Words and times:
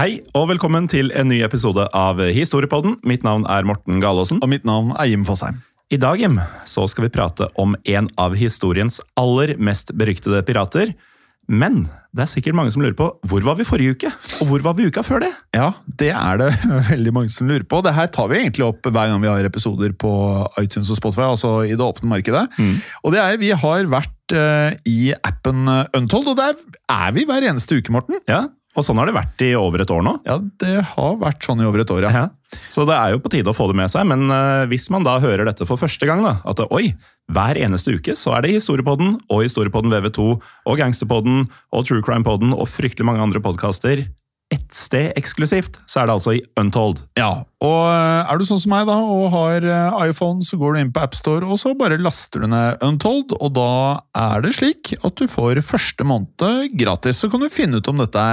Hei, 0.00 0.22
og 0.32 0.46
velkommen 0.48 0.86
til 0.88 1.10
en 1.12 1.28
ny 1.28 1.42
episode 1.44 1.84
av 1.92 2.22
Historiepodden. 2.32 2.94
Mitt 3.04 3.20
navn 3.20 3.42
er 3.52 3.66
Morten 3.68 3.98
Galaasen. 4.00 4.38
Og 4.40 4.48
mitt 4.48 4.62
navn 4.64 4.94
er 4.94 5.10
Jim 5.10 5.26
Fosheim. 5.28 5.58
I 5.92 5.98
dag 6.00 6.22
Jim, 6.22 6.38
så 6.64 6.86
skal 6.88 7.04
vi 7.04 7.10
prate 7.12 7.50
om 7.60 7.74
en 7.84 8.06
av 8.16 8.32
historiens 8.40 8.96
aller 9.20 9.58
mest 9.60 9.90
beryktede 10.00 10.40
pirater. 10.48 10.94
Men 11.52 11.82
det 12.16 12.22
er 12.24 12.30
sikkert 12.32 12.56
mange 12.56 12.72
som 12.72 12.80
lurer 12.80 12.96
på 12.96 13.10
hvor 13.28 13.44
var 13.44 13.58
vi 13.58 13.66
forrige 13.68 13.98
uke? 13.98 14.12
Og 14.40 14.48
hvor 14.48 14.64
var 14.64 14.78
vi 14.78 14.86
uka 14.88 15.04
før 15.04 15.20
det? 15.26 15.28
Ja, 15.52 15.66
det 16.00 16.14
er 16.16 16.40
det 16.40 16.48
veldig 16.94 17.12
mange 17.18 17.34
som 17.34 17.50
lurer 17.50 17.66
på. 17.68 17.82
Det 17.84 17.92
her 17.92 18.08
tar 18.14 18.30
vi 18.32 18.38
egentlig 18.38 18.64
opp 18.70 18.88
hver 18.88 19.10
gang 19.10 19.20
vi 19.20 19.28
har 19.28 19.50
episoder 19.50 19.92
på 20.00 20.14
iTunes 20.62 20.94
og 20.94 20.96
Spotify, 21.02 21.26
altså 21.26 21.50
i 21.66 21.74
det 21.74 21.84
åpne 21.84 22.08
markedet. 22.14 22.46
Og 23.04 23.12
det 23.12 23.20
er, 23.20 23.36
vi 23.42 23.52
har 23.52 23.92
vært 23.92 24.32
eh, 24.32 24.80
i 24.88 25.12
appen 25.20 25.68
Untold, 25.68 26.32
og 26.32 26.40
der 26.40 26.56
er 26.88 27.12
vi 27.18 27.26
hver 27.28 27.50
eneste 27.52 27.82
uke, 27.82 27.92
Morten. 27.92 28.16
Ja, 28.30 28.46
Og 28.78 28.86
sånn 28.86 29.00
har 29.00 29.08
det 29.08 29.16
vært 29.16 29.42
i 29.42 29.50
over 29.58 29.82
et 29.82 29.90
år 29.90 30.04
nå. 30.06 30.12
Ja, 30.28 30.36
det 30.62 30.76
har 30.92 31.16
vært 31.18 31.42
sånn 31.42 31.62
i 31.62 31.66
over 31.66 31.82
et 31.82 31.90
år, 31.90 32.04
ja. 32.06 32.12
Ja. 32.14 32.60
Så 32.70 32.84
det 32.86 32.94
er 32.94 33.14
jo 33.14 33.22
på 33.22 33.30
tide 33.32 33.50
å 33.50 33.56
få 33.56 33.66
det 33.70 33.76
med 33.78 33.90
seg, 33.90 34.06
men 34.10 34.30
eh, 34.30 34.66
hvis 34.70 34.88
man 34.94 35.06
da 35.06 35.16
hører 35.22 35.46
dette 35.48 35.66
for 35.66 35.80
første 35.80 36.06
gang, 36.06 36.22
da, 36.26 36.36
at 36.46 36.62
oi, 36.70 36.92
hver 37.30 37.58
eneste 37.58 37.94
uke 37.98 38.14
så 38.18 38.36
er 38.36 38.46
det 38.46 38.54
Historiepodden 38.56 39.16
og 39.30 39.42
Historiepodden 39.44 39.92
VV2 39.94 40.28
og 40.30 40.80
Gangsterpodden 40.80 41.44
og 41.46 41.86
True 41.86 42.06
Crime-podden 42.06 42.54
og 42.54 42.70
fryktelig 42.70 43.06
mange 43.06 43.26
andre 43.26 43.42
podkaster 43.42 44.06
ett 44.50 44.74
sted 44.74 45.12
eksklusivt, 45.18 45.78
så 45.86 46.00
er 46.00 46.08
det 46.08 46.14
altså 46.16 46.34
i 46.34 46.42
Untold. 46.58 47.04
Ja, 47.18 47.44
og 47.62 47.80
eh, 47.86 48.30
er 48.32 48.40
du 48.40 48.46
sånn 48.48 48.60
som 48.62 48.72
meg 48.74 48.88
da, 48.88 48.96
og 48.98 49.28
har 49.34 49.66
eh, 49.66 50.00
iPhone, 50.10 50.42
så 50.46 50.58
går 50.58 50.74
du 50.74 50.80
inn 50.80 50.92
på 50.94 51.02
AppStore, 51.04 51.46
og 51.46 51.60
så 51.62 51.74
bare 51.78 52.00
laster 52.02 52.42
du 52.42 52.50
ned 52.50 52.82
Untold, 52.86 53.36
og 53.38 53.54
da 53.58 53.70
er 54.18 54.42
det 54.44 54.56
slik 54.58 54.94
at 54.98 55.20
du 55.20 55.30
får 55.30 55.62
første 55.66 56.06
måned 56.06 56.74
gratis. 56.80 57.22
Så 57.22 57.30
kan 57.30 57.44
du 57.44 57.50
finne 57.52 57.78
ut 57.78 57.90
om 57.92 58.02
dette 58.02 58.26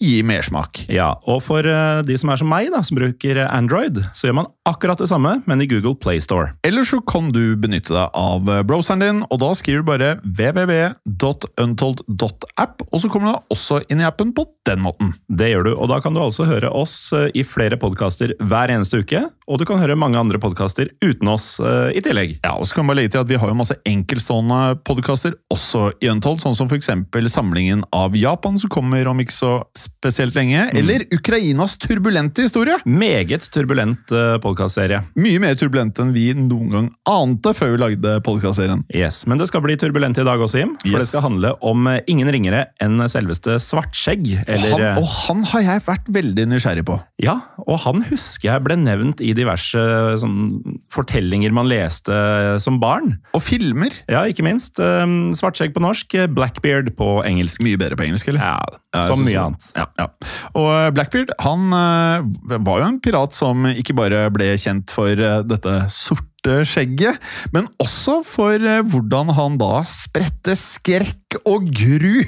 gir 0.00 0.24
mersmak. 0.26 0.86
Ja, 0.92 1.14
og 1.28 1.42
for 1.46 1.60
eh, 1.68 2.02
de 2.06 2.16
som 2.18 2.30
er 2.32 2.36
som 2.40 2.48
meg, 2.50 2.70
da, 2.72 2.80
som 2.86 2.96
bruker 2.98 3.36
Android, 3.48 3.96
så 4.16 4.22
gjør 4.28 4.36
man 4.42 4.50
akkurat 4.68 5.00
det 5.02 5.08
samme, 5.10 5.32
men 5.46 5.62
i 5.62 5.68
Google 5.70 5.96
Play 5.98 6.20
Store. 6.22 6.48
Eller 6.66 6.82
så 6.86 6.98
kan 7.04 7.32
du 7.34 7.56
benytte 7.60 7.92
deg 7.94 8.08
av 8.14 8.40
browseren 8.68 9.02
din, 9.02 9.18
og 9.28 9.38
da 9.42 9.50
skriver 9.58 9.80
du 9.82 9.86
bare 9.90 10.10
www.untold.app, 10.22 12.74
og 12.88 12.98
så 13.02 13.08
kommer 13.12 13.26
du 13.28 13.34
også 13.54 13.74
inn 13.88 14.00
i 14.02 14.08
appen 14.08 14.30
på 14.36 14.42
den 14.66 14.80
måten. 14.84 15.12
Det 15.28 15.48
gjør 15.50 15.64
du, 15.66 15.72
og 15.74 15.88
da 15.90 15.98
kan 16.02 16.14
du 16.14 16.20
altså 16.22 16.44
høre 16.46 16.70
oss 16.70 17.12
eh, 17.16 17.30
i 17.38 17.42
flere 17.46 17.76
podkaster 17.80 18.34
hver 18.38 18.70
eneste 18.74 18.98
uke, 19.02 19.24
og 19.50 19.60
du 19.60 19.66
kan 19.68 19.80
høre 19.82 19.98
mange 19.98 20.20
andre 20.20 20.38
podkaster 20.42 20.92
uten 21.04 21.28
oss 21.32 21.46
eh, 21.60 21.90
i 21.98 22.02
tillegg. 22.04 22.38
Ja, 22.44 22.54
og 22.56 22.68
så 22.68 22.78
kan 22.78 22.88
vi 22.88 22.94
legge 22.98 23.10
til 23.14 23.24
at 23.24 23.30
vi 23.30 23.40
har 23.40 23.50
jo 23.50 23.58
masse 23.58 23.78
enkeltstående 23.88 24.60
podkaster 24.86 25.32
også 25.52 25.80
i 26.02 26.10
Untold, 26.12 26.42
sånn 26.42 26.56
som 26.58 26.70
eksempel 26.72 27.28
samlingen 27.30 27.84
av 27.94 28.16
Japan, 28.18 28.58
som 28.60 28.70
kommer 28.72 29.08
om 29.10 29.20
ikke 29.22 29.34
så 29.34 29.52
spesielt 29.82 30.34
lenge, 30.38 30.68
eller 30.78 31.04
Ukrainas 31.14 31.76
turbulente 31.82 32.44
historie. 32.46 32.76
Meget 32.88 33.48
turbulent 33.52 34.12
uh, 34.14 34.36
podkastserie. 34.42 35.02
Mye 35.18 35.40
mer 35.42 35.56
turbulent 35.58 35.98
enn 36.02 36.12
vi 36.14 36.28
noen 36.36 36.70
gang 36.72 36.88
ante 37.08 37.52
før 37.56 37.74
vi 37.74 37.80
lagde 37.82 38.14
podkastserien. 38.26 38.84
Yes, 38.94 39.22
men 39.30 39.40
det 39.42 39.48
skal 39.50 39.64
bli 39.64 39.76
turbulent 39.80 40.18
i 40.22 40.26
dag 40.26 40.40
også, 40.42 40.62
Jim. 40.62 40.76
For 40.82 40.92
Yes. 40.92 41.04
det 41.06 41.08
skal 41.12 41.24
handle 41.26 41.54
om 41.64 41.86
eh, 41.90 42.00
ingen 42.10 42.28
ringere 42.32 42.66
enn 42.82 43.00
selveste 43.10 43.58
Svartskjegg. 43.62 44.26
Eller, 44.46 44.72
Han, 44.74 44.82
eh, 44.86 45.00
og 45.02 45.08
han 45.26 45.42
har 45.52 45.64
jeg 45.66 45.84
vært 45.86 46.10
veldig 46.12 46.46
nysgjerrig 46.52 46.84
på. 46.88 46.98
Ja, 47.22 47.38
og 47.66 47.80
han 47.86 48.02
husker 48.10 48.50
jeg 48.52 48.64
ble 48.66 48.76
nevnt 48.80 49.22
i 49.24 49.32
diverse 49.36 49.78
eh, 49.80 50.16
sånn, 50.20 50.38
fortellinger 50.92 51.52
man 51.54 51.68
leste 51.70 52.12
eh, 52.12 52.56
som 52.62 52.78
barn. 52.82 53.16
Og 53.36 53.42
filmer. 53.44 53.94
Ja, 54.10 54.24
ikke 54.28 54.44
minst. 54.46 54.78
eh, 54.82 55.06
Svartskjegg 55.38 55.74
på 55.76 55.82
norsk, 55.82 56.14
eh, 56.20 56.28
Blackbeard 56.30 56.92
på 56.98 57.10
engelsk. 57.26 57.62
Mye 57.64 57.78
bedre 57.80 57.96
på 57.98 58.06
engelsk, 58.06 58.28
eller? 58.32 58.42
Ja, 58.44 59.06
som 59.08 59.22
mye 59.24 59.38
annet. 59.46 59.70
Ja, 59.76 59.86
ja. 59.98 60.08
Og 60.58 60.68
eh, 60.68 60.90
Blackbeard 60.94 61.32
han 61.42 61.72
eh, 61.76 62.58
var 62.58 62.82
jo 62.82 62.88
en 62.88 63.00
pirat 63.04 63.36
som 63.36 63.64
ikke 63.70 63.96
bare 63.96 64.26
ble 64.34 64.52
kjent 64.60 64.92
for 64.92 65.12
eh, 65.16 65.40
dette 65.48 65.78
sorte 65.92 66.31
skjegget, 66.46 67.18
men 67.54 67.68
også 67.82 68.20
for 68.26 68.58
eh, 68.58 68.82
hvordan 68.82 69.30
han 69.36 69.58
da 69.60 69.82
spredte 69.88 70.56
skrekk 70.58 71.38
og 71.48 71.70
gru 71.72 72.22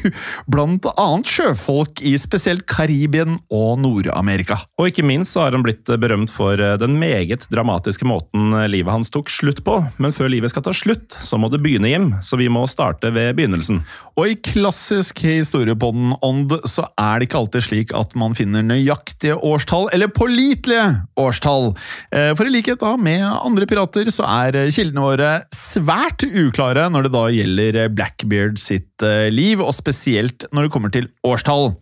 blant 0.48 0.86
annet 0.94 1.28
sjøfolk 1.28 2.00
i 2.06 2.14
spesielt 2.20 2.64
Karibien 2.70 3.36
og 3.52 3.80
Nord-Amerika. 3.82 4.60
Og 4.80 4.88
ikke 4.88 5.04
minst 5.06 5.34
så 5.34 5.44
har 5.44 5.56
han 5.56 5.64
blitt 5.66 5.88
eh, 5.90 6.00
berømt 6.00 6.32
for 6.32 6.58
eh, 6.60 6.76
den 6.80 6.96
meget 7.00 7.48
dramatiske 7.52 8.06
måten 8.08 8.54
eh, 8.54 8.68
livet 8.70 8.94
hans 8.94 9.12
tok 9.12 9.32
slutt 9.32 9.64
på. 9.66 9.80
Men 9.98 10.14
før 10.14 10.30
livet 10.32 10.54
skal 10.54 10.64
ta 10.66 10.74
slutt, 10.76 11.18
så 11.20 11.38
må 11.40 11.50
det 11.52 11.62
begynne, 11.64 11.90
Jim. 11.90 12.12
Så 12.24 12.38
vi 12.40 12.48
må 12.52 12.64
starte 12.70 13.12
ved 13.14 13.34
begynnelsen. 13.38 13.82
Og 14.14 14.30
i 14.30 14.38
klassisk 14.38 15.24
historiepodden-ånd 15.26 16.54
så 16.70 16.86
er 17.00 17.18
det 17.18 17.28
ikke 17.28 17.40
alltid 17.42 17.66
slik 17.66 17.94
at 17.96 18.14
man 18.18 18.36
finner 18.38 18.64
nøyaktige 18.64 19.36
årstall, 19.42 19.88
eller 19.94 20.12
pålitelige 20.14 20.86
årstall. 21.20 21.72
Eh, 22.14 22.30
For 22.38 22.46
i 22.46 22.54
likhet 22.54 22.82
da 22.82 22.94
med 23.00 23.24
andre 23.26 23.66
pirater 23.68 24.03
så 24.12 24.26
er 24.28 24.58
kildene 24.74 25.04
våre 25.04 25.30
svært 25.54 26.26
uklare 26.26 26.88
når 26.92 27.06
det 27.06 27.14
da 27.14 27.24
gjelder 27.32 27.80
Blackbeard 27.94 28.60
sitt 28.60 29.04
eh, 29.06 29.30
liv, 29.32 29.62
og 29.64 29.72
spesielt 29.76 30.48
når 30.52 30.66
det 30.66 30.74
kommer 30.74 30.92
til 30.94 31.08
årstall. 31.26 31.72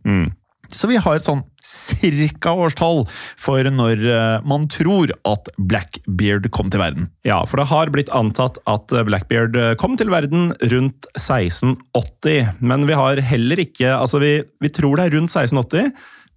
Så 0.72 0.88
vi 0.88 0.98
har 1.00 1.18
et 1.18 1.26
sånn 1.26 1.42
cirka 1.62 2.54
årstall 2.58 3.04
for 3.40 3.68
når 3.70 4.02
eh, 4.08 4.46
man 4.48 4.64
tror 4.72 5.12
at 5.28 5.50
Blackbeard 5.58 6.48
kom 6.54 6.72
til 6.72 6.82
verden. 6.82 7.10
Ja, 7.28 7.42
for 7.46 7.60
det 7.60 7.68
har 7.70 7.92
blitt 7.94 8.12
antatt 8.16 8.58
at 8.70 8.94
eh, 8.94 9.04
Blackbeard 9.06 9.58
eh, 9.58 9.74
kom 9.80 9.98
til 10.00 10.10
verden 10.12 10.50
rundt 10.72 11.08
1680. 11.14 12.56
Men 12.64 12.88
vi 12.88 12.98
har 12.98 13.22
heller 13.22 13.62
ikke 13.62 13.92
Altså, 13.92 14.18
vi, 14.22 14.32
vi 14.62 14.70
tror 14.72 14.98
det 14.98 15.06
er 15.06 15.16
rundt 15.18 15.32
1680, 15.34 15.92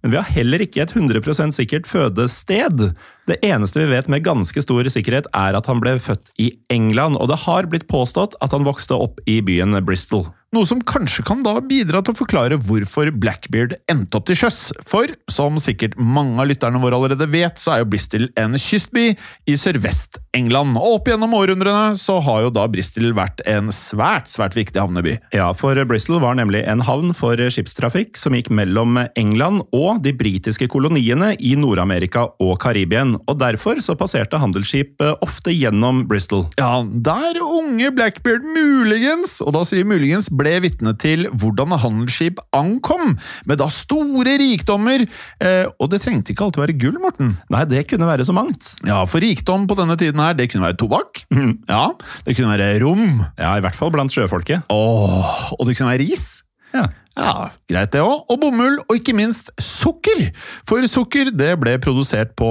men 0.06 0.12
vi 0.12 0.18
har 0.20 0.28
heller 0.36 0.62
ikke 0.62 0.84
et 0.84 0.92
100% 0.94 1.50
sikkert 1.56 1.88
fødested. 1.90 2.92
Det 3.26 3.40
eneste 3.42 3.80
vi 3.80 3.88
vet 3.90 4.06
med 4.06 4.22
ganske 4.22 4.62
stor 4.62 4.86
sikkerhet, 4.86 5.26
er 5.34 5.58
at 5.58 5.66
han 5.66 5.80
ble 5.82 5.96
født 5.98 6.30
i 6.38 6.52
England, 6.70 7.18
og 7.18 7.26
det 7.32 7.40
har 7.42 7.66
blitt 7.66 7.88
påstått 7.90 8.38
at 8.38 8.54
han 8.54 8.62
vokste 8.68 8.94
opp 8.94 9.18
i 9.26 9.40
byen 9.42 9.74
Bristol. 9.82 10.28
Noe 10.54 10.62
som 10.62 10.78
kanskje 10.86 11.24
kan 11.26 11.40
da 11.42 11.56
bidra 11.58 11.98
til 12.06 12.14
å 12.14 12.18
forklare 12.20 12.56
hvorfor 12.62 13.08
Blackbeard 13.18 13.72
endte 13.90 14.14
opp 14.14 14.28
til 14.28 14.38
sjøs. 14.38 14.70
For 14.86 15.10
som 15.32 15.58
sikkert 15.58 15.96
mange 15.98 16.38
av 16.38 16.46
lytterne 16.46 16.78
våre 16.78 16.94
allerede 16.94 17.26
vet, 17.32 17.58
så 17.58 17.72
er 17.74 17.80
jo 17.82 17.88
Bristol 17.90 18.28
en 18.38 18.54
kystby 18.54 19.08
i 19.50 19.56
sørvest-England. 19.58 20.78
Og 20.78 21.00
opp 21.00 21.10
gjennom 21.10 21.34
århundrene 21.34 21.98
så 21.98 22.20
har 22.22 22.44
jo 22.44 22.52
da 22.54 22.68
Bristol 22.70 23.10
vært 23.18 23.42
en 23.50 23.72
svært, 23.74 24.30
svært 24.30 24.54
viktig 24.54 24.78
havneby. 24.78 25.16
Ja, 25.34 25.50
for 25.50 25.82
Bristol 25.90 26.22
var 26.22 26.38
nemlig 26.38 26.62
en 26.70 26.84
havn 26.86 27.10
for 27.16 27.42
skipstrafikk 27.42 28.14
som 28.16 28.38
gikk 28.38 28.52
mellom 28.54 29.02
England 29.18 29.66
og 29.74 29.98
de 30.06 30.14
britiske 30.14 30.70
koloniene 30.70 31.32
i 31.42 31.56
Nord-Amerika 31.58 32.28
og 32.38 32.54
Karibien. 32.62 33.16
Og 33.26 33.42
derfor 33.42 33.82
så 33.82 33.98
passerte 33.98 34.38
handelsskip 34.38 35.02
ofte 35.26 35.50
gjennom 35.50 36.04
Bristol. 36.06 36.46
Ja, 36.54 36.84
der 36.86 37.42
unge 37.42 37.90
Blackbeard 37.98 38.46
muligens, 38.46 39.40
og 39.42 39.56
da 39.58 39.66
sier 39.66 39.82
muligens, 39.88 40.30
ble 40.36 40.45
vitne 40.64 40.94
til 41.00 41.26
hvordan 41.32 41.74
handelsskip 41.82 42.40
ankom, 42.56 43.16
med 43.46 43.60
da 43.60 43.68
store 43.72 44.36
rikdommer. 44.40 45.06
Eh, 45.40 45.64
og 45.80 45.90
det 45.92 46.02
trengte 46.04 46.34
ikke 46.34 46.48
alltid 46.48 46.64
være 46.64 46.78
gull, 46.80 46.98
Morten. 47.02 47.34
Nei, 47.52 47.64
det 47.70 47.86
kunne 47.90 48.08
være 48.08 48.26
så 48.28 48.34
mangt. 48.36 48.74
Ja, 48.86 49.02
for 49.08 49.24
rikdom 49.24 49.66
på 49.70 49.78
denne 49.78 49.98
tiden 50.00 50.22
her, 50.22 50.36
det 50.38 50.50
kunne 50.52 50.68
være 50.68 50.78
tobakk. 50.80 51.24
Ja, 51.66 51.90
det 52.26 52.36
kunne 52.36 52.52
være 52.54 52.78
rom. 52.82 53.24
Ja, 53.38 53.56
i 53.56 53.64
hvert 53.64 53.76
fall 53.78 53.92
blant 53.94 54.14
sjøfolket. 54.14 54.66
Åh, 54.72 55.50
og 55.56 55.66
det 55.66 55.76
kunne 55.78 55.92
være 55.94 56.06
ris. 56.06 56.28
Ja. 56.74 56.88
Ja, 57.16 57.48
Greit 57.70 57.94
det 57.94 58.02
òg. 58.04 58.26
Og 58.30 58.40
bomull, 58.42 58.76
og 58.84 58.98
ikke 58.98 59.14
minst 59.16 59.48
sukker! 59.62 60.26
For 60.68 60.84
sukker 60.90 61.30
det 61.32 61.54
ble 61.62 61.76
produsert 61.82 62.34
på 62.38 62.48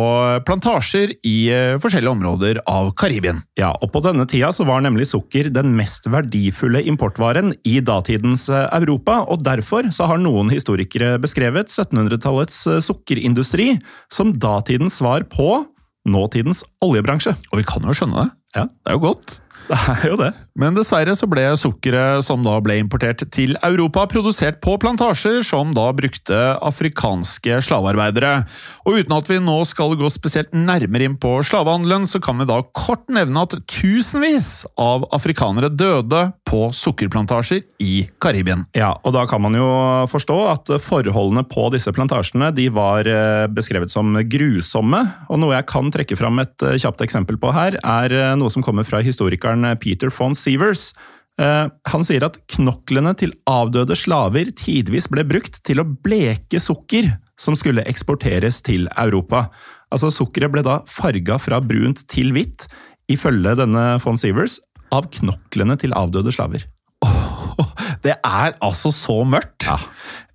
plantasjer 0.48 1.14
i 1.28 1.36
eh, 1.54 1.76
forskjellige 1.82 2.14
områder 2.16 2.60
av 2.70 2.90
Karibien. 2.98 3.44
Ja, 3.60 3.72
og 3.78 3.94
På 3.94 4.02
denne 4.04 4.26
tida 4.28 4.50
så 4.56 4.66
var 4.68 4.82
nemlig 4.84 5.08
sukker 5.12 5.52
den 5.54 5.76
mest 5.78 6.10
verdifulle 6.12 6.82
importvaren 6.90 7.54
i 7.64 7.78
datidens 7.86 8.48
eh, 8.50 8.66
Europa, 8.76 9.22
og 9.30 9.46
derfor 9.46 9.92
så 9.94 10.10
har 10.10 10.20
noen 10.22 10.50
historikere 10.52 11.16
beskrevet 11.22 11.70
1700-tallets 11.70 12.60
eh, 12.74 12.82
sukkerindustri 12.84 13.76
som 14.12 14.34
datidens 14.34 14.98
svar 15.00 15.28
på 15.30 15.62
nåtidens 16.10 16.66
oljebransje. 16.86 17.38
Og 17.54 17.62
vi 17.62 17.70
kan 17.70 17.86
jo 17.86 17.96
skjønne 17.98 18.26
det. 18.26 18.30
Ja. 18.58 18.68
Det 18.68 18.92
er 18.92 18.98
jo 18.98 19.06
godt. 19.12 19.40
Det 19.70 19.78
er 19.96 20.10
jo 20.12 20.18
det. 20.20 20.34
Men 20.56 20.72
dessverre 20.72 21.12
så 21.20 21.28
ble 21.28 21.44
sukkeret 21.60 22.24
som 22.24 22.40
da 22.46 22.54
ble 22.64 22.78
importert 22.80 23.26
til 23.36 23.58
Europa, 23.60 24.06
produsert 24.08 24.62
på 24.64 24.78
plantasjer 24.80 25.42
som 25.44 25.74
da 25.76 25.90
brukte 25.92 26.38
afrikanske 26.64 27.58
slavearbeidere. 27.68 28.46
Og 28.88 29.02
uten 29.02 29.16
at 29.18 29.28
vi 29.28 29.42
nå 29.44 29.58
skal 29.68 29.98
gå 30.00 30.08
spesielt 30.14 30.56
nærmere 30.56 31.10
inn 31.10 31.18
på 31.20 31.34
slavehandelen, 31.44 32.08
så 32.08 32.22
kan 32.24 32.40
vi 32.40 32.48
da 32.48 32.62
kort 32.72 33.04
nevne 33.12 33.44
at 33.44 33.58
tusenvis 33.68 34.64
av 34.80 35.04
afrikanere 35.16 35.68
døde 35.76 36.22
på 36.48 36.70
sukkerplantasjer 36.72 37.66
i 37.84 38.06
Karibien. 38.24 38.64
Ja, 38.80 38.94
og 39.04 39.12
da 39.18 39.26
kan 39.28 39.44
man 39.44 39.60
jo 39.60 39.68
forstå 40.08 40.40
at 40.54 40.72
forholdene 40.86 41.44
på 41.52 41.68
disse 41.76 41.92
plantasjene 41.92 42.54
de 42.56 42.70
var 42.72 43.12
eh, 43.12 43.50
beskrevet 43.52 43.92
som 43.92 44.16
grusomme. 44.32 45.04
Og 45.28 45.44
noe 45.44 45.58
jeg 45.58 45.68
kan 45.68 45.92
trekke 45.92 46.16
fram 46.16 46.40
et 46.46 46.64
eh, 46.64 46.80
kjapt 46.80 47.04
eksempel 47.04 47.44
på 47.44 47.52
her, 47.60 47.76
er 47.84 48.16
eh, 48.16 48.34
noe 48.40 48.56
som 48.56 48.64
kommer 48.64 48.88
fra 48.88 49.04
historikeren 49.04 49.68
Peter 49.84 50.08
von 50.16 50.32
Severs. 50.46 50.90
Han 51.36 52.06
sier 52.08 52.24
at 52.24 52.38
knoklene 52.54 53.12
til 53.20 53.34
avdøde 53.50 53.98
slaver 54.00 54.54
tidvis 54.56 55.10
ble 55.12 55.26
brukt 55.28 55.58
til 55.68 55.82
å 55.82 55.84
bleke 55.84 56.62
sukker 56.64 57.10
som 57.36 57.58
skulle 57.60 57.84
eksporteres 57.90 58.62
til 58.64 58.88
Europa. 58.96 59.50
Altså 59.92 60.14
Sukkeret 60.14 60.54
ble 60.54 60.64
da 60.66 60.80
farga 60.88 61.36
fra 61.42 61.60
brunt 61.60 62.06
til 62.12 62.32
hvitt, 62.36 62.70
ifølge 63.12 63.58
denne 63.60 63.84
von 64.04 64.18
Severs, 64.20 64.62
av 64.96 65.10
knoklene 65.14 65.78
til 65.82 65.96
avdøde 65.98 66.34
slaver. 66.36 66.66
Det 68.06 68.16
er 68.16 68.56
altså 68.64 68.92
så 68.94 69.22
mørkt! 69.28 69.68
Ja. 69.68 69.78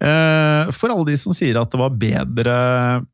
For 0.01 0.93
alle 0.93 1.05
de 1.11 1.17
som 1.21 1.35
sier 1.37 1.59
at 1.61 1.73
det 1.73 1.81
var 1.81 1.97
bedre 2.01 2.55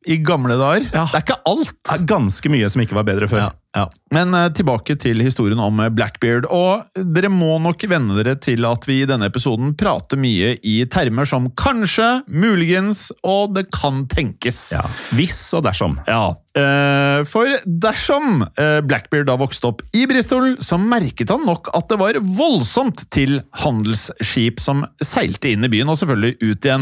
i 0.07 0.21
gamle 0.23 0.55
dager. 0.55 0.87
Ja. 0.93 1.07
Det 1.11 1.19
er 1.19 1.25
ikke 1.25 1.41
alt! 1.51 1.77
Det 1.83 1.97
er 1.97 2.09
ganske 2.15 2.53
mye 2.53 2.69
som 2.71 2.85
ikke 2.85 2.99
var 2.99 3.09
bedre 3.09 3.29
før. 3.31 3.49
Ja, 3.49 3.51
ja. 3.77 3.87
Men 4.15 4.35
eh, 4.35 4.53
tilbake 4.55 4.95
til 5.03 5.21
historien 5.25 5.61
om 5.61 5.81
eh, 5.83 5.91
Blackbeard. 5.93 6.47
Og 6.55 6.87
dere 6.95 7.31
må 7.33 7.57
nok 7.63 7.83
venne 7.91 8.15
dere 8.19 8.37
til 8.39 8.65
at 8.69 8.87
vi 8.87 9.01
i 9.03 9.09
denne 9.09 9.29
episoden 9.31 9.75
prater 9.79 10.21
mye 10.21 10.55
i 10.63 10.77
termer 10.91 11.27
som 11.29 11.51
kanskje, 11.59 12.23
muligens 12.31 13.09
og 13.27 13.57
det 13.57 13.67
kan 13.75 14.05
tenkes. 14.11 14.69
Hvis 15.17 15.41
og 15.59 15.67
dersom. 15.67 15.99
Ja, 16.07 16.37
eh, 16.57 17.25
For 17.29 17.59
dersom 17.67 18.47
eh, 18.55 18.79
Blackbeard 18.87 19.27
da 19.31 19.37
vokste 19.41 19.73
opp 19.73 19.83
i 19.97 20.07
Bristol, 20.09 20.55
så 20.63 20.79
merket 20.81 21.35
han 21.35 21.45
nok 21.49 21.73
at 21.77 21.91
det 21.91 21.99
var 22.01 22.21
voldsomt 22.23 23.09
til 23.15 23.41
handelsskip 23.65 24.63
som 24.63 24.87
seilte 25.03 25.51
inn 25.53 25.67
i 25.67 25.73
byen, 25.73 25.91
og 25.91 25.99
selvfølgelig 26.01 26.39
ut 26.45 26.71
igjen. 26.71 26.76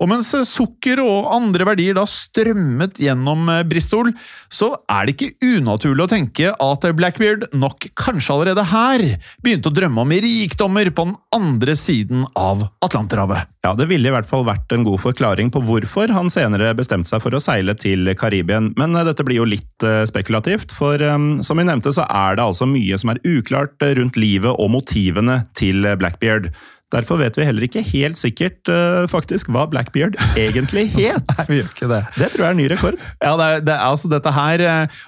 Og 0.00 0.10
mens 0.10 0.32
eh, 0.36 0.46
sukker 0.46 1.00
og 1.02 1.30
andre 1.34 1.66
verdier 1.68 1.96
da 1.98 2.06
strømmet 2.08 3.00
gjennom 3.02 3.48
eh, 3.52 3.64
Bristol, 3.68 4.12
så 4.52 4.72
er 4.90 5.06
det 5.06 5.16
ikke 5.16 5.56
unaturlig 5.56 6.06
å 6.06 6.10
tenke 6.10 6.52
at 6.52 6.86
Blackbeard 6.96 7.48
nok 7.56 7.88
kanskje 7.98 8.34
allerede 8.34 8.66
her 8.70 9.04
begynte 9.44 9.72
å 9.72 9.76
drømme 9.76 10.04
om 10.04 10.14
rikdommer 10.26 10.90
på 10.94 11.08
den 11.08 11.16
andre 11.36 11.76
siden 11.78 12.26
av 12.38 12.66
Atlanterhavet. 12.84 13.52
Ja, 13.66 13.74
Det 13.74 13.88
ville 13.90 14.10
i 14.10 14.14
hvert 14.14 14.28
fall 14.28 14.46
vært 14.46 14.70
en 14.72 14.86
god 14.86 15.02
forklaring 15.02 15.50
på 15.54 15.62
hvorfor 15.66 16.12
han 16.14 16.30
senere 16.30 16.70
bestemte 16.78 17.10
seg 17.10 17.22
for 17.24 17.34
å 17.34 17.42
seile 17.42 17.74
til 17.78 18.12
Karibien, 18.18 18.70
men 18.78 18.94
dette 19.08 19.24
blir 19.26 19.40
jo 19.40 19.48
litt 19.48 19.86
spekulativt, 20.06 20.70
for 20.74 21.02
som 21.42 21.58
vi 21.58 21.66
nevnte 21.66 21.90
så 21.94 22.06
er 22.06 22.38
det 22.38 22.46
altså 22.46 22.68
mye 22.70 22.98
som 23.00 23.10
er 23.12 23.20
uklart 23.26 23.82
rundt 23.98 24.18
livet 24.20 24.54
og 24.54 24.70
motivene 24.76 25.40
til 25.58 25.82
Blackbeard. 25.98 26.52
Derfor 26.94 27.18
vet 27.18 27.34
vi 27.34 27.42
heller 27.42 27.64
ikke 27.66 27.82
helt 27.82 28.18
sikkert 28.20 28.68
uh, 28.70 29.08
faktisk 29.10 29.48
hva 29.50 29.64
Blackbeard 29.70 30.14
egentlig 30.38 30.84
het. 30.94 31.32
Nei, 31.32 31.46
vi 31.48 31.58
gjør 31.58 31.72
ikke 31.72 31.88
det. 31.90 32.02
Det 32.14 32.28
tror 32.30 32.44
jeg 32.44 32.46
er 32.46 32.54
en 32.54 32.60
ny 32.60 32.68
rekord. 32.70 33.00
Ja, 33.18 33.32
det 33.40 33.48
er, 33.48 33.64
det 33.66 33.74
er 33.74 33.82
altså 33.88 34.10
dette 34.12 34.32
her 34.36 34.62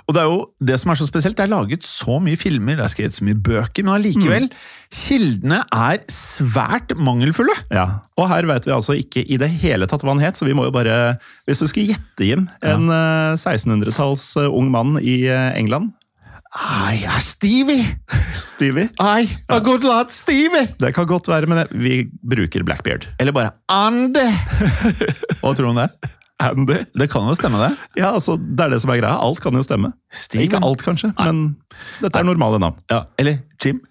Og 0.08 0.16
det 0.16 0.22
er 0.22 0.26
jo 0.26 0.40
det 0.70 0.80
som 0.82 0.90
er 0.90 0.98
så 0.98 1.06
spesielt. 1.06 1.36
Det 1.38 1.46
er 1.46 1.52
laget 1.52 1.86
så 1.86 2.18
mye 2.22 2.40
filmer, 2.40 2.78
det 2.80 2.86
er 2.86 2.92
skrevet 2.92 3.14
så 3.14 3.26
mye 3.28 3.38
bøker, 3.38 3.86
men 3.86 3.94
allikevel. 3.94 4.48
Mm. 4.50 4.58
Kildene 4.98 5.60
er 5.76 6.02
svært 6.10 6.94
mangelfulle. 6.96 7.54
Ja, 7.70 7.86
Og 8.18 8.30
her 8.32 8.48
vet 8.48 8.66
vi 8.66 8.74
altså 8.74 8.96
ikke 8.98 9.22
i 9.22 9.38
det 9.40 9.50
hele 9.60 9.86
tatt 9.86 10.02
hva 10.02 10.16
han 10.16 10.24
het, 10.24 10.38
så 10.38 10.48
vi 10.48 10.56
må 10.56 10.64
jo 10.66 10.74
bare 10.74 11.18
Hvis 11.46 11.62
du 11.62 11.68
skulle 11.68 11.92
gjette, 11.92 12.26
Jim, 12.26 12.48
en 12.64 12.88
ja. 12.90 13.36
1600-talls 13.36 14.32
uh, 14.40 14.48
ung 14.48 14.72
mann 14.74 14.96
i 14.98 15.20
England 15.28 15.92
Ai, 16.56 17.02
ja, 17.02 17.18
Stevie! 17.20 17.84
Stevie? 18.36 18.88
Ai, 18.98 19.26
a 19.52 19.58
good 19.60 19.84
lad, 19.84 20.08
Stevie! 20.10 20.64
Det 20.80 20.94
kan 20.96 21.06
godt 21.06 21.28
være, 21.28 21.46
men 21.50 21.66
vi 21.76 22.06
bruker 22.24 22.64
Blackbeard. 22.64 23.04
Eller 23.20 23.34
bare 23.36 23.50
Andy! 23.68 24.24
Hva 25.42 25.52
tror 25.52 25.66
du 25.68 25.70
om 25.74 25.80
det? 25.82 25.88
Andy? 26.40 26.78
Det 26.96 27.08
kan 27.12 27.26
jo 27.28 27.34
stemme, 27.36 27.60
det. 27.60 27.72
Ja, 28.00 28.14
altså, 28.14 28.38
Det 28.38 28.64
er 28.64 28.72
det 28.72 28.80
som 28.80 28.92
er 28.94 29.00
greia. 29.02 29.18
Alt 29.20 29.42
kan 29.44 29.58
jo 29.58 29.62
stemme. 29.66 29.92
Steven. 30.14 30.46
Ikke 30.46 30.62
alt, 30.64 30.84
kanskje, 30.86 31.12
Nei. 31.18 31.26
men 31.28 31.44
dette 32.00 32.16
er 32.22 32.28
normale 32.30 32.60
navn. 32.62 32.78
Ja, 32.92 33.02
Eller 33.20 33.42
Jim. 33.62 33.82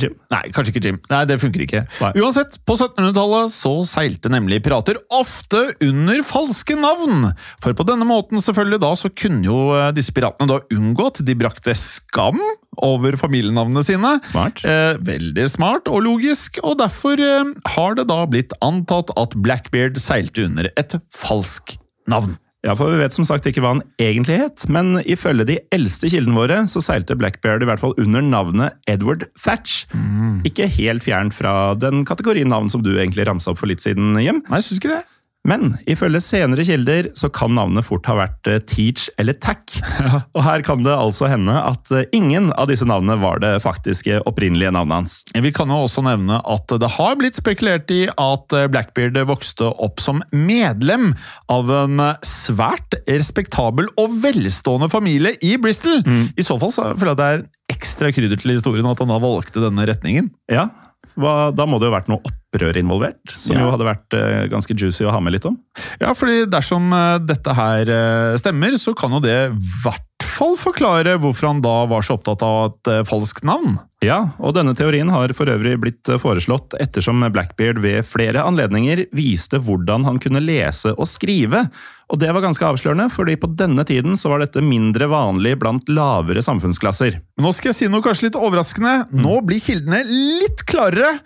Jim. 0.00 0.16
Nei, 0.32 0.42
kanskje 0.54 0.74
ikke 0.74 0.84
Jim. 0.84 1.00
Nei, 1.12 1.22
Det 1.28 1.38
funker 1.40 1.64
ikke. 1.64 1.84
Nei. 2.02 2.12
Uansett, 2.20 2.58
på 2.68 2.76
1700-tallet 2.76 3.54
så 3.54 3.72
seilte 3.88 4.32
nemlig 4.32 4.60
pirater 4.64 4.98
ofte 5.14 5.62
under 5.84 6.22
falske 6.26 6.76
navn. 6.78 7.30
For 7.64 7.76
på 7.76 7.86
denne 7.88 8.08
måten 8.08 8.42
selvfølgelig 8.44 8.82
da, 8.84 8.92
så 8.98 9.12
kunne 9.12 9.46
jo 9.48 9.58
disse 9.96 10.14
piratene 10.16 10.50
da 10.50 10.60
unngå 10.76 11.10
at 11.10 11.22
de 11.26 11.36
brakte 11.38 11.74
skam 11.78 12.40
over 12.84 13.16
familienavnene 13.16 13.84
sine. 13.86 14.16
Smart. 14.28 14.62
Eh, 14.66 14.96
veldig 15.06 15.48
smart 15.52 15.90
og 15.92 16.02
logisk, 16.06 16.60
og 16.62 16.78
derfor 16.82 17.20
eh, 17.22 17.52
har 17.76 17.96
det 17.98 18.08
da 18.10 18.22
blitt 18.30 18.52
antatt 18.64 19.12
at 19.16 19.36
Blackbeard 19.40 20.00
seilte 20.02 20.46
under 20.46 20.70
et 20.76 20.98
falsk 21.14 21.78
navn. 22.10 22.36
Ja, 22.64 22.72
for 22.74 22.90
Vi 22.90 22.98
vet 22.98 23.14
som 23.14 23.26
sagt 23.28 23.46
ikke 23.46 23.62
hva 23.62 23.74
han 23.74 23.82
egentlig 24.02 24.38
het, 24.40 24.64
men 24.72 24.96
ifølge 25.04 25.46
de 25.46 25.58
eldste 25.74 26.08
kildene 26.10 26.38
våre 26.38 26.62
så 26.70 26.80
seilte 26.82 27.16
Blackbeard 27.18 27.62
i 27.62 27.68
hvert 27.68 27.82
fall 27.82 27.94
under 28.00 28.24
navnet 28.24 28.78
Edward 28.90 29.26
Thatch. 29.38 29.84
Mm. 29.92 30.40
Ikke 30.48 30.66
helt 30.78 31.04
fjernt 31.06 31.36
fra 31.36 31.74
den 31.78 32.04
kategorien 32.08 32.50
navn 32.50 32.72
som 32.72 32.82
du 32.82 32.94
egentlig 32.96 33.28
ramsa 33.28 33.52
opp 33.52 33.60
for 33.60 33.70
litt 33.70 33.84
siden, 33.84 34.16
Jim. 34.22 34.42
Nei, 34.48 34.62
jeg 34.62 34.70
synes 34.70 34.82
ikke 34.82 34.94
det. 34.96 35.04
Men 35.46 35.76
ifølge 35.86 36.20
senere 36.24 36.64
kilder 36.66 37.10
så 37.18 37.30
kan 37.32 37.54
navnet 37.56 37.86
fort 37.86 38.06
ha 38.10 38.16
vært 38.18 38.48
Teach 38.68 39.06
eller 39.20 39.36
Tack. 39.42 39.78
Og 40.36 40.42
her 40.46 40.64
kan 40.66 40.84
det 40.86 40.94
altså 40.94 41.30
hende 41.30 41.54
at 41.54 41.92
ingen 42.16 42.50
av 42.56 42.70
disse 42.70 42.86
navnene 42.88 43.18
var 43.22 43.40
det 43.44 43.54
faktiske 43.64 44.20
opprinnelige 44.26 44.72
navnet 44.74 45.00
hans. 45.00 45.16
Vi 45.32 45.52
kan 45.54 45.70
jo 45.70 45.82
også 45.86 46.04
nevne 46.06 46.40
at 46.42 46.76
det 46.80 46.92
har 46.96 47.18
blitt 47.20 47.38
spekulert 47.38 47.90
i 47.94 48.04
at 48.10 48.56
Blackbeard 48.72 49.18
vokste 49.28 49.70
opp 49.82 50.02
som 50.02 50.22
medlem 50.34 51.12
av 51.52 51.70
en 51.82 52.02
svært 52.26 52.98
respektabel 53.06 53.90
og 54.00 54.18
velstående 54.24 54.90
familie 54.92 55.36
i 55.44 55.56
Bristol. 55.62 56.02
Mm. 56.06 56.32
I 56.36 56.46
så 56.46 56.58
fall 56.60 56.74
så 56.74 56.90
føler 56.94 57.12
jeg 57.12 57.18
at 57.18 57.22
det 57.22 57.30
er 57.36 57.46
ekstra 57.76 58.12
krydder 58.14 58.40
til 58.40 58.54
historien 58.54 58.88
at 58.88 59.00
han 59.02 59.10
da 59.10 59.20
valgte 59.22 59.62
denne 59.62 59.86
retningen. 59.88 60.30
Ja, 60.52 60.68
hva, 61.16 61.50
da 61.56 61.66
må 61.68 61.78
det 61.80 61.88
jo 61.88 61.92
ha 61.94 61.98
vært 61.98 62.10
noe 62.12 62.20
opprør 62.28 62.76
involvert, 62.80 63.34
som 63.36 63.56
Ja. 63.56 63.64
jo 63.66 63.72
hadde 63.74 63.86
vært 63.88 64.16
eh, 64.16 64.46
ganske 64.52 64.76
juicy 64.76 65.04
å 65.08 65.12
ha 65.14 65.20
med 65.20 65.32
litt 65.36 65.46
om. 65.48 65.56
Ja, 66.00 66.12
fordi 66.16 66.44
dersom 66.52 66.92
eh, 66.92 67.18
dette 67.24 67.54
her 67.56 67.88
eh, 67.88 68.36
stemmer, 68.40 68.76
så 68.80 68.94
kan 68.96 69.12
jo 69.16 69.20
det 69.24 69.36
i 69.50 69.56
hvert 69.84 70.26
fall 70.26 70.56
forklare 70.60 71.16
hvorfor 71.22 71.48
han 71.50 71.62
da 71.64 71.84
var 71.88 72.04
så 72.04 72.16
opptatt 72.18 72.42
av 72.44 72.70
et 72.70 72.92
eh, 72.92 73.02
falskt 73.08 73.44
navn. 73.48 73.78
Ja, 74.04 74.18
og 74.44 74.52
denne 74.52 74.74
teorien 74.76 75.08
har 75.08 75.32
for 75.32 75.48
øvrig 75.48 75.72
blitt 75.80 76.10
eh, 76.12 76.20
foreslått 76.20 76.76
ettersom 76.82 77.24
Blackbeard 77.32 77.80
ved 77.80 78.04
flere 78.04 78.44
anledninger 78.44 79.06
viste 79.16 79.56
hvordan 79.56 80.04
han 80.04 80.20
kunne 80.20 80.42
lese 80.44 80.92
og 80.92 81.08
skrive. 81.08 81.64
Og 82.06 82.20
det 82.22 82.28
var 82.30 82.44
ganske 82.44 82.62
avslørende, 82.62 83.08
fordi 83.10 83.34
på 83.40 83.48
denne 83.58 83.82
tiden 83.88 84.14
så 84.20 84.30
var 84.30 84.44
dette 84.44 84.62
mindre 84.62 85.08
vanlig 85.10 85.56
blant 85.58 85.88
lavere 85.90 86.44
samfunnsklasser. 86.44 87.16
Nå 87.42 87.50
skal 87.56 87.72
jeg 87.72 87.78
si 87.80 87.88
noe 87.90 88.04
kanskje 88.04 88.28
litt 88.28 88.38
overraskende. 88.38 89.08
Nå 89.16 89.40
blir 89.48 89.64
kildene 89.64 90.04
litt 90.06 90.62
klarere. 90.68 91.16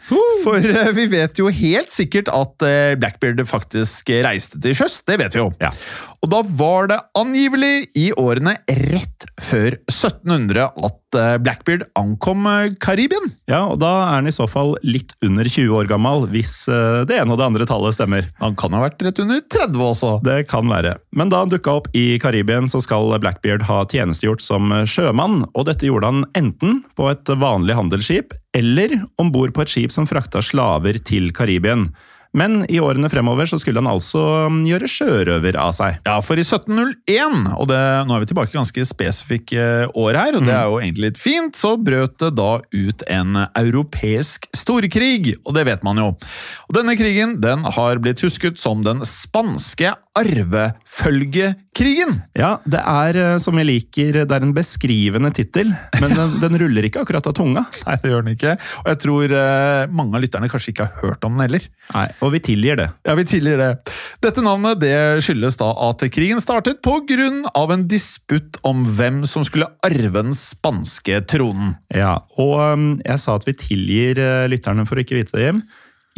For 0.44 0.62
eh, 0.62 0.92
vi 0.96 1.08
vet 1.10 1.42
jo 1.42 1.50
helt 1.52 1.90
sikkert 1.92 2.30
at 2.32 2.64
eh, 2.64 2.94
Blackbeard 3.02 3.42
faktisk 3.50 4.14
reiste 4.24 4.62
til 4.62 4.78
sjøs. 4.78 5.02
Det 5.10 5.18
vet 5.20 5.36
vi 5.36 5.42
jo. 5.42 5.50
Ja. 5.60 5.74
Og 6.22 6.30
da 6.32 6.40
var 6.46 6.88
det 6.92 7.02
angivelig 7.18 7.90
i 7.98 8.08
årene 8.14 8.54
rett 8.78 9.28
før 9.40 9.74
1700 9.88 10.70
at 10.86 11.18
Blackbeard 11.42 11.86
ankom 11.98 12.44
Karibien. 12.82 13.30
Ja, 13.50 13.64
og 13.72 13.80
da 13.82 13.90
er 14.04 14.18
han 14.18 14.30
i 14.30 14.34
så 14.34 14.46
fall 14.50 14.74
litt 14.86 15.14
under 15.24 15.48
20 15.48 15.72
år 15.76 15.90
gammel, 15.90 16.26
hvis 16.32 16.54
eh, 16.70 17.02
det 17.08 17.18
ene 17.20 17.34
og 17.34 17.40
det 17.40 17.48
andre 17.48 17.68
tallet 17.68 17.96
stemmer. 17.96 18.28
Han 18.42 18.58
kan 18.60 18.76
ha 18.76 18.84
vært 18.84 19.02
rett 19.06 19.22
under 19.22 19.42
30 19.44 19.86
også. 19.86 20.12
Det 20.26 20.38
kan 20.50 20.70
være. 20.70 20.96
Men 21.16 21.32
da 21.32 21.42
han 21.44 21.52
dukka 21.52 21.78
opp 21.80 21.90
i 21.96 22.18
Karibien, 22.22 22.68
så 22.70 22.82
skal 22.84 23.12
Blackbeard 23.22 23.66
ha 23.70 23.82
tjenestegjort 23.90 24.44
som 24.44 24.74
sjømann, 24.88 25.42
og 25.54 25.66
dette 25.70 25.88
gjorde 25.88 26.12
han 26.12 26.28
enten 26.38 26.82
på 26.98 27.10
et 27.12 27.34
vanlig 27.40 27.78
handelsskip 27.78 28.36
eller 28.56 28.96
om 29.20 29.30
bord 29.32 29.52
på 29.54 29.62
et 29.62 29.70
skip 29.70 29.92
som 29.94 30.08
frakta 30.10 30.42
slaver 30.42 30.98
til 31.06 31.30
Karibien. 31.36 31.90
Men 32.36 32.62
i 32.70 32.78
årene 32.82 33.10
fremover 33.10 33.48
så 33.50 33.58
skulle 33.58 33.82
han 33.82 33.90
altså 33.90 34.22
gjøre 34.66 34.90
sjørøver 34.90 35.58
av 35.58 35.72
seg. 35.74 35.98
Ja, 36.06 36.18
for 36.22 36.38
i 36.38 36.44
1701, 36.46 37.54
og 37.56 37.70
det, 37.70 37.80
nå 38.06 38.14
er 38.14 38.22
vi 38.22 38.30
tilbake 38.30 38.54
i 38.54 38.58
ganske 38.60 38.84
spesifikke 38.86 39.64
år 39.98 40.18
her, 40.18 40.38
og 40.38 40.46
det 40.46 40.54
er 40.54 40.68
jo 40.70 40.78
egentlig 40.78 41.10
litt 41.10 41.20
fint, 41.20 41.58
så 41.58 41.74
brøt 41.80 42.18
det 42.22 42.32
da 42.38 42.50
ut 42.60 43.06
en 43.10 43.42
europeisk 43.58 44.46
storkrig, 44.56 45.36
og 45.42 45.56
det 45.58 45.66
vet 45.68 45.82
man 45.86 45.98
jo. 46.02 46.12
Og 46.68 46.76
denne 46.78 46.94
krigen 46.98 47.38
den 47.42 47.66
har 47.66 48.02
blitt 48.02 48.22
husket 48.24 48.60
som 48.62 48.84
den 48.86 49.02
spanske 49.08 49.94
arvefølgekrigen. 50.18 52.16
Ja, 52.38 52.56
det 52.66 52.80
er 52.82 53.18
eh, 53.18 53.38
som 53.42 53.58
jeg 53.60 53.68
liker, 53.68 54.22
det 54.26 54.34
er 54.34 54.46
en 54.46 54.54
beskrivende 54.56 55.30
tittel, 55.34 55.70
men 56.00 56.14
den, 56.16 56.36
den 56.42 56.58
ruller 56.62 56.86
ikke 56.86 57.04
akkurat 57.04 57.26
av 57.30 57.34
tunga. 57.38 57.62
Nei, 57.86 57.96
det 58.02 58.10
gjør 58.10 58.26
den 58.26 58.34
ikke, 58.36 58.56
og 58.82 58.90
jeg 58.90 59.00
tror 59.04 59.36
eh, 59.42 59.84
mange 59.94 60.18
av 60.18 60.24
lytterne 60.24 60.50
kanskje 60.50 60.74
ikke 60.74 60.88
har 60.88 61.04
hørt 61.04 61.26
om 61.26 61.36
den 61.36 61.46
heller. 61.46 61.68
Nei, 61.94 62.06
Og 62.20 62.34
vi 62.34 62.40
tilgir 62.44 62.78
det. 62.80 62.88
Ja, 63.06 63.16
vi 63.18 63.24
tilgir 63.28 63.60
det. 63.60 63.70
Dette 64.22 64.44
navnet 64.44 64.80
det 64.82 64.94
skyldes 65.24 65.58
da 65.60 65.70
at 65.88 66.04
krigen 66.12 66.42
startet 66.42 66.82
på 66.84 66.98
grunn 67.08 67.42
av 67.56 67.72
en 67.74 67.86
disputt 67.90 68.60
om 68.66 68.84
hvem 68.98 69.22
som 69.28 69.44
skulle 69.46 69.70
arve 69.86 70.12
den 70.20 70.36
spanske 70.36 71.22
tronen. 71.30 71.76
Ja, 71.94 72.18
Og 72.40 72.56
um, 72.60 72.90
jeg 73.04 73.22
sa 73.22 73.38
at 73.38 73.46
vi 73.48 73.56
tilgir 73.58 74.20
uh, 74.20 74.48
lytterne 74.50 74.84
for 74.88 74.98
å 74.98 75.04
ikke 75.04 75.20
vite 75.22 75.36
det, 75.36 75.48
Jim. 75.48 75.62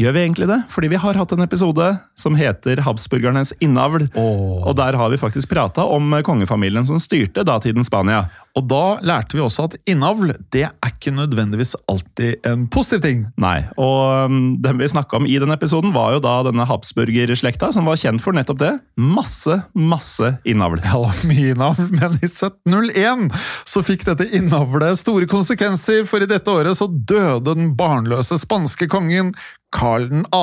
Gjør 0.01 0.15
vi 0.17 0.23
egentlig 0.25 0.47
det? 0.49 0.57
Fordi 0.73 0.89
vi 0.89 0.99
har 0.99 1.19
hatt 1.21 1.33
en 1.35 1.45
episode 1.45 1.87
som 2.19 2.37
heter 2.39 2.81
Habsburgernes 2.83 3.53
innavl. 3.63 4.07
Oh. 4.17 4.63
Og 4.65 4.77
der 4.79 4.97
har 4.97 5.13
vi 5.13 5.21
faktisk 5.21 5.51
prata 5.53 5.85
om 5.85 6.17
kongefamilien 6.25 6.87
som 6.89 7.01
styrte 7.03 7.45
datidens 7.45 7.91
Spania. 7.93 8.25
Og 8.59 8.67
da 8.69 8.99
lærte 9.01 9.39
vi 9.39 9.43
også 9.43 9.65
at 9.69 9.77
innavl 9.89 10.35
det 10.53 10.67
er 10.67 10.91
ikke 10.91 11.15
nødvendigvis 11.17 11.73
alltid 11.89 12.45
en 12.49 12.67
positiv 12.73 13.01
ting. 13.05 13.23
Nei, 13.41 13.63
og 13.81 14.29
um, 14.29 14.41
den 14.63 14.81
vi 14.81 14.91
snakka 14.93 15.19
om 15.19 15.29
i 15.29 15.39
den 15.41 15.55
episoden, 15.55 15.95
var 15.95 16.17
jo 16.17 16.23
da 16.25 16.35
denne 16.47 16.67
Habsburger-slekta, 16.69 17.71
som 17.73 17.89
var 17.89 18.01
kjent 18.01 18.23
for 18.25 18.37
nettopp 18.37 18.61
det. 18.61 18.73
Masse, 19.01 19.63
masse 19.73 20.35
innavl. 20.49 20.83
Ja, 20.85 21.01
mye 21.29 21.55
innavl, 21.55 21.89
men 21.95 22.19
i 22.21 22.29
1701 22.29 23.33
så 23.73 23.85
fikk 23.87 24.05
dette 24.11 24.29
innavlet 24.37 25.01
store 25.01 25.29
konsekvenser, 25.31 26.05
for 26.09 26.23
i 26.23 26.29
dette 26.31 26.53
året 26.53 26.77
så 26.79 26.91
døde 26.93 27.57
den 27.57 27.73
barnløse 27.79 28.37
spanske 28.43 28.91
kongen 28.93 29.33
Karl 29.73 30.11
2., 30.29 30.39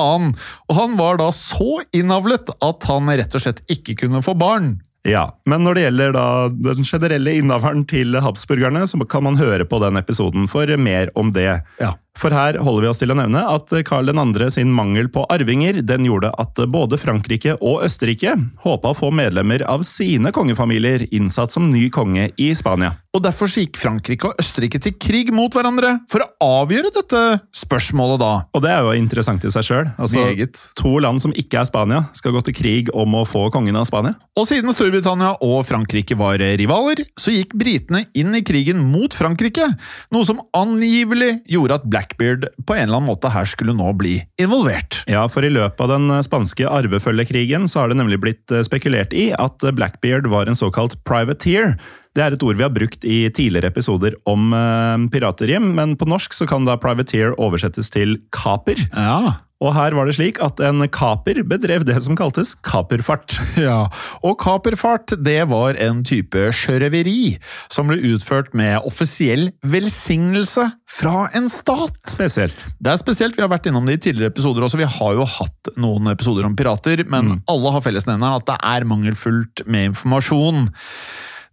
og 0.66 0.74
han 0.74 0.96
var 0.98 1.20
da 1.20 1.30
så 1.34 1.80
innavlet 1.94 2.50
at 2.58 2.86
han 2.90 3.10
rett 3.14 3.36
og 3.36 3.44
slett 3.44 3.62
ikke 3.70 4.00
kunne 4.02 4.24
få 4.26 4.34
barn. 4.38 4.80
Ja, 5.08 5.30
Men 5.48 5.64
når 5.64 5.76
det 5.76 5.82
gjelder 5.86 6.12
da 6.12 6.26
den 6.50 6.84
generelle 6.84 7.32
innehaveren 7.40 7.86
til 7.88 8.18
habsburgerne, 8.20 8.82
så 8.88 9.00
kan 9.08 9.24
man 9.24 9.38
høre 9.40 9.64
på 9.64 9.80
den 9.80 9.96
episoden 9.96 10.48
for 10.50 10.68
mer 10.76 11.12
om 11.16 11.32
det. 11.32 11.62
Ja. 11.80 11.94
For 12.18 12.34
her 12.34 12.58
holder 12.60 12.84
vi 12.84 12.90
oss 12.90 13.00
til 13.00 13.12
å 13.12 13.16
nevne 13.16 13.42
at 13.48 13.72
Karl 13.86 14.10
2. 14.10 14.48
sin 14.52 14.72
mangel 14.74 15.08
på 15.12 15.22
arvinger 15.30 15.78
den 15.86 16.08
gjorde 16.08 16.32
at 16.42 16.58
både 16.68 16.98
Frankrike 17.00 17.54
og 17.60 17.84
Østerrike 17.86 18.34
håpa 18.64 18.90
å 18.90 18.98
få 18.98 19.12
medlemmer 19.14 19.62
av 19.68 19.84
sine 19.88 20.32
kongefamilier 20.34 21.06
innsatt 21.14 21.54
som 21.54 21.70
ny 21.70 21.86
konge 21.94 22.30
i 22.36 22.50
Spania. 22.58 22.96
Og 23.10 23.24
Derfor 23.24 23.50
gikk 23.50 23.78
Frankrike 23.80 24.28
og 24.28 24.38
Østerrike 24.38 24.78
til 24.82 24.94
krig 25.02 25.32
mot 25.34 25.50
hverandre 25.54 25.96
for 26.10 26.22
å 26.22 26.28
avgjøre 26.62 26.92
dette 26.94 27.22
spørsmålet 27.58 28.20
da. 28.22 28.30
Og 28.54 28.62
det 28.62 28.70
er 28.70 28.84
jo 28.86 28.92
interessant 28.94 29.46
i 29.46 29.50
seg 29.50 29.66
sjøl. 29.66 29.88
Altså, 29.98 30.22
Meget. 30.28 30.60
to 30.78 30.92
land 31.02 31.22
som 31.22 31.34
ikke 31.34 31.58
er 31.58 31.66
Spania, 31.66 32.04
skal 32.14 32.36
gå 32.36 32.44
til 32.46 32.54
krig 32.54 32.92
om 32.94 33.16
å 33.18 33.24
få 33.26 33.48
kongen 33.50 33.78
av 33.80 33.88
Spania. 33.88 34.14
Og 34.38 34.46
siden 34.46 34.70
Storbritannia 34.74 35.32
og 35.42 35.64
Frankrike 35.66 36.14
var 36.18 36.38
rivaler, 36.38 37.02
så 37.18 37.34
gikk 37.34 37.56
britene 37.58 38.04
inn 38.14 38.34
i 38.38 38.44
krigen 38.46 38.78
mot 38.92 39.14
Frankrike, 39.14 39.66
noe 40.14 40.28
som 40.28 40.38
angivelig 40.56 41.40
gjorde 41.50 41.80
at 41.80 41.90
Blackbeard 42.00 42.48
på 42.66 42.74
en 42.74 42.88
eller 42.88 42.96
annen 42.96 43.10
måte 43.10 43.30
her 43.32 43.44
skulle 43.48 43.74
nå 43.76 43.92
bli 43.98 44.18
involvert. 44.40 45.02
Ja, 45.10 45.26
for 45.28 45.44
i 45.44 45.52
løpet 45.52 45.80
av 45.84 45.92
den 45.92 46.22
spanske 46.24 46.68
arvefølgekrigen 46.68 47.68
så 47.68 47.82
har 47.82 47.90
det 47.90 47.98
nemlig 48.00 48.20
blitt 48.22 48.54
eh, 48.54 48.64
spekulert 48.64 49.12
i 49.12 49.30
at 49.36 49.60
Blackbeard 49.76 50.30
var 50.32 50.48
en 50.48 50.58
såkalt 50.58 50.96
privateer. 51.04 51.76
Det 52.16 52.24
er 52.24 52.34
et 52.34 52.42
ord 52.42 52.58
vi 52.58 52.64
har 52.66 52.72
brukt 52.74 53.04
i 53.04 53.28
tidligere 53.30 53.70
episoder 53.70 54.16
om 54.28 54.54
eh, 54.56 54.96
pirater, 55.12 55.52
men 55.60 55.96
på 56.00 56.08
norsk 56.08 56.34
så 56.34 56.48
kan 56.48 56.66
da 56.66 56.78
privateer 56.80 57.36
oversettes 57.38 57.92
til 57.92 58.18
kaper. 58.34 58.80
Ja. 58.96 59.36
Og 59.60 59.74
her 59.76 59.92
var 59.92 60.08
det 60.08 60.14
slik 60.16 60.38
at 60.40 60.60
en 60.64 60.80
kaper 60.88 61.42
bedrev 61.44 61.84
det 61.84 61.98
som 62.04 62.16
kaltes 62.18 62.54
kaperfart. 62.66 63.36
Ja, 63.60 63.90
og 64.24 64.38
kaperfart 64.40 65.12
det 65.20 65.42
var 65.50 65.76
en 65.76 66.00
type 66.06 66.46
sjørøveri 66.56 67.36
som 67.72 67.90
ble 67.90 67.98
utført 68.14 68.54
med 68.56 68.86
offisiell 68.88 69.50
velsignelse 69.60 70.64
fra 70.88 71.26
en 71.36 71.50
stat. 71.52 71.98
Spesielt. 72.08 72.64
Det 72.80 72.94
er 72.94 73.02
spesielt, 73.02 73.36
vi 73.36 73.44
har 73.44 73.52
vært 73.52 73.68
innom 73.68 73.88
det 73.88 73.98
i 73.98 74.04
tidligere 74.08 74.32
episoder 74.32 74.64
også, 74.64 74.80
vi 74.80 74.88
har 74.88 75.18
jo 75.18 75.28
hatt 75.28 75.72
noen 75.80 76.08
episoder 76.14 76.48
om 76.48 76.56
pirater, 76.56 77.04
men 77.10 77.42
alle 77.50 77.74
har 77.74 77.84
fellesnevneren 77.84 78.40
at 78.40 78.48
det 78.48 78.56
er 78.72 78.88
mangelfullt 78.88 79.66
med 79.68 79.92
informasjon. 79.92 80.70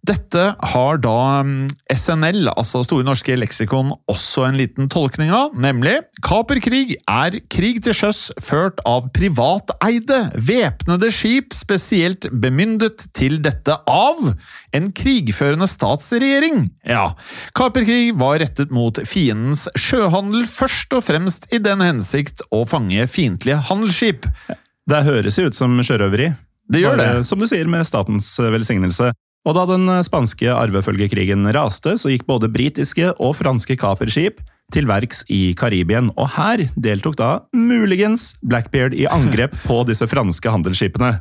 Dette 0.06 0.44
har 0.72 1.00
da 1.02 1.42
mm, 1.44 1.70
SNL, 1.92 2.52
altså 2.54 2.84
Store 2.86 3.04
norske 3.06 3.36
leksikon, 3.36 3.90
også 4.08 4.46
en 4.48 4.60
liten 4.60 4.88
tolkning 4.92 5.34
av, 5.34 5.56
nemlig 5.58 5.98
kaperkrig 6.24 6.96
er 7.02 7.40
krig 7.52 7.82
til 7.84 7.98
sjøs 7.98 8.22
ført 8.44 8.80
av 8.88 9.10
privateide, 9.16 10.20
væpnede 10.38 11.10
skip 11.14 11.56
spesielt 11.58 12.30
bemyndet 12.32 13.08
til 13.18 13.42
dette 13.44 13.76
av 13.90 14.22
en 14.78 14.90
krigførende 14.96 15.68
statsregjering. 15.72 16.68
Ja, 16.88 17.10
kaperkrig 17.58 18.14
var 18.22 18.40
rettet 18.44 18.72
mot 18.72 19.02
fiendens 19.10 19.66
sjøhandel 19.76 20.48
først 20.48 20.94
og 20.96 21.04
fremst 21.10 21.50
i 21.52 21.60
den 21.64 21.84
hensikt 21.84 22.46
å 22.54 22.64
fange 22.70 23.10
fiendtlige 23.12 23.60
handelsskip. 23.68 24.30
Det 24.88 25.04
høres 25.04 25.36
jo 25.40 25.50
ut 25.50 25.58
som 25.58 25.74
sjørøveri. 25.84 26.32
Det 26.72 26.84
gjør 26.84 27.00
det. 27.00 27.08
Som 27.28 27.40
du 27.40 27.48
sier, 27.48 27.68
med 27.72 27.88
statens 27.88 28.28
velsignelse. 28.40 29.12
Og 29.48 29.56
da 29.56 29.64
den 29.70 29.88
spanske 30.04 30.52
arvefølgekrigen 30.52 31.48
raste, 31.56 31.96
så 31.96 32.12
gikk 32.12 32.26
både 32.28 32.50
britiske 32.52 33.14
og 33.16 33.38
franske 33.40 33.78
kaperskip 33.80 34.42
til 34.76 34.88
verks 34.90 35.24
i 35.32 35.54
Karibien. 35.56 36.10
Og 36.20 36.34
her 36.36 36.66
deltok 36.76 37.16
da 37.16 37.30
muligens 37.56 38.34
Blackbeard 38.44 38.98
i 38.98 39.08
angrep 39.08 39.56
på 39.64 39.80
disse 39.88 40.08
franske 40.12 40.52
handelsskipene. 40.52 41.14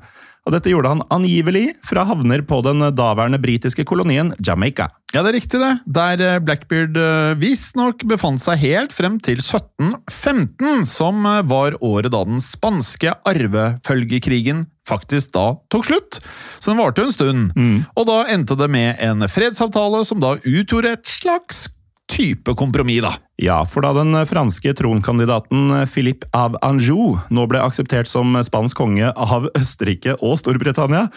Og 0.47 0.55
dette 0.55 0.71
gjorde 0.71 0.93
han 0.93 1.03
angivelig 1.11 1.73
fra 1.83 2.05
havner 2.07 2.45
på 2.47 2.61
den 2.63 2.85
daværende 2.95 3.41
britiske 3.43 3.83
kolonien 3.89 4.31
Jamaica. 4.39 4.87
Ja, 5.11 5.25
det 5.25 5.33
er 5.33 5.37
riktig 5.41 5.59
det. 5.59 5.73
Der 5.91 6.23
eh, 6.23 6.39
Blackbeard 6.43 6.99
eh, 7.03 7.35
visstnok 7.41 8.05
befant 8.07 8.43
seg 8.45 8.63
helt 8.63 8.95
frem 8.95 9.19
til 9.19 9.43
1715, 9.43 10.87
som 10.87 11.27
eh, 11.27 11.43
var 11.51 11.79
året 11.83 12.15
da 12.15 12.23
den 12.29 12.39
spanske 12.43 13.17
arvefølgekrigen 13.27 14.69
faktisk 14.87 15.35
da 15.35 15.49
tok 15.73 15.89
slutt. 15.89 16.21
Så 16.63 16.71
den 16.71 16.79
varte 16.79 17.03
en 17.03 17.15
stund. 17.15 17.57
Og 17.99 18.07
da 18.07 18.21
endte 18.31 18.55
det 18.55 18.71
med 18.71 19.03
en 19.03 19.27
fredsavtale 19.27 20.05
som 20.07 20.23
da 20.23 20.37
utgjorde 20.39 20.95
et 20.95 21.11
slags 21.11 21.67
type 22.07 22.55
kompromiss, 22.55 23.03
da. 23.03 23.17
Ja, 23.37 23.59
for 23.69 23.85
da 23.85 23.93
den 23.93 24.17
franske 24.25 24.73
tronkandidaten 24.73 25.75
Philippe 25.93 26.29
av 26.33 26.57
Anjou 26.65 27.19
nå 27.29 27.43
ble 27.51 27.61
akseptert 27.61 28.09
som 28.09 28.33
spansk 28.47 28.79
konge 28.81 29.11
av 29.13 29.51
Østerrike 29.59 30.15
og 30.25 30.39
Storbritannia, 30.41 31.11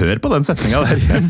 hør 0.00 0.20
på 0.20 0.30
den 0.32 0.44
setninga 0.44 0.80
der 0.88 1.00
igjen! 1.00 1.28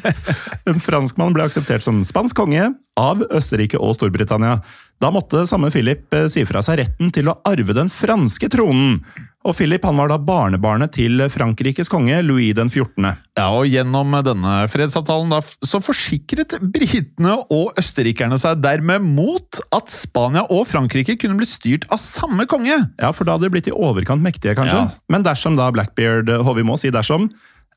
En 0.71 0.79
franskmann 0.83 1.35
ble 1.35 1.49
akseptert 1.49 1.83
som 1.83 2.03
spansk 2.07 2.39
konge 2.39 2.69
av 2.99 3.25
Østerrike 3.27 3.79
og 3.83 3.97
Storbritannia. 3.99 4.61
Da 5.03 5.11
måtte 5.15 5.47
samme 5.51 5.71
Philip 5.75 6.15
si 6.31 6.47
fra 6.47 6.63
seg 6.63 6.79
retten 6.85 7.11
til 7.15 7.31
å 7.31 7.39
arve 7.49 7.75
den 7.75 7.91
franske 7.91 8.51
tronen. 8.53 9.01
Og 9.41 9.55
Philip 9.57 9.85
han 9.89 9.97
var 9.97 10.11
da 10.11 10.19
barnebarnet 10.21 10.93
til 10.93 11.23
Frankrikes 11.33 11.89
konge 11.89 12.19
Louis 12.27 12.53
den 12.57 12.69
14. 12.69 13.07
Ja, 13.39 13.47
og 13.49 13.71
Gjennom 13.71 14.13
denne 14.27 14.57
fredsavtalen 14.69 15.33
da, 15.33 15.39
så 15.41 15.81
forsikret 15.81 16.59
britene 16.61 17.39
og 17.49 17.79
østerrikerne 17.81 18.37
seg 18.41 18.61
dermed 18.61 19.07
mot 19.07 19.63
at 19.73 19.89
Spania 19.93 20.45
og 20.53 20.67
Frankrike 20.69 21.17
kunne 21.21 21.39
bli 21.41 21.49
styrt 21.49 21.89
av 21.89 22.03
samme 22.03 22.45
konge. 22.51 22.77
Ja, 23.01 23.15
for 23.17 23.25
da 23.25 23.39
hadde 23.39 23.49
de 23.49 23.55
blitt 23.55 23.71
i 23.71 23.77
overkant 23.77 24.21
mektige, 24.25 24.59
kanskje. 24.59 24.83
Ja. 24.85 25.01
Men 25.09 25.25
dersom 25.25 25.57
da 25.57 25.71
Blackbeard, 25.73 26.29
vi 26.29 26.67
må 26.67 26.77
si 26.81 26.93
dersom, 26.93 27.31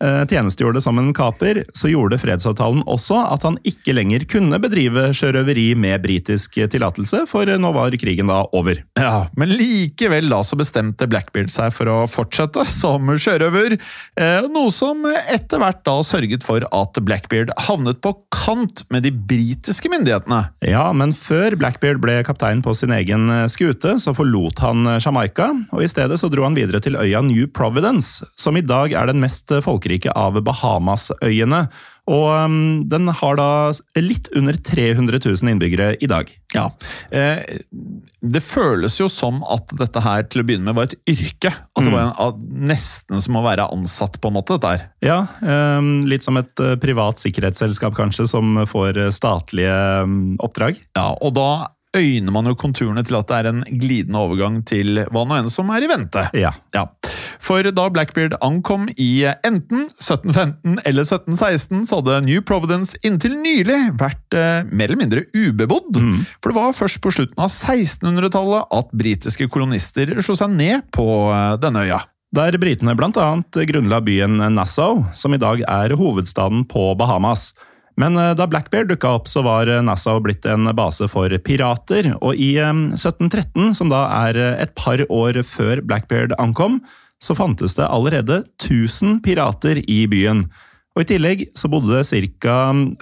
tjenestegjorde 0.04 0.82
som 0.84 1.00
en 1.00 1.12
kaper, 1.16 1.62
så 1.78 1.90
gjorde 1.92 2.20
fredsavtalen 2.22 2.84
også 2.90 3.18
at 3.32 3.46
han 3.48 3.58
ikke 3.68 3.96
lenger 3.96 4.26
kunne 4.30 4.60
bedrive 4.62 5.10
sjørøveri 5.16 5.70
med 5.80 6.02
britisk 6.04 6.58
tillatelse, 6.72 7.24
for 7.30 7.48
nå 7.48 7.72
var 7.76 7.96
krigen 8.00 8.32
da 8.32 8.44
over. 8.56 8.82
Ja, 9.00 9.28
Men 9.40 9.54
likevel 9.56 10.30
da 10.32 10.42
så 10.46 10.58
bestemte 10.60 11.08
Blackbeard 11.10 11.52
seg 11.54 11.74
for 11.76 11.90
å 11.92 11.98
fortsette 12.10 12.66
som 12.70 13.10
sjørøver, 13.16 13.78
eh, 14.20 14.50
noe 14.52 14.72
som 14.74 15.06
etter 15.32 15.62
hvert 15.62 15.84
da 15.88 15.98
sørget 16.06 16.46
for 16.46 16.66
at 16.70 17.00
Blackbeard 17.06 17.54
havnet 17.68 18.02
på 18.04 18.16
kant 18.34 18.86
med 18.94 19.06
de 19.08 19.14
britiske 19.14 19.92
myndighetene. 19.92 20.42
Ja, 20.68 20.86
men 20.96 21.16
før 21.16 21.58
Blackbeard 21.60 22.02
ble 22.04 22.20
kaptein 22.28 22.64
på 22.66 22.76
sin 22.78 22.94
egen 22.96 23.30
eh, 23.34 23.48
skute, 23.52 23.98
så 24.02 24.16
forlot 24.16 24.64
han 24.64 24.88
eh, 24.90 25.00
Jamaica, 25.04 25.52
og 25.74 25.84
i 25.84 25.92
stedet 25.92 26.20
så 26.22 26.30
dro 26.34 26.46
han 26.48 26.58
videre 26.58 26.82
til 26.84 26.98
øya 27.00 27.24
New 27.26 27.48
Providence, 27.48 28.26
som 28.40 28.58
i 28.60 28.66
dag 28.66 28.94
er 28.98 29.10
den 29.10 29.22
mest 29.24 29.52
folkerike 29.64 29.93
av 30.16 30.40
Bahamasøyene. 30.46 31.68
Og 32.12 32.26
um, 32.36 32.56
den 32.92 33.08
har 33.16 33.38
da 33.40 33.50
litt 33.96 34.28
under 34.36 34.58
300 34.60 35.22
000 35.24 35.52
innbyggere 35.54 35.94
i 36.04 36.10
dag. 36.12 36.28
Ja, 36.52 36.66
eh, 37.16 37.62
Det 38.20 38.42
føles 38.44 38.98
jo 39.00 39.08
som 39.12 39.40
at 39.48 39.72
dette 39.80 40.04
her 40.04 40.26
til 40.28 40.44
å 40.44 40.48
begynne 40.48 40.68
med 40.68 40.76
var 40.76 40.90
et 40.90 40.98
yrke. 41.08 41.54
At 41.54 41.86
det 41.86 41.94
var 41.94 42.10
en, 42.10 42.18
at 42.26 42.42
nesten 42.74 43.24
som 43.24 43.40
å 43.40 43.46
være 43.46 43.70
ansatt, 43.72 44.20
på 44.20 44.32
en 44.32 44.36
måte. 44.36 44.58
dette 44.58 44.74
her. 44.74 44.84
Ja, 45.04 45.20
um, 45.80 46.04
litt 46.10 46.28
som 46.28 46.40
et 46.40 46.52
uh, 46.60 46.76
privat 46.82 47.24
sikkerhetsselskap 47.24 47.96
kanskje, 47.96 48.28
som 48.32 48.66
får 48.68 49.00
uh, 49.00 49.08
statlige 49.16 49.80
um, 50.04 50.36
oppdrag. 50.44 50.84
Ja, 51.00 51.14
Og 51.24 51.38
da 51.40 51.50
øyner 51.98 52.34
man 52.34 52.48
jo 52.50 52.56
konturene 52.60 53.04
til 53.06 53.18
at 53.20 53.30
det 53.30 53.40
er 53.40 53.50
en 53.52 53.64
glidende 53.80 54.22
overgang 54.22 54.62
til 54.68 55.04
hva 55.14 55.24
nå 55.28 55.40
enn 55.40 55.52
som 55.52 55.70
er 55.74 55.86
i 55.86 55.90
vente. 55.92 56.26
Ja. 56.38 56.54
Ja, 56.74 56.88
For 57.44 57.66
da 57.76 57.88
Blackbeard 57.94 58.38
ankom 58.42 58.88
i 58.98 59.26
enten 59.46 59.88
1715 59.92 60.80
eller 60.88 61.06
1716, 61.06 61.84
så 61.90 62.00
hadde 62.00 62.22
New 62.28 62.42
Providence 62.46 62.98
inntil 63.06 63.36
nylig 63.40 63.80
vært 64.00 64.38
eh, 64.38 64.64
mer 64.72 64.90
eller 64.90 65.02
mindre 65.04 65.26
ubebodd. 65.36 66.00
For 66.42 66.52
det 66.52 66.58
var 66.58 66.78
først 66.78 67.02
på 67.04 67.14
slutten 67.14 67.44
av 67.44 67.52
1600-tallet 67.52 68.74
at 68.80 68.96
britiske 69.04 69.50
kolonister 69.54 70.16
slo 70.24 70.38
seg 70.40 70.56
ned 70.56 70.90
på 70.96 71.08
eh, 71.30 71.54
denne 71.62 71.86
øya. 71.86 72.02
Der 72.34 72.56
britene 72.58 72.96
bl.a. 72.98 73.28
grunnla 73.70 74.00
byen 74.02 74.42
Nassau, 74.56 75.04
som 75.14 75.36
i 75.36 75.42
dag 75.42 75.62
er 75.70 75.94
hovedstaden 76.00 76.66
på 76.66 76.96
Bahamas. 76.98 77.52
Men 78.00 78.18
eh, 78.18 78.34
da 78.38 78.48
Blackbeard 78.50 78.90
dukka 78.90 79.14
opp, 79.20 79.30
så 79.30 79.44
var 79.46 79.70
eh, 79.70 79.84
Nassau 79.86 80.20
blitt 80.24 80.48
en 80.50 80.70
base 80.76 81.08
for 81.12 81.34
pirater. 81.46 82.14
Og 82.22 82.36
i 82.36 82.56
eh, 82.62 82.74
1713, 82.96 83.74
som 83.78 83.94
da 83.94 84.06
er 84.26 84.40
eh, 84.40 84.60
et 84.66 84.74
par 84.80 85.04
år 85.10 85.42
før 85.48 85.84
Blackbeard 85.86 86.36
ankom, 86.42 86.82
så 87.24 87.36
fantes 87.38 87.78
det 87.78 87.88
allerede 87.88 88.44
1000 88.60 89.22
pirater 89.24 89.80
i 89.88 90.04
byen. 90.12 90.48
Og 90.94 91.02
I 91.02 91.08
tillegg 91.10 91.48
så 91.58 91.70
bodde 91.72 91.90
det 91.90 92.22
ca. 92.44 92.58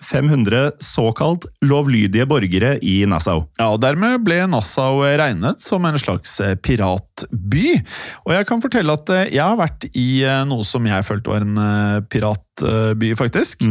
500 0.07 0.77
såkalt 0.83 1.48
lovlydige 1.65 2.24
borgere 2.29 2.77
i 2.79 3.01
Nassau. 3.10 3.43
Ja, 3.60 3.67
og 3.74 3.81
Dermed 3.83 4.24
ble 4.24 4.39
Nassau 4.48 5.01
regnet 5.03 5.60
som 5.63 5.83
en 5.88 6.00
slags 6.00 6.38
eh, 6.43 6.55
piratby. 6.55 7.75
Og 8.24 8.36
jeg 8.38 8.48
kan 8.48 8.63
fortelle 8.63 8.95
at 8.95 9.12
eh, 9.12 9.33
jeg 9.36 9.43
har 9.43 9.60
vært 9.60 9.89
i 9.91 10.24
eh, 10.24 10.45
noe 10.48 10.63
som 10.67 10.88
jeg 10.88 11.07
følte 11.07 11.33
var 11.33 11.43
en 11.43 12.07
piratby, 12.12 13.12
faktisk. 13.19 13.67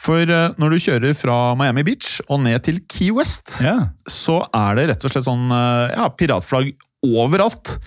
For 0.00 0.22
eh, 0.22 0.54
når 0.60 0.74
du 0.74 0.82
kjører 0.86 1.18
fra 1.18 1.38
Miami 1.58 1.86
Beach 1.86 2.20
og 2.28 2.44
ned 2.46 2.62
til 2.66 2.78
Key 2.86 3.10
West, 3.16 3.58
yeah. 3.64 3.88
så 4.06 4.44
er 4.54 4.78
det 4.78 4.88
rett 4.92 5.06
og 5.06 5.14
slett 5.14 5.26
sånn 5.26 5.50
ja, 5.50 6.06
piratflagg 6.14 6.76
overalt. 7.04 7.78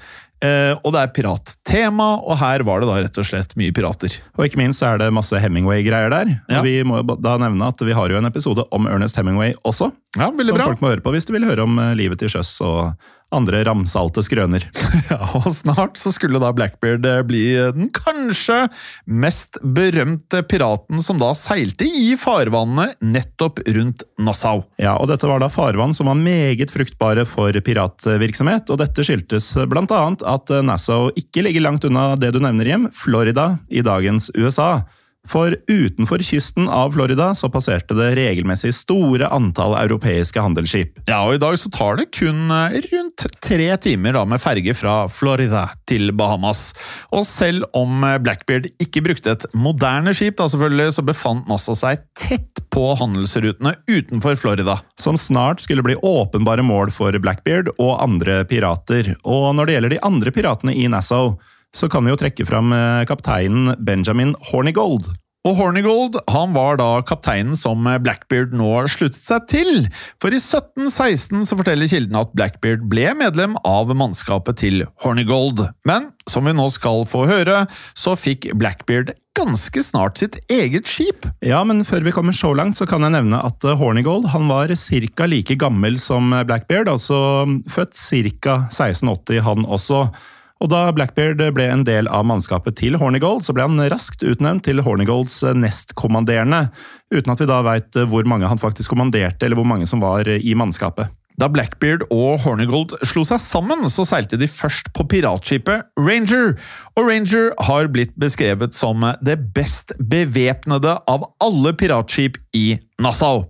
Eh, 0.45 0.73
og 0.85 0.93
det 0.93 1.01
er 1.01 1.13
pirattema, 1.15 2.07
og 2.21 2.37
her 2.37 2.61
var 2.67 2.83
det 2.83 2.89
da 2.89 2.97
rett 3.01 3.17
og 3.17 3.25
slett 3.25 3.55
mye 3.57 3.73
pirater. 3.73 4.19
Og 4.37 4.45
ikke 4.45 4.59
minst 4.61 4.83
så 4.83 4.91
er 4.91 5.01
det 5.01 5.07
masse 5.15 5.39
Hemingway-greier 5.41 6.13
der. 6.13 6.33
Ja. 6.45 6.59
Og 6.59 6.67
vi 6.67 6.75
må 6.85 7.01
da 7.01 7.37
nevne 7.41 7.71
at 7.73 7.81
vi 7.81 7.95
har 7.97 8.13
jo 8.13 8.19
en 8.19 8.29
episode 8.29 8.67
om 8.75 8.85
Ernest 8.89 9.17
Hemingway 9.17 9.55
også. 9.65 9.89
Ja, 10.17 10.29
veldig 10.29 10.51
som 10.51 10.59
bra. 10.59 10.69
folk 10.69 10.83
må 10.83 10.91
høre 10.93 11.05
på 11.05 11.13
hvis 11.15 11.25
de 11.29 11.33
vil 11.37 11.47
høre 11.49 11.65
om 11.65 11.79
eh, 11.81 11.95
livet 11.97 12.21
til 12.21 12.29
sjøs 12.35 12.53
og 12.65 12.93
andre 13.35 13.63
ramsalte 13.67 14.23
skrøner. 14.25 14.67
Ja, 15.07 15.23
og 15.37 15.45
snart 15.55 15.95
så 15.95 16.11
skulle 16.11 16.39
da 16.41 16.49
Blackbeard 16.51 17.05
eh, 17.07 17.21
bli 17.23 17.43
den 17.75 17.87
kanskje 17.95 18.65
mest 19.07 19.55
berømte 19.63 20.41
piraten 20.43 20.99
som 21.05 21.19
da 21.21 21.29
seilte 21.37 21.87
i 21.87 22.17
farvannene 22.19 22.89
nettopp 23.13 23.61
rundt 23.77 24.03
Nassau. 24.19 24.65
Ja, 24.81 24.97
og 24.99 25.07
dette 25.11 25.29
var 25.29 25.39
da 25.39 25.47
farvann 25.53 25.95
som 25.95 26.09
var 26.11 26.19
meget 26.19 26.73
fruktbare 26.73 27.23
for 27.29 27.55
piratvirksomhet, 27.55 28.67
og 28.73 28.81
dette 28.81 29.05
skyldtes 29.07 29.53
blant 29.71 29.93
annet 29.95 30.25
at 30.27 30.51
Nassau 30.67 31.07
ikke 31.15 31.45
ligger 31.47 31.63
langt 31.69 31.87
unna 31.87 32.09
det 32.19 32.33
du 32.35 32.41
nevner 32.43 32.73
hjem, 32.73 32.89
Florida, 32.91 33.53
i 33.71 33.85
dagens 33.85 34.27
USA. 34.35 34.81
For 35.27 35.55
utenfor 35.67 36.23
kysten 36.23 36.69
av 36.71 36.93
Florida 36.95 37.33
så 37.35 37.49
passerte 37.51 37.95
det 37.97 38.13
regelmessig 38.19 38.73
store 38.75 39.27
antall 39.33 39.75
europeiske 39.79 40.41
handelsskip. 40.43 41.01
Ja, 41.09 41.23
og 41.27 41.37
i 41.37 41.41
dag 41.41 41.57
så 41.59 41.71
tar 41.73 41.99
det 41.99 42.09
kun 42.15 42.47
eh, 42.53 42.77
rundt 42.91 43.25
tre 43.43 43.69
timer 43.83 44.15
da 44.17 44.23
med 44.29 44.41
ferge 44.43 44.75
fra 44.77 44.99
Florida 45.11 45.67
til 45.89 46.13
Bahamas. 46.15 46.71
Og 47.11 47.25
selv 47.27 47.67
om 47.77 48.05
eh, 48.07 48.19
Blackbeard 48.23 48.69
ikke 48.83 49.03
brukte 49.09 49.35
et 49.35 49.47
moderne 49.57 50.15
skip, 50.15 50.37
da 50.39 50.47
selvfølgelig, 50.51 50.95
så 50.97 51.05
befant 51.05 51.51
NASA 51.51 51.75
seg 51.77 52.07
tett 52.17 52.63
på 52.73 52.87
handelsrutene 52.99 53.75
utenfor 53.89 54.37
Florida. 54.39 54.77
som 54.99 55.17
snart 55.17 55.61
skulle 55.61 55.83
bli 55.83 55.95
åpenbare 55.95 56.63
mål 56.63 56.91
for 56.91 57.15
Blackbeard 57.19 57.71
og 57.77 58.01
andre 58.03 58.43
pirater. 58.45 59.15
Og 59.23 59.53
når 59.55 59.65
det 59.65 59.77
gjelder 59.77 59.95
de 59.95 60.03
andre 60.05 60.33
piratene 60.35 60.75
i 60.75 60.87
Nassau, 60.91 61.37
så 61.77 61.89
kan 61.91 62.05
vi 62.05 62.13
jo 62.13 62.19
trekke 62.19 62.47
fram 62.47 62.73
eh, 62.73 63.05
kapteinen 63.09 63.75
Benjamin 63.85 64.33
Hornigold. 64.49 65.11
Og 65.47 65.55
Hornigold 65.55 66.17
han 66.27 66.51
var 66.51 66.75
da 66.79 66.89
kapteinen 67.07 67.55
som 67.55 67.85
Blackbeard 68.03 68.51
nå 68.57 68.67
sluttet 68.91 69.21
seg 69.21 69.45
til. 69.47 69.85
For 70.19 70.33
i 70.33 70.41
1716 70.41 71.45
så 71.47 71.55
forteller 71.59 71.87
kildene 71.87 72.25
at 72.25 72.33
Blackbeard 72.35 72.83
ble 72.91 73.13
medlem 73.15 73.55
av 73.63 73.93
mannskapet 73.95 74.59
til 74.59 74.83
Hornigold. 75.05 75.63
Men 75.87 76.11
som 76.27 76.49
vi 76.49 76.55
nå 76.57 76.67
skal 76.73 77.05
få 77.07 77.23
høre, 77.29 77.63
så 77.95 78.17
fikk 78.19 78.49
Blackbeard 78.59 79.13
ganske 79.37 79.83
snart 79.85 80.19
sitt 80.19 80.35
eget 80.51 80.89
skip. 80.89 81.29
Ja, 81.45 81.61
men 81.63 81.85
før 81.87 82.03
vi 82.03 82.15
kommer 82.15 82.35
så 82.35 82.51
langt, 82.57 82.75
så 82.79 82.89
kan 82.89 83.05
jeg 83.05 83.15
nevne 83.15 83.39
at 83.47 83.63
eh, 83.63 83.77
Hornigold 83.79 84.27
han 84.33 84.49
var 84.51 84.73
ca. 84.73 85.29
like 85.31 85.55
gammel 85.55 86.01
som 86.01 86.33
Blackbeard, 86.49 86.91
altså 86.91 87.45
født 87.71 87.95
ca. 87.95 88.65
1680 88.67 89.45
han 89.47 89.63
også. 89.63 90.09
Og 90.57 90.71
da 90.71 90.87
Blackbeard 90.95 91.41
ble 91.53 91.67
en 91.69 91.85
del 91.85 92.09
av 92.09 92.25
mannskapet 92.25 92.79
til 92.79 92.97
Hornigold, 92.97 93.43
så 93.45 93.53
ble 93.53 93.67
han 93.67 93.81
raskt 93.93 94.25
utnevnt 94.25 94.65
til 94.65 94.81
Hornigolds 94.85 95.39
nestkommanderende, 95.53 96.67
uten 97.13 97.33
at 97.33 97.43
vi 97.43 97.49
da 97.49 97.61
veit 97.65 97.99
hvor 98.09 98.25
mange 98.29 98.49
han 98.49 98.61
faktisk 98.61 98.95
kommanderte, 98.95 99.45
eller 99.45 99.59
hvor 99.59 99.69
mange 99.69 99.89
som 99.89 100.01
var 100.01 100.29
i 100.29 100.57
mannskapet. 100.57 101.13
Da 101.37 101.45
Blackbeard 101.53 102.01
og 102.09 102.39
Hornigold 102.41 102.95
slo 103.05 103.21
seg 103.27 103.37
sammen, 103.43 103.83
så 103.93 104.01
seilte 104.09 104.39
de 104.41 104.47
først 104.49 104.89
på 104.97 105.03
piratskipet 105.05 105.85
Ranger. 105.99 106.55
Og 106.97 107.09
Ranger 107.11 107.51
har 107.67 107.89
blitt 107.93 108.15
beskrevet 108.17 108.73
som 108.73 109.05
det 109.21 109.35
best 109.53 109.93
bevæpnede 110.01 110.95
av 111.05 111.27
alle 111.45 111.75
piratskip 111.77 112.39
i 112.57 112.79
Nassau. 113.05 113.43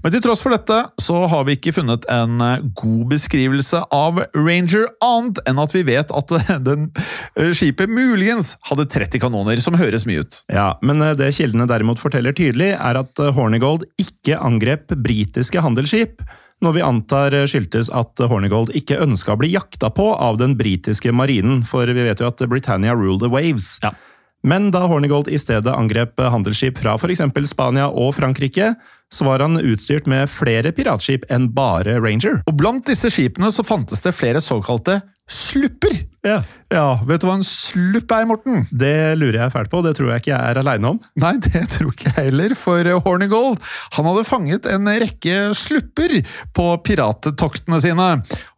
Men 0.00 0.14
til 0.14 0.22
tross 0.24 0.40
for 0.40 0.56
dette 0.56 0.78
så 1.04 1.26
har 1.28 1.44
vi 1.44 1.58
ikke 1.58 1.74
funnet 1.76 2.06
en 2.08 2.40
god 2.80 3.02
beskrivelse 3.10 3.82
av 3.92 4.22
Ranger, 4.32 4.86
annet 5.04 5.42
enn 5.44 5.60
at 5.60 5.74
vi 5.76 5.82
vet 5.84 6.14
at 6.16 6.32
den 6.68 6.86
eh, 7.36 7.52
skipet 7.52 7.92
muligens 7.92 8.54
hadde 8.70 8.88
30 8.88 9.20
kanoner, 9.20 9.60
som 9.60 9.76
høres 9.76 10.08
mye 10.08 10.24
ut. 10.24 10.40
Ja, 10.48 10.70
men 10.80 11.04
eh, 11.04 11.12
det 11.20 11.34
kildene 11.36 11.68
derimot 11.68 12.00
forteller 12.00 12.32
tydelig, 12.32 12.72
er 12.78 13.02
at 13.02 13.20
eh, 13.20 13.34
Hornigold 13.36 13.84
ikke 14.00 14.40
angrep 14.40 14.96
britiske 15.04 15.60
handelsskip. 15.60 16.24
Noe 16.64 16.78
vi 16.78 16.84
antar 16.84 17.34
skyldtes 17.50 17.90
at 17.92 18.20
Hornigold 18.24 18.70
ikke 18.78 18.96
ønska 19.04 19.34
å 19.34 19.40
bli 19.40 19.50
jakta 19.52 19.90
på 19.92 20.06
av 20.16 20.38
den 20.40 20.54
britiske 20.56 21.12
marinen, 21.12 21.60
for 21.66 21.84
vi 21.84 22.06
vet 22.06 22.22
jo 22.22 22.30
at 22.30 22.40
Britannia 22.48 22.94
rule 22.96 23.20
the 23.20 23.28
waves. 23.28 23.74
Ja. 23.84 23.92
Men 24.44 24.70
da 24.72 24.86
Hornigold 24.88 25.28
i 25.32 25.38
stedet 25.40 25.72
angrep 25.72 26.20
handelsskip 26.20 26.80
fra 26.80 26.96
f.eks. 26.96 27.22
Spania 27.48 27.88
og 27.88 28.14
Frankrike, 28.16 28.74
så 29.12 29.28
var 29.28 29.44
han 29.44 29.60
utstyrt 29.60 30.08
med 30.08 30.28
flere 30.32 30.72
piratskip 30.76 31.24
enn 31.32 31.50
bare 31.56 31.98
Ranger. 32.00 32.42
Og 32.48 32.56
blant 32.60 32.84
disse 32.88 33.12
skipene 33.12 33.52
så 33.52 33.64
fantes 33.64 34.04
det 34.04 34.12
flere 34.16 34.40
såkalte 34.44 35.02
slupper. 35.30 35.94
Ja. 36.24 36.42
Ja, 36.72 36.98
Vet 37.06 37.22
du 37.22 37.26
hva 37.28 37.34
en 37.38 37.44
slupp 37.46 38.10
er, 38.16 38.24
Morten? 38.26 38.64
Det 38.72 39.14
lurer 39.20 39.42
jeg 39.44 39.52
fælt 39.54 39.70
på, 39.72 39.82
det 39.84 39.92
tror 39.98 40.08
jeg 40.10 40.22
ikke 40.22 40.32
jeg 40.32 40.50
er 40.52 40.60
aleine 40.60 40.90
om. 40.94 41.00
Nei, 41.20 41.34
det 41.44 41.62
tror 41.74 41.92
ikke 41.92 42.10
jeg 42.10 42.30
heller, 42.30 42.54
for 42.58 42.88
Hornigold 43.04 43.58
han 43.96 44.08
hadde 44.08 44.24
fanget 44.26 44.68
en 44.72 44.88
rekke 44.88 45.36
slupper 45.56 46.16
på 46.56 46.66
pirattoktene 46.86 47.78
sine. 47.84 48.08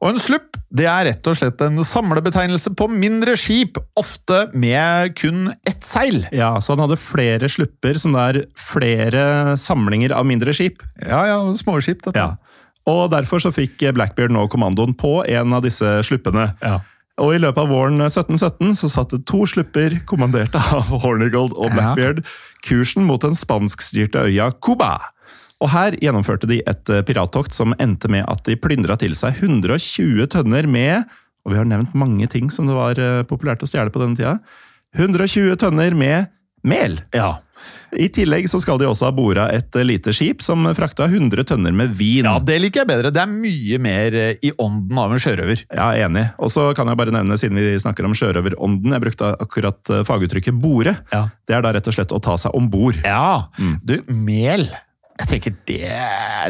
Og 0.01 0.13
en 0.15 0.23
slupp 0.23 0.57
det 0.77 0.89
er 0.91 1.07
rett 1.09 1.29
og 1.31 1.37
slett 1.39 1.61
en 1.63 1.79
samlebetegnelse 1.87 2.73
på 2.77 2.89
mindre 2.91 3.37
skip, 3.39 3.79
ofte 3.97 4.47
med 4.53 5.15
kun 5.19 5.53
ett 5.69 5.85
seil. 5.87 6.25
Ja, 6.35 6.57
Så 6.61 6.75
han 6.75 6.83
hadde 6.85 6.99
flere 7.01 7.49
slupper, 7.53 7.99
som 8.03 8.17
det 8.17 8.25
er 8.27 8.41
flere 8.59 9.55
samlinger 9.61 10.13
av 10.17 10.27
mindre 10.29 10.53
skip. 10.57 10.83
Ja, 11.01 11.23
ja, 11.31 11.39
småskip, 11.57 12.03
dette. 12.09 12.19
Ja. 12.19 12.35
Og 12.87 13.09
derfor 13.11 13.43
så 13.43 13.51
fikk 13.55 13.83
Blackbeard 13.97 14.35
nå 14.35 14.45
kommandoen 14.53 14.95
på 14.95 15.19
en 15.27 15.57
av 15.57 15.65
disse 15.65 15.89
sluppene. 16.07 16.53
Ja. 16.63 16.79
Og 17.23 17.33
i 17.33 17.41
løpet 17.41 17.63
av 17.63 17.71
våren 17.73 17.99
1717 18.05 18.77
så 18.77 18.91
satt 18.93 19.15
det 19.15 19.23
to 19.29 19.47
slupper, 19.49 19.99
kommandert 20.09 20.55
av 20.61 20.91
Hornigold 21.03 21.57
og 21.57 21.73
Blackbeard, 21.73 22.23
kursen 22.67 23.07
mot 23.09 23.23
den 23.25 23.37
spanskstyrte 23.39 24.27
øya 24.29 24.51
Cuba. 24.61 24.99
Og 25.65 25.73
her 25.73 25.97
gjennomførte 26.03 26.49
de 26.51 26.61
et 26.69 26.93
eh, 26.93 27.05
pirattokt 27.07 27.57
som 27.57 27.73
endte 27.81 28.11
med 28.13 28.27
at 28.29 28.45
de 28.45 28.59
plyndra 28.61 28.99
til 29.01 29.17
seg 29.17 29.39
120 29.41 30.29
tønner 30.35 30.69
med 30.69 31.07
Og 31.47 31.55
vi 31.55 31.61
har 31.61 31.69
nevnt 31.69 31.95
mange 31.97 32.27
ting 32.29 32.51
som 32.53 32.69
det 32.69 32.77
var 32.77 32.99
eh, 33.01 33.23
populært 33.25 33.63
å 33.65 33.69
stjele 33.71 33.93
på 33.95 34.03
denne 34.03 34.19
tida. 34.19 34.37
120 34.99 35.57
tønner 35.63 35.95
med 35.97 36.27
mel. 36.67 36.99
Ja. 37.15 37.39
I 37.97 38.09
tillegg 38.13 38.49
så 38.51 38.61
skal 38.63 38.81
de 38.81 38.89
også 38.89 39.09
ha 39.09 39.13
bora 39.15 39.47
et 39.55 39.77
eh, 39.79 39.87
lite 39.87 40.13
skip 40.17 40.43
som 40.45 40.67
frakta 40.77 41.07
100 41.09 41.47
tønner 41.49 41.75
med 41.77 41.95
vin. 41.97 42.27
ja, 42.27 42.37
det 42.43 42.59
liker 42.63 42.83
jeg 42.83 42.91
bedre. 42.91 43.13
Det 43.15 43.23
er 43.23 43.31
mye 43.31 43.81
mer 43.83 44.17
eh, 44.19 44.41
i 44.45 44.53
ånden 44.63 45.01
av 45.01 45.15
en 45.15 45.23
sjørøver. 45.23 45.65
Ja, 45.71 45.91
enig. 46.07 46.27
Og 46.43 46.53
så 46.53 46.69
kan 46.77 46.91
jeg 46.91 47.01
bare 47.01 47.15
nevne, 47.15 47.39
siden 47.41 47.61
vi 47.61 47.77
snakker 47.83 48.09
om 48.09 48.17
sjørøverånden, 48.17 48.97
jeg 48.97 49.05
brukte 49.07 49.33
akkurat 49.47 49.95
eh, 49.95 50.05
faguttrykket 50.07 50.59
bore. 50.61 50.97
Ja. 51.15 51.27
Det 51.47 51.57
er 51.57 51.65
da 51.65 51.75
rett 51.77 51.89
og 51.89 51.97
slett 51.97 52.15
å 52.15 52.23
ta 52.23 52.37
seg 52.41 52.57
om 52.59 52.69
bord. 52.73 52.99
Ja, 53.07 53.49
du, 53.87 53.99
mel 54.11 54.69
Jeg 55.17 55.29
tenker 55.31 55.55
det, 55.69 55.93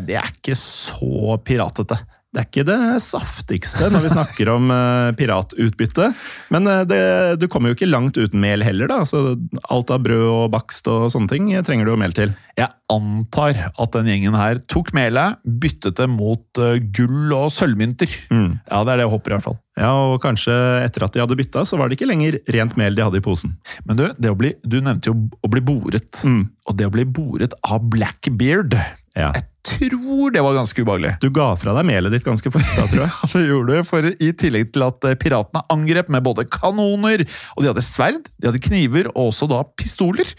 det 0.09 0.17
er 0.19 0.31
ikke 0.33 0.57
så 0.59 1.37
piratete. 1.47 2.01
Det 2.37 2.43
er 2.43 2.49
ikke 2.51 2.67
det 2.69 2.99
saftigste 3.01 3.87
når 3.89 4.03
vi 4.05 4.11
snakker 4.13 4.51
om 4.53 4.69
eh, 4.69 5.15
piratutbytte. 5.17 6.11
Men 6.53 6.69
eh, 6.69 6.83
det, 6.85 6.99
du 7.41 7.47
kommer 7.49 7.73
jo 7.73 7.77
ikke 7.79 7.89
langt 7.89 8.19
uten 8.21 8.43
mel 8.43 8.61
heller, 8.61 8.91
da. 8.93 8.99
Så 9.09 9.39
alt 9.73 9.93
av 9.95 10.03
brød 10.05 10.25
og 10.29 10.51
bakst 10.53 10.91
og 10.93 11.07
sånne 11.15 11.33
ting 11.33 11.49
trenger 11.65 11.89
du 11.89 11.95
jo 11.95 12.03
mel 12.03 12.13
til. 12.13 12.35
Jeg 12.61 12.69
antar 12.93 13.63
at 13.73 13.97
den 13.97 14.11
gjengen 14.13 14.37
her 14.37 14.61
tok 14.69 14.93
melet, 14.97 15.41
byttet 15.49 15.97
det 15.97 16.11
mot 16.13 16.61
eh, 16.61 16.77
gull 16.93 17.33
og 17.39 17.49
sølvmynter. 17.57 18.13
Mm. 18.29 18.51
Ja, 18.69 18.83
det 18.85 18.93
er 18.93 19.01
det 19.01 19.07
jeg 19.07 19.15
håper, 19.15 19.33
i 19.33 19.37
hvert 19.39 19.49
fall. 19.49 19.59
Ja, 19.81 19.95
og 20.11 20.21
kanskje 20.21 20.53
etter 20.83 21.09
at 21.09 21.17
de 21.17 21.25
hadde 21.25 21.41
bytta, 21.41 21.65
så 21.65 21.81
var 21.81 21.89
det 21.89 21.97
ikke 21.97 22.11
lenger 22.13 22.37
rent 22.53 22.77
mel 22.77 23.01
de 23.01 23.07
hadde 23.07 23.23
i 23.23 23.25
posen. 23.25 23.57
Men 23.89 23.97
du, 23.97 24.29
bli, 24.37 24.53
du 24.61 24.83
nevnte 24.83 25.09
jo 25.09 25.17
å 25.41 25.53
bli 25.57 25.65
boret. 25.65 26.21
Mm. 26.21 26.45
Og 26.69 26.77
det 26.77 26.93
å 26.93 26.93
bli 26.93 27.09
boret 27.09 27.57
av 27.65 27.89
Blackbeard 27.97 28.77
Ja. 29.17 29.31
Jeg 29.33 29.47
tror 29.67 30.31
det 30.31 30.43
var 30.45 30.55
ganske 30.55 30.83
ubehagelig. 30.85 31.15
Du 31.23 31.27
ga 31.35 31.49
fra 31.59 31.73
deg 31.75 31.87
melet 31.89 32.13
ditt 32.15 32.27
ganske 32.27 32.51
fort 32.53 32.67
da, 32.77 32.85
tror 32.87 33.01
jeg. 33.03 33.13
Ja, 33.27 33.31
det 33.33 33.49
gjorde 33.49 33.79
du, 33.79 33.87
for 33.89 34.07
i 34.07 34.29
tillegg 34.39 34.69
til 34.75 34.85
at 34.87 35.07
eh, 35.09 35.17
piratene 35.19 35.63
angrep 35.73 36.11
med 36.13 36.23
både 36.27 36.45
kanoner, 36.53 37.25
og 37.57 37.65
de 37.65 37.71
hadde 37.73 37.85
sverd, 37.85 38.29
de 38.37 38.51
hadde 38.51 38.63
kniver 38.63 39.09
og 39.15 39.33
også 39.33 39.49
da 39.51 39.63
pistoler. 39.79 40.31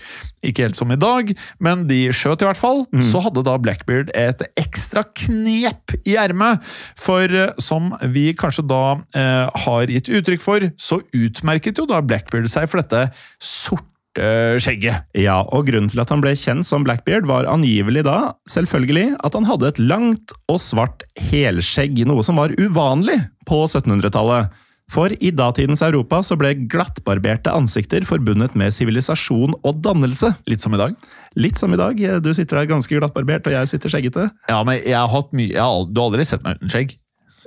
Ikke 0.45 0.67
helt 0.67 0.79
som 0.79 0.93
i 0.93 0.99
dag, 0.99 1.33
men 1.63 1.87
de 1.89 1.99
skjøt 2.15 2.45
i 2.45 2.47
hvert 2.47 2.61
fall. 2.61 2.85
Så 3.03 3.21
hadde 3.25 3.43
da 3.47 3.57
Blackbeard 3.59 4.13
et 4.15 4.45
ekstra 4.61 5.03
knep 5.25 5.97
i 6.07 6.15
ermet, 6.19 6.63
for 6.99 7.27
eh, 7.27 7.51
som 7.63 7.91
vi 8.13 8.29
kanskje 8.37 8.67
da 8.69 8.83
eh, 9.17 9.61
har 9.65 9.91
gitt 9.91 10.13
uttrykk 10.21 10.45
for, 10.45 10.69
så 10.79 11.01
utmerket 11.17 11.81
jo 11.81 11.89
da 11.89 11.99
Blackbeard 12.05 12.47
seg 12.53 12.69
for 12.71 12.85
dette 12.85 13.07
sorte 13.43 13.96
skjegget. 14.17 15.07
Ja, 15.17 15.39
og 15.43 15.67
grunnen 15.69 15.89
til 15.91 16.01
at 16.03 16.11
han 16.13 16.23
ble 16.23 16.33
kjent 16.37 16.67
som 16.67 16.85
Blackbeard 16.87 17.27
var 17.29 17.49
angivelig 17.49 18.05
da, 18.07 18.33
selvfølgelig, 18.49 19.17
at 19.23 19.37
han 19.37 19.47
hadde 19.49 19.71
et 19.71 19.81
langt 19.81 20.33
og 20.51 20.61
svart 20.63 21.05
helskjegg, 21.29 22.03
noe 22.09 22.25
som 22.25 22.39
var 22.41 22.55
uvanlig 22.57 23.19
på 23.47 23.63
1700-tallet. 23.67 24.53
For 24.87 25.11
i 25.19 25.33
datidens 25.35 25.81
Europa 25.83 26.21
så 26.23 26.37
ble 26.39 26.53
glattbarberte 26.71 27.51
ansikter 27.51 28.05
forbundet 28.07 28.55
med 28.55 28.71
sivilisasjon 28.71 29.57
og 29.57 29.81
dannelse. 29.83 30.31
Litt 30.47 30.63
som 30.63 30.77
i 30.77 30.79
dag. 30.79 30.95
Litt 31.35 31.59
som 31.59 31.75
i 31.75 31.79
dag, 31.79 31.99
du 32.23 32.29
sitter 32.31 32.61
der 32.61 32.69
ganske 32.71 32.95
glattbarbert, 32.95 33.49
og 33.49 33.57
jeg 33.57 33.71
sitter 33.73 33.91
skjeggete. 33.91 34.29
Ja, 34.47 34.61
men 34.63 34.79
jeg 34.79 34.95
har 34.95 35.11
hatt 35.11 35.35
mye 35.35 35.51
jeg 35.51 35.59
har, 35.63 35.83
Du 35.91 35.99
har 35.99 36.07
aldri 36.07 36.27
sett 36.27 36.45
meg 36.45 36.61
uten 36.61 36.71
skjegg? 36.71 36.95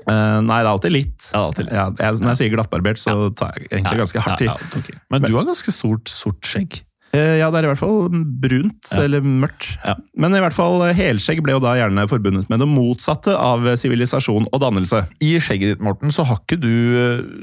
Eh, 0.06 0.40
nei, 0.40 0.60
det 0.62 0.66
er 0.68 0.72
alltid 0.74 0.92
litt. 0.94 1.30
Ja, 1.32 1.42
alltid 1.48 1.66
litt. 1.66 1.74
Ja, 1.76 1.88
jeg, 1.98 2.20
når 2.22 2.32
jeg 2.34 2.40
sier 2.42 2.54
glattbarbert, 2.56 3.00
så 3.02 3.16
tar 3.36 3.52
jeg 3.58 3.68
egentlig 3.70 3.98
ganske 4.04 4.22
hardt 4.24 4.40
i. 4.44 4.48
Ja, 4.48 4.54
ja, 4.60 4.78
ok. 4.80 4.94
Men 5.10 5.26
du 5.26 5.34
har 5.36 5.44
ganske 5.50 5.74
stort, 5.74 6.08
sort 6.08 6.40
skjegg. 6.46 6.80
Eh, 7.12 7.38
Ja, 7.40 7.48
det 7.50 7.58
er 7.58 7.66
i 7.66 7.70
hvert 7.72 7.80
fall 7.80 8.08
brunt, 8.08 8.86
eller 8.94 9.20
mørkt. 9.26 9.66
Ja. 9.84 9.96
Men 10.16 10.34
i 10.38 10.40
hvert 10.44 10.54
fall 10.54 10.80
eh, 10.86 10.94
helskjegg 10.94 11.42
ble 11.42 11.56
jo 11.56 11.62
da 11.64 11.72
gjerne 11.74 12.04
forbundet 12.10 12.48
med 12.52 12.62
det 12.62 12.68
motsatte 12.70 13.34
av 13.34 13.66
sivilisasjon 13.76 14.46
og 14.52 14.60
dannelse. 14.62 15.02
I 15.20 15.32
skjegget 15.42 15.74
ditt, 15.74 15.82
Morten, 15.82 16.12
så 16.14 16.22
har 16.28 16.38
ikke 16.44 16.60
du 16.62 16.70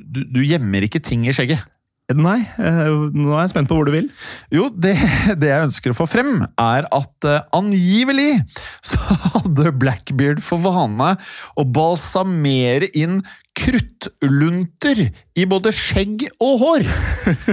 Du, 0.07 0.23
du 0.23 0.39
gjemmer 0.47 0.85
ikke 0.87 1.01
ting 1.03 1.27
i 1.27 1.33
skjegget. 1.35 1.59
Nei, 2.15 2.37
eh, 2.63 2.85
nå 3.11 3.33
er 3.33 3.41
jeg 3.41 3.51
spent 3.51 3.67
på 3.67 3.75
hvor 3.75 3.87
du 3.87 3.91
vil. 3.91 4.05
Jo, 4.53 4.69
det, 4.71 4.93
det 5.41 5.49
jeg 5.49 5.65
ønsker 5.65 5.91
å 5.91 5.97
få 5.97 6.05
frem, 6.07 6.37
er 6.55 6.87
at 6.95 7.27
eh, 7.27 7.41
angivelig 7.57 8.29
så 8.79 8.95
hadde 9.33 9.73
Blackbeard 9.75 10.39
for 10.43 10.63
vane 10.63 11.09
å 11.59 11.65
balsamere 11.67 12.87
inn 12.95 13.19
kruttlunter 13.57 15.01
i 15.35 15.47
både 15.51 15.73
skjegg 15.75 16.29
og 16.39 16.63
hår. 16.63 16.87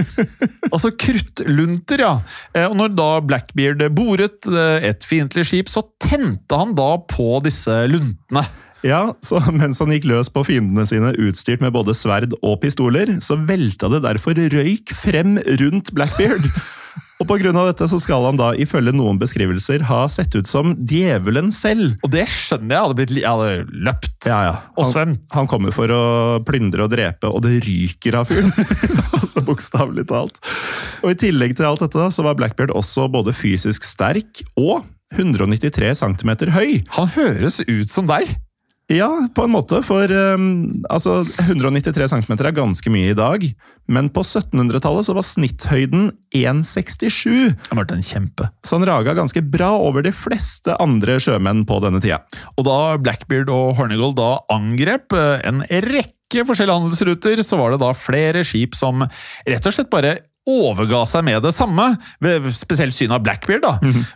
altså 0.73 0.93
kruttlunter, 1.03 2.05
ja. 2.07 2.13
Eh, 2.55 2.69
Og 2.69 2.79
når 2.79 2.95
da 2.95 3.09
Blackbeard 3.27 3.83
boret 3.97 4.47
et 4.55 5.03
fiendtlig 5.03 5.49
skip, 5.51 5.67
så 5.73 5.83
tente 5.99 6.55
han 6.55 6.71
da 6.79 6.93
på 7.11 7.41
disse 7.43 7.83
luntene. 7.91 8.47
Ja, 8.85 9.15
så 9.25 9.41
Mens 9.59 9.81
han 9.81 9.93
gikk 9.95 10.07
løs 10.09 10.29
på 10.33 10.45
fiendene 10.47 10.85
sine 10.87 11.13
utstyrt 11.17 11.63
med 11.63 11.73
både 11.75 11.95
sverd 11.97 12.37
og 12.41 12.59
pistoler, 12.63 13.17
så 13.23 13.37
velta 13.41 13.89
det 13.91 14.03
derfor 14.05 14.37
røyk 14.37 14.93
frem 14.95 15.39
rundt 15.61 15.93
Blackbeard. 15.95 16.45
Og 17.23 17.29
av 17.31 17.69
dette 17.69 17.85
så 17.87 17.97
skal 18.03 18.25
han 18.27 18.35
da 18.35 18.49
ifølge 18.59 18.91
noen 18.91 19.15
beskrivelser 19.19 19.85
ha 19.87 20.01
sett 20.11 20.35
ut 20.35 20.49
som 20.49 20.73
djevelen 20.75 21.47
selv. 21.55 21.93
Og 22.03 22.11
det 22.11 22.25
skjønner 22.27 22.75
jeg 22.75 22.83
hadde 22.83 22.97
blitt 22.99 23.13
Jeg 23.15 23.31
hadde 23.31 23.83
løpt 23.87 24.27
Ja, 24.27 24.39
ja. 24.49 24.55
og 24.75 24.89
svømt. 24.91 25.23
han 25.31 25.47
kommer 25.47 25.71
for 25.75 25.91
å 25.95 26.01
plyndre 26.43 26.83
og 26.83 26.91
drepe, 26.91 27.31
og 27.31 27.39
det 27.47 27.61
ryker 27.63 28.19
av 28.19 28.27
fyren. 28.27 28.51
altså 29.21 29.43
Bokstavelig 29.47 30.09
talt. 30.11 30.41
Og 31.03 31.13
I 31.13 31.19
tillegg 31.23 31.55
til 31.55 31.69
alt 31.69 31.85
dette 31.85 31.99
da, 31.99 32.09
så 32.11 32.25
var 32.27 32.35
Blackbeard 32.35 32.75
også 32.75 33.07
både 33.11 33.35
fysisk 33.35 33.87
sterk 33.87 34.43
og 34.59 34.83
193 35.15 35.95
cm 36.03 36.35
høy. 36.51 36.81
Han 36.99 37.13
høres 37.15 37.63
ut 37.63 37.91
som 37.95 38.11
deg! 38.11 38.35
Ja, 38.91 39.07
på 39.33 39.47
en 39.47 39.49
måte, 39.49 39.79
for 39.81 40.11
um, 40.13 40.83
altså, 40.93 41.23
193 41.47 42.05
cm 42.11 42.35
er 42.35 42.51
ganske 42.53 42.91
mye 42.93 43.15
i 43.15 43.17
dag, 43.17 43.41
men 43.89 44.11
på 44.13 44.21
1700-tallet 44.21 45.07
så 45.07 45.15
var 45.17 45.25
snitthøyden 45.25 46.11
1,67, 46.37 47.55
Han 47.71 47.79
ble 47.79 47.97
en 47.97 48.05
kjempe. 48.05 48.51
så 48.61 48.77
han 48.77 48.85
raga 48.85 49.15
ganske 49.17 49.41
bra 49.41 49.71
over 49.81 50.05
de 50.05 50.13
fleste 50.13 50.77
andre 50.77 51.17
sjømenn 51.17 51.65
på 51.65 51.79
denne 51.81 52.03
tida. 52.03 52.21
Og 52.59 52.67
da 52.69 52.77
Blackbeard 53.01 53.49
og 53.49 53.73
Hornigold 53.79 54.19
da 54.19 54.29
angrep 54.53 55.17
eh, 55.17 55.41
en 55.49 55.65
rekke 55.65 56.45
forskjellige 56.45 56.77
handelsruter, 56.77 57.41
så 57.41 57.57
var 57.57 57.73
det 57.73 57.81
da 57.81 57.89
flere 57.97 58.45
skip 58.45 58.77
som 58.77 59.01
rett 59.01 59.65
og 59.65 59.73
slett 59.73 59.89
bare 59.89 60.19
overga 60.45 61.03
seg 61.09 61.25
med 61.25 61.41
det 61.45 61.51
samme, 61.55 61.87
ved 62.21 62.45
spesielt 62.53 62.93
synet 62.95 63.17
av 63.17 63.23
Blackbeard. 63.25 63.63
da. 63.65 63.73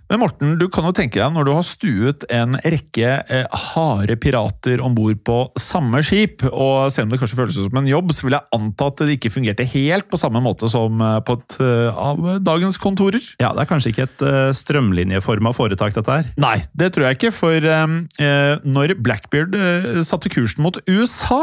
Men 0.09 0.21
Morten, 0.21 0.55
du 0.59 0.67
kan 0.71 0.85
jo 0.85 0.93
tenke 0.95 1.17
deg 1.19 1.33
når 1.33 1.47
du 1.47 1.53
har 1.55 1.65
stuet 1.65 2.25
en 2.33 2.53
rekke 2.61 3.15
eh, 3.25 3.61
harde 3.73 4.17
pirater 4.21 4.83
om 4.85 4.93
bord 4.97 5.19
på 5.25 5.39
samme 5.59 6.03
skip, 6.05 6.43
og 6.49 6.91
selv 6.93 7.07
om 7.07 7.13
det 7.15 7.21
kanskje 7.21 7.39
føles 7.39 7.57
som 7.57 7.81
en 7.81 7.89
jobb, 7.89 8.13
så 8.13 8.27
vil 8.27 8.37
jeg 8.37 8.47
anta 8.55 8.89
at 8.91 9.01
det 9.03 9.17
ikke 9.17 9.33
fungerte 9.33 9.65
helt 9.73 10.09
på 10.11 10.19
samme 10.21 10.41
måte 10.45 10.69
som 10.71 11.01
eh, 11.01 11.17
på 11.25 11.37
et 11.39 11.57
eh, 11.65 11.99
av 11.99 12.21
dagens 12.45 12.77
kontorer. 12.81 13.23
Ja, 13.41 13.51
Det 13.57 13.65
er 13.65 13.71
kanskje 13.71 13.91
ikke 13.93 14.05
et 14.05 14.21
uh, 14.23 14.51
strømlinjeforma 14.55 15.51
foretak, 15.55 15.95
dette 15.97 16.13
her. 16.19 16.29
Nei, 16.39 16.59
det 16.77 16.91
tror 16.95 17.07
jeg 17.07 17.17
ikke, 17.17 17.33
for 17.35 17.65
eh, 17.73 18.61
når 18.63 18.95
Blackbeard 19.01 19.55
eh, 19.57 19.99
satte 20.05 20.31
kursen 20.31 20.63
mot 20.65 20.77
USA, 20.87 21.41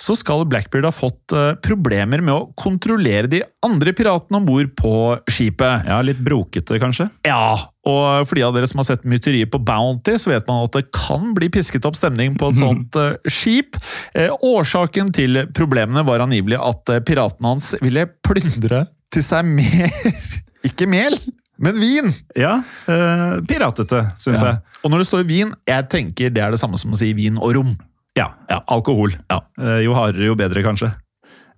så 0.00 0.16
skal 0.18 0.46
Blackbeard 0.50 0.88
ha 0.88 0.94
fått 0.94 1.34
eh, 1.36 1.52
problemer 1.62 2.22
med 2.24 2.34
å 2.34 2.48
kontrollere 2.58 3.30
de 3.30 3.42
andre 3.66 3.92
piratene 3.94 4.21
om 4.30 4.44
bord 4.46 4.70
på 4.78 4.92
skipet. 5.26 5.86
Ja, 5.90 5.98
Litt 6.06 6.20
brokete, 6.22 6.78
kanskje? 6.78 7.08
Ja, 7.26 7.56
og 7.82 8.28
for 8.28 8.38
de 8.38 8.44
av 8.46 8.54
dere 8.54 8.68
som 8.70 8.78
har 8.78 8.86
sett 8.86 9.02
myteriet 9.08 9.50
på 9.50 9.58
Bounty, 9.58 10.14
så 10.22 10.30
vet 10.30 10.46
man 10.46 10.62
at 10.68 10.72
det 10.78 10.84
kan 10.94 11.32
bli 11.34 11.48
pisket 11.50 11.84
opp 11.88 11.96
stemning 11.98 12.36
på 12.38 12.52
et 12.52 12.60
sånt 12.62 12.94
eh, 13.00 13.16
skip. 13.26 13.74
Eh, 14.14 14.30
årsaken 14.38 15.10
til 15.16 15.42
problemene 15.56 16.04
var 16.06 16.22
angivelig 16.22 16.60
at 16.62 16.94
eh, 16.94 17.02
piratene 17.02 17.50
hans 17.56 17.72
ville 17.82 18.06
plyndre 18.22 18.84
til 19.12 19.24
seg 19.26 19.44
mer 19.44 19.90
Ikke 20.68 20.86
mel, 20.86 21.16
men 21.58 21.74
vin! 21.82 22.12
Ja, 22.38 22.60
eh, 22.86 23.40
piratete, 23.50 24.04
syns 24.22 24.38
Ja. 24.38 24.52
jeg. 24.52 24.78
Og 24.84 24.90
når 24.94 25.02
det 25.02 25.06
står 25.08 25.24
vin, 25.26 25.50
jeg 25.66 25.88
tenker 25.90 26.30
det 26.30 26.42
er 26.42 26.54
det 26.54 26.60
samme 26.62 26.78
som 26.78 26.94
å 26.94 26.98
si 26.98 27.10
vin 27.18 27.34
og 27.42 27.56
rom. 27.56 27.72
Ja, 28.18 28.28
ja, 28.50 28.60
alkohol. 28.70 29.14
Ja. 29.30 29.40
Eh, 29.58 29.80
jo 29.86 29.94
hardere, 29.96 30.26
jo 30.28 30.34
bedre, 30.38 30.62
kanskje. 30.62 30.90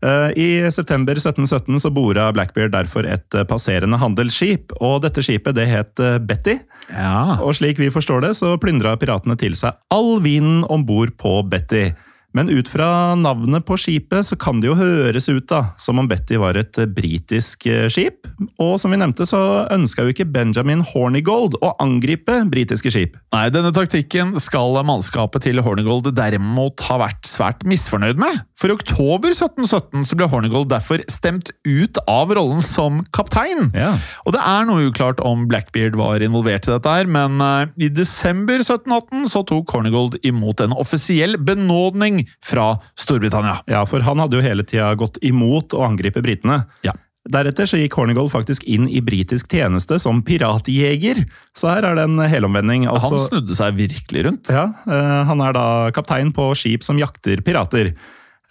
Eh, 0.05 0.31
I 0.37 0.73
september 0.73 1.17
1717 1.17 1.81
så 1.81 1.91
bora 1.91 2.29
Blackbeard 2.33 2.75
derfor 2.75 3.07
et 3.09 3.35
eh, 3.35 3.47
passerende 3.49 3.97
handelsskip, 4.01 4.75
og 4.85 5.01
dette 5.07 5.25
skipet 5.25 5.57
det 5.57 5.65
het 5.71 6.03
eh, 6.03 6.19
Betty. 6.21 6.59
Ja. 6.91 7.39
Og 7.41 7.57
slik 7.57 7.81
vi 7.81 7.93
forstår 7.93 8.27
det, 8.27 8.35
så 8.37 8.55
plyndra 8.61 8.97
piratene 9.01 9.39
til 9.41 9.57
seg 9.57 9.79
all 9.95 10.19
vinen 10.25 10.65
om 10.69 10.85
bord 10.85 11.15
på 11.21 11.39
Betty. 11.49 11.89
Men 12.35 12.51
ut 12.51 12.69
fra 12.69 13.15
navnet 13.15 13.63
på 13.67 13.77
skipet 13.79 14.27
så 14.27 14.37
kan 14.39 14.59
det 14.61 14.67
jo 14.67 14.75
høres 14.79 15.29
ut 15.31 15.47
da, 15.51 15.61
som 15.79 16.01
om 16.03 16.09
Betty 16.11 16.39
var 16.43 16.59
et 16.59 16.75
eh, 16.83 16.91
britisk 16.91 17.69
eh, 17.71 17.87
skip. 17.93 18.27
Og 18.59 18.75
som 18.83 18.91
vi 18.91 18.99
nevnte, 18.99 19.27
så 19.29 19.39
ønska 19.71 20.03
jo 20.03 20.11
ikke 20.11 20.27
Benjamin 20.35 20.83
Hornigold 20.91 21.55
å 21.63 21.75
angripe 21.83 22.41
britiske 22.51 22.91
skip. 22.91 23.15
Nei, 23.35 23.47
denne 23.55 23.71
taktikken 23.75 24.35
skal 24.43 24.81
mannskapet 24.83 25.47
til 25.47 25.63
Hornigold 25.63 26.11
derimot 26.17 26.83
ha 26.89 26.99
vært 27.05 27.23
svært 27.31 27.63
misfornøyd 27.69 28.19
med. 28.19 28.43
For 28.59 28.73
i 28.73 28.75
oktober 28.75 29.31
1717 29.31 30.03
så 30.11 30.19
ble 30.19 30.29
Hornigold 30.33 30.73
derfor 30.73 31.05
stemt 31.13 31.53
ut 31.63 32.03
av 32.11 32.35
rollen 32.35 32.65
som 32.67 33.03
kaptein. 33.15 33.71
Ja. 33.79 33.93
Og 34.27 34.35
det 34.35 34.43
er 34.43 34.67
noe 34.67 34.89
uklart 34.89 35.23
om 35.23 35.47
Blackbeard 35.51 35.95
var 36.01 36.25
involvert 36.25 36.67
i 36.67 36.75
dette 36.75 36.99
her, 36.99 37.07
men 37.07 37.39
eh, 37.39 37.87
i 37.87 37.93
desember 37.95 38.59
1718 38.59 39.31
så 39.31 39.47
tok 39.47 39.71
Hornigold 39.77 40.19
imot 40.27 40.67
en 40.67 40.75
offisiell 40.75 41.39
benådning 41.39 42.24
fra 42.45 42.75
Storbritannia. 42.99 43.61
Ja, 43.71 43.85
for 43.89 44.01
han 44.07 44.19
hadde 44.23 44.39
jo 44.39 44.45
hele 44.45 44.63
tida 44.67 44.93
gått 44.99 45.19
imot 45.23 45.75
å 45.77 45.85
angripe 45.87 46.23
britene. 46.25 46.65
Ja. 46.87 46.93
Deretter 47.25 47.65
så 47.65 47.79
gikk 47.81 47.95
Hornigold 47.97 48.29
faktisk 48.29 48.67
inn 48.69 48.85
i 48.93 49.01
britisk 49.01 49.49
tjeneste 49.49 49.97
som 50.03 50.19
piratjeger. 50.27 51.23
Så 51.57 51.71
her 51.73 51.87
er 51.89 51.95
det 51.97 52.03
en 52.05 52.19
helomvending. 52.21 52.85
Han 52.85 52.99
Altså, 52.99 53.23
snudde 53.31 53.57
seg 53.57 53.79
virkelig 53.79 54.27
rundt. 54.27 54.51
ja, 54.53 54.67
eh, 54.85 55.23
han 55.25 55.41
er 55.41 55.53
da 55.57 55.65
kaptein 55.97 56.35
på 56.37 56.51
skip 56.55 56.85
som 56.85 56.99
jakter 57.01 57.41
pirater. 57.41 57.95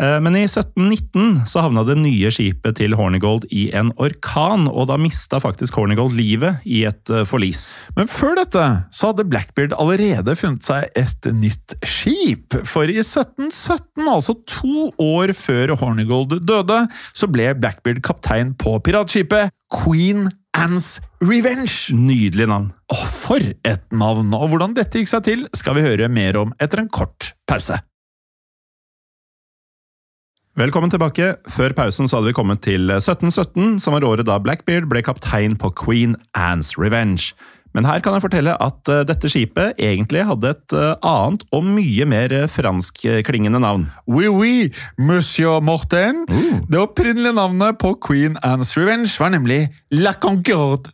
Eh, 0.01 0.19
Men 0.23 0.35
i 0.35 0.43
1719 0.47 1.43
så 1.49 1.61
havna 1.65 1.83
det 1.85 1.95
nye 2.01 2.31
skipet 2.33 2.79
til 2.79 2.95
Hornigold 2.97 3.45
i 3.53 3.67
en 3.77 3.91
orkan, 4.01 4.65
og 4.71 4.87
da 4.89 4.97
mista 4.97 5.39
faktisk 5.43 5.77
Hornigold 5.77 6.15
livet 6.17 6.63
i 6.65 6.83
et 6.89 7.13
eh, 7.13 7.25
forlis. 7.29 7.73
Men 7.97 8.09
før 8.09 8.37
dette 8.41 8.65
så 8.93 9.11
hadde 9.11 9.27
Blackbeard 9.29 9.75
allerede 9.77 10.35
funnet 10.39 10.65
seg 10.65 10.89
et 10.99 11.29
nytt 11.37 11.77
skip. 11.85 12.57
For 12.65 12.89
i 12.89 12.99
1717, 13.03 14.07
altså 14.07 14.37
to 14.49 14.89
år 14.97 15.35
før 15.37 15.75
Hornigold 15.81 16.39
døde, 16.41 16.83
så 17.13 17.29
ble 17.29 17.51
Blackbeard 17.59 18.01
kaptein 18.05 18.55
på 18.57 18.79
piratskipet 18.83 19.53
Queen 19.73 20.27
Anne's 20.57 20.99
Revenge. 21.21 21.93
Nydelig 21.97 22.49
navn. 22.49 22.67
Åh, 22.93 23.07
for 23.09 23.41
et 23.41 23.85
navn! 23.93 24.33
Og 24.37 24.51
hvordan 24.51 24.75
dette 24.77 25.01
gikk 25.01 25.09
seg 25.09 25.25
til, 25.25 25.47
skal 25.57 25.77
vi 25.77 25.85
høre 25.85 26.09
mer 26.13 26.37
om 26.43 26.53
etter 26.61 26.83
en 26.83 26.91
kort 26.93 27.33
pause. 27.49 27.79
Velkommen 30.53 30.91
tilbake. 30.93 31.31
Før 31.49 31.73
pausen 31.73 32.05
så 32.05 32.19
hadde 32.19 32.29
vi 32.29 32.35
kommet 32.37 32.59
til 32.61 32.85
1717, 32.93 33.79
som 33.81 33.95
var 33.95 34.05
året 34.05 34.27
da 34.29 34.35
Blackbeard 34.37 34.85
ble 34.85 35.01
kaptein 35.01 35.55
på 35.57 35.71
Queen 35.73 36.13
Anne's 36.37 36.75
Revenge. 36.77 37.33
Men 37.73 37.87
her 37.89 38.03
kan 38.05 38.13
jeg 38.13 38.21
fortelle 38.21 38.53
at 38.61 38.91
eh, 38.93 39.01
dette 39.09 39.31
skipet 39.33 39.81
egentlig 39.81 40.21
hadde 40.29 40.51
et 40.53 40.75
eh, 40.77 40.91
annet 41.09 41.41
og 41.57 41.65
mye 41.65 42.05
mer 42.05 42.35
eh, 42.37 42.45
franskklingende 42.45 43.63
navn. 43.63 43.87
Oui, 44.05 44.29
oui, 44.29 44.69
monsieur 45.01 45.57
Morten. 45.57 46.27
Det 46.69 46.77
opprinnelige 46.77 47.33
navnet 47.33 47.81
på 47.81 47.95
Queen 47.97 48.37
Anne's 48.45 48.77
Revenge 48.77 49.09
var 49.17 49.33
nemlig 49.33 49.63
La 49.89 50.13
Concorde. 50.13 50.93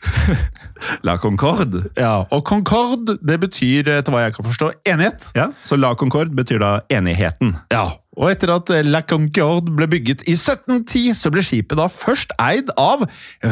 La 1.07 1.17
Concorde. 1.19 1.83
Ja, 1.99 2.21
og 2.31 2.47
Concorde 2.47 3.19
det 3.19 3.41
betyr, 3.43 3.91
etter 3.99 4.15
hva 4.15 4.23
jeg 4.29 4.39
kan 4.39 4.47
forstå, 4.47 4.71
enighet. 4.87 5.33
Ja, 5.35 5.51
Så 5.67 5.75
La 5.75 5.91
Concorde 5.99 6.31
betyr 6.31 6.63
da 6.63 6.77
enigheten. 6.87 7.57
Ja, 7.75 7.89
og 8.19 8.31
etter 8.33 8.51
at 8.51 8.71
La 8.85 9.01
Concorde 9.07 9.71
ble 9.71 9.87
bygget 9.89 10.25
i 10.27 10.35
1710, 10.35 11.13
så 11.15 11.31
ble 11.31 11.43
skipet 11.45 11.79
da 11.79 11.87
først 11.91 12.35
eid 12.43 12.73
av 12.75 13.05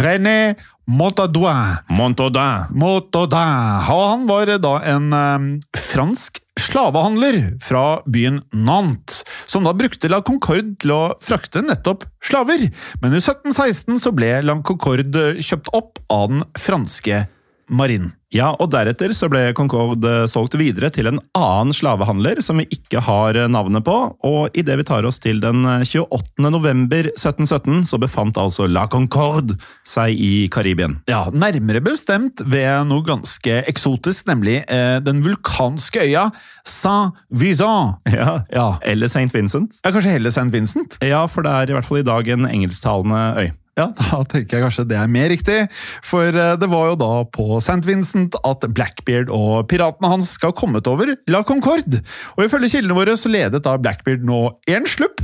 René 0.04 0.58
Montaudoin. 0.88 1.80
Montaudin. 1.92 2.68
Montaudoin. 2.76 3.88
Og 3.92 4.04
han 4.12 4.28
var 4.28 4.52
da 4.64 4.74
en 4.88 5.08
um, 5.12 5.48
fransk 5.76 6.42
slavehandler 6.58 7.40
fra 7.64 8.02
byen 8.10 8.42
Nantes, 8.52 9.24
som 9.48 9.68
da 9.68 9.76
brukte 9.78 10.10
La 10.12 10.22
Concorde 10.26 10.76
til 10.82 10.96
å 10.96 11.02
frakte 11.24 11.64
nettopp 11.64 12.08
slaver. 12.24 12.70
Men 13.04 13.16
i 13.16 13.22
1716 13.22 14.02
så 14.04 14.16
ble 14.16 14.32
La 14.44 14.58
Concorde 14.68 15.34
kjøpt 15.40 15.72
opp 15.78 16.04
av 16.12 16.32
den 16.34 16.46
franske 16.60 17.26
marinen. 17.70 18.14
Ja, 18.36 18.50
og 18.60 18.74
deretter 18.74 19.14
så 19.16 19.30
ble 19.32 19.54
Concorde 19.56 20.26
solgt 20.28 20.58
videre 20.60 20.90
til 20.92 21.08
en 21.08 21.22
annen 21.38 21.72
slavehandler 21.72 22.42
som 22.44 22.60
vi 22.60 22.66
ikke 22.76 23.00
har 23.06 23.38
navnet 23.48 23.86
på, 23.88 23.94
og 24.28 24.58
idet 24.58 24.76
vi 24.82 24.86
tar 24.88 25.08
oss 25.08 25.22
til 25.24 25.40
den 25.40 25.62
28. 25.64 26.44
november 26.52 27.08
1717, 27.14 27.86
så 27.88 28.00
befant 28.04 28.36
altså 28.42 28.68
La 28.68 28.84
Concorde 28.92 29.56
seg 29.88 30.20
i 30.20 30.50
Karibien. 30.52 30.98
Ja, 31.08 31.30
nærmere 31.32 31.80
bestemt 31.86 32.44
ved 32.44 32.90
noe 32.90 33.06
ganske 33.08 33.62
eksotisk, 33.72 34.28
nemlig 34.28 34.58
eh, 34.68 34.98
den 35.08 35.24
vulkanske 35.24 36.04
øya 36.10 36.28
Saint-Vincent. 36.68 38.04
Ja, 38.12 38.42
Ja. 38.52 38.68
Eller 38.84 39.08
St. 39.08 39.32
Vincent. 39.34 39.80
Ja, 39.86 39.92
kanskje 39.96 40.18
heller 40.18 40.36
St. 40.36 40.52
Vincent? 40.52 41.00
Ja, 41.04 41.24
for 41.32 41.48
det 41.48 41.56
er 41.56 41.72
i 41.72 41.78
hvert 41.78 41.88
fall 41.88 42.04
i 42.04 42.08
dag 42.08 42.28
en 42.36 42.48
engelsktalende 42.50 43.24
øy. 43.40 43.50
Ja, 43.78 43.92
da 43.98 44.24
tenker 44.26 44.58
jeg 44.58 44.66
kanskje 44.66 44.88
det 44.90 44.98
er 44.98 45.12
mer 45.12 45.30
riktig, 45.32 45.58
for 46.06 46.34
eh, 46.34 46.56
det 46.60 46.70
var 46.72 46.92
jo 46.92 46.98
da 47.00 47.12
på 47.34 47.60
St. 47.62 47.84
Vincent 47.86 48.38
at 48.48 48.66
Blackbeard 48.74 49.30
og 49.34 49.68
piratene 49.72 50.10
hans 50.16 50.34
skal 50.38 50.52
ha 50.52 50.58
kommet 50.58 50.90
over 50.90 51.14
La 51.30 51.44
Concorde. 51.48 52.02
Og 52.38 52.48
ifølge 52.48 52.72
kildene 52.74 52.98
våre 52.98 53.18
så 53.20 53.32
ledet 53.32 53.64
da 53.68 53.76
Blackbeard 53.82 54.26
nå 54.26 54.42
én 54.70 54.88
slupp 54.90 55.22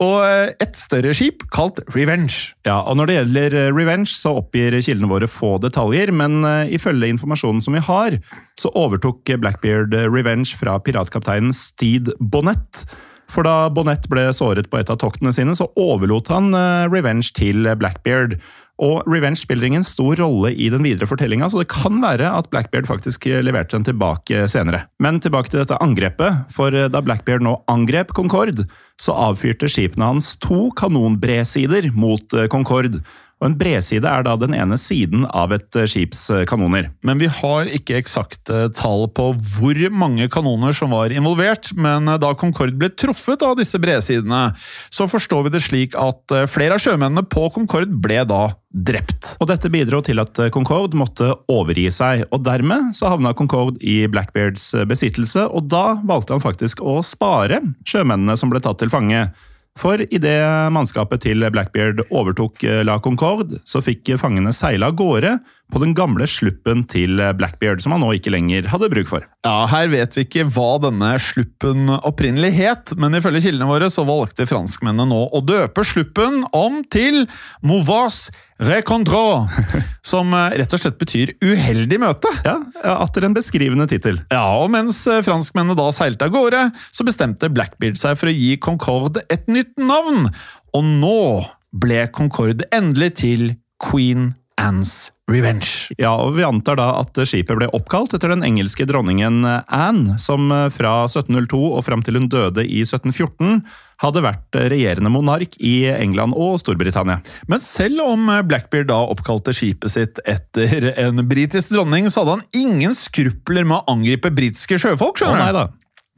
og 0.00 0.16
eh, 0.24 0.54
et 0.64 0.80
større 0.80 1.12
skip 1.16 1.44
kalt 1.52 1.82
Revenge. 1.92 2.54
Ja, 2.66 2.80
og 2.80 2.96
Når 2.96 3.10
det 3.10 3.18
gjelder 3.18 3.58
eh, 3.66 3.70
Revenge, 3.74 4.08
så 4.14 4.38
oppgir 4.40 4.78
kildene 4.80 5.10
våre 5.10 5.28
få 5.30 5.58
detaljer, 5.60 6.12
men 6.16 6.40
ifølge 6.72 7.10
informasjonen 7.12 7.60
som 7.64 7.76
vi 7.76 7.82
har, 7.84 8.16
så 8.58 8.72
overtok 8.78 9.28
Blackbeard 9.42 9.94
Revenge 10.08 10.56
fra 10.56 10.78
piratkapteinen 10.84 11.52
Steed 11.56 12.12
Bonnet. 12.20 12.84
For 13.30 13.46
da 13.46 13.70
Bonnet 13.72 14.08
ble 14.10 14.26
såret 14.34 14.70
på 14.70 14.80
et 14.80 14.90
av 14.90 14.98
toktene 15.00 15.32
sine, 15.34 15.54
så 15.56 15.70
overlot 15.78 16.30
han 16.32 16.50
eh, 16.56 16.88
Revenge 16.90 17.30
til 17.36 17.68
Blackbeard. 17.78 18.38
Og 18.80 19.04
Revenge 19.10 19.36
spiller 19.42 19.68
ingen 19.68 19.84
stor 19.84 20.16
rolle 20.22 20.54
i 20.56 20.70
den 20.72 20.84
videre 20.86 21.08
fortellinga, 21.08 21.50
så 21.52 21.60
det 21.60 21.68
kan 21.72 22.00
være 22.02 22.30
at 22.32 22.48
Blackbeard 22.52 22.88
faktisk 22.88 23.28
eh, 23.30 23.42
leverte 23.44 23.76
den 23.76 23.86
tilbake 23.86 24.46
senere. 24.50 24.86
Men 25.02 25.20
tilbake 25.22 25.52
til 25.52 25.62
dette 25.62 25.78
angrepet, 25.84 26.46
for 26.54 26.74
eh, 26.74 26.90
da 26.90 27.04
Blackbeard 27.04 27.46
nå 27.46 27.58
angrep 27.70 28.14
Concorde, 28.16 28.66
så 29.00 29.16
avfyrte 29.30 29.70
skipene 29.70 30.10
hans 30.10 30.34
to 30.42 30.68
kanonbredsider 30.80 31.92
mot 31.96 32.34
Concorde. 32.52 33.04
Og 33.40 33.48
En 33.48 33.56
bredside 33.56 34.04
er 34.04 34.24
da 34.26 34.34
den 34.36 34.54
ene 34.56 34.76
siden 34.80 35.24
av 35.26 35.54
et 35.56 35.76
eh, 35.78 35.88
skips 35.88 36.26
eh, 36.34 36.44
kanoner. 36.48 36.90
Men 37.06 37.20
vi 37.22 37.30
har 37.40 37.70
ikke 37.72 37.96
eksakte 38.00 38.66
tall 38.76 39.06
på 39.16 39.30
hvor 39.56 39.80
mange 39.96 40.28
kanoner 40.32 40.76
som 40.76 40.92
var 40.92 41.14
involvert, 41.14 41.72
men 41.72 42.08
eh, 42.08 42.20
da 42.20 42.34
Concorde 42.36 42.76
ble 42.76 42.92
truffet 42.92 43.40
av 43.46 43.56
disse 43.60 43.80
bredsidene, 43.80 44.50
så 44.92 45.08
forstår 45.08 45.48
vi 45.48 45.54
det 45.56 45.64
slik 45.64 45.96
at 45.98 46.36
eh, 46.36 46.48
flere 46.50 46.76
av 46.76 46.84
sjømennene 46.84 47.24
på 47.32 47.48
Concorde 47.56 47.96
ble 48.04 48.20
da 48.28 48.50
drept. 48.70 49.34
Og 49.42 49.48
Dette 49.50 49.70
bidro 49.72 50.02
til 50.04 50.20
at 50.22 50.38
eh, 50.38 50.52
Concorde 50.54 50.98
måtte 50.98 51.32
overgi 51.50 51.88
seg, 51.94 52.26
og 52.30 52.44
dermed 52.46 52.92
så 52.96 53.10
havna 53.14 53.32
Concorde 53.36 53.80
i 53.80 54.04
Blackbeards 54.10 54.68
eh, 54.76 54.86
besittelse, 54.88 55.48
og 55.48 55.70
da 55.72 55.96
valgte 56.06 56.36
han 56.36 56.44
faktisk 56.44 56.84
å 56.84 57.00
spare 57.06 57.62
sjømennene 57.88 58.36
som 58.38 58.52
ble 58.52 58.62
tatt 58.62 58.82
til 58.82 58.92
fange. 58.92 59.30
For 59.78 60.02
idet 60.02 60.72
mannskapet 60.74 61.22
til 61.24 61.46
Blackbeard 61.54 62.02
overtok 62.10 62.64
eh, 62.66 62.82
La 62.86 62.98
Concorde, 63.02 63.60
så 63.64 63.82
fikk 63.84 64.16
fangene 64.20 64.52
seile 64.56 64.90
av 64.90 64.96
gårde 64.98 65.36
på 65.70 65.82
den 65.82 65.94
gamle 65.96 66.26
sluppen 66.30 66.84
til 66.90 67.20
Blackbeard, 67.38 67.82
som 67.82 67.94
han 67.94 68.02
nå 68.04 68.12
ikke 68.16 68.32
lenger 68.34 68.68
hadde 68.72 68.90
bruk 68.92 69.08
for. 69.10 69.26
Ja, 69.46 69.64
Her 69.70 69.88
vet 69.92 70.16
vi 70.16 70.26
ikke 70.26 70.44
hva 70.52 70.74
denne 70.82 71.14
sluppen 71.22 71.88
opprinnelig 71.96 72.52
het, 72.58 72.94
men 73.00 73.16
ifølge 73.16 73.44
kildene 73.46 73.70
våre 73.70 73.88
så 73.92 74.04
valgte 74.08 74.48
franskmennene 74.50 75.08
nå 75.08 75.20
å 75.32 75.40
døpe 75.44 75.84
sluppen 75.86 76.42
om 76.56 76.82
til 76.92 77.24
Mouvas 77.66 78.26
Recontro, 78.60 79.46
som 80.10 80.34
eh, 80.36 80.58
rett 80.60 80.74
og 80.76 80.82
slett 80.82 80.98
betyr 81.00 81.32
uheldig 81.40 82.00
møte. 82.02 82.32
Ja, 82.44 82.58
Atter 83.00 83.24
en 83.24 83.36
beskrivende 83.36 83.86
tittel. 83.88 84.20
Ja, 84.32 84.44
og 84.60 84.68
mens 84.74 85.00
eh, 85.08 85.22
franskmennene 85.24 85.78
da 85.78 85.88
seilte 85.96 86.28
av 86.28 86.34
gårde, 86.34 86.66
så 86.92 87.06
bestemte 87.08 87.48
Blackbeard 87.52 87.96
seg 88.00 88.18
for 88.20 88.28
å 88.28 88.36
gi 88.36 88.58
Concorde 88.60 89.24
et 89.32 89.48
nytt 89.48 89.72
navn, 89.80 90.28
og 90.76 90.84
nå 90.84 91.22
ble 91.70 92.04
Concorde 92.12 92.68
endelig 92.74 93.14
til 93.22 93.48
Queen 93.80 94.34
Anne's 94.60 95.10
Revenge. 95.30 95.94
Ja, 96.00 96.12
og 96.18 96.34
Vi 96.36 96.44
antar 96.46 96.78
da 96.80 96.88
at 96.98 97.18
skipet 97.28 97.58
ble 97.58 97.68
oppkalt 97.76 98.16
etter 98.16 98.32
den 98.32 98.44
engelske 98.46 98.86
dronningen 98.88 99.44
Anne, 99.46 100.16
som 100.18 100.50
fra 100.74 100.94
1702 101.06 101.60
og 101.70 101.84
fram 101.86 102.02
til 102.06 102.18
hun 102.18 102.26
døde 102.30 102.64
i 102.66 102.82
1714 102.82 103.62
hadde 104.00 104.22
vært 104.24 104.58
regjerende 104.72 105.12
monark 105.12 105.54
i 105.60 105.84
England 105.92 106.34
og 106.34 106.56
Storbritannia. 106.62 107.20
Men 107.52 107.62
selv 107.62 108.02
om 108.06 108.30
Blackbeard 108.48 108.88
da 108.90 108.98
oppkalte 109.12 109.54
skipet 109.56 109.92
sitt 109.92 110.22
etter 110.28 110.90
en 110.94 111.22
britisk 111.28 111.74
dronning, 111.74 112.08
så 112.10 112.24
hadde 112.24 112.38
han 112.38 112.48
ingen 112.56 112.96
skrupler 112.96 113.68
med 113.68 113.80
å 113.80 113.94
angripe 113.94 114.32
britiske 114.34 114.80
sjøfolk. 114.80 115.20
Å 115.20 115.26
skjønner 115.26 115.44
nei 115.44 115.52
du? 115.52 115.60
da. 115.60 115.66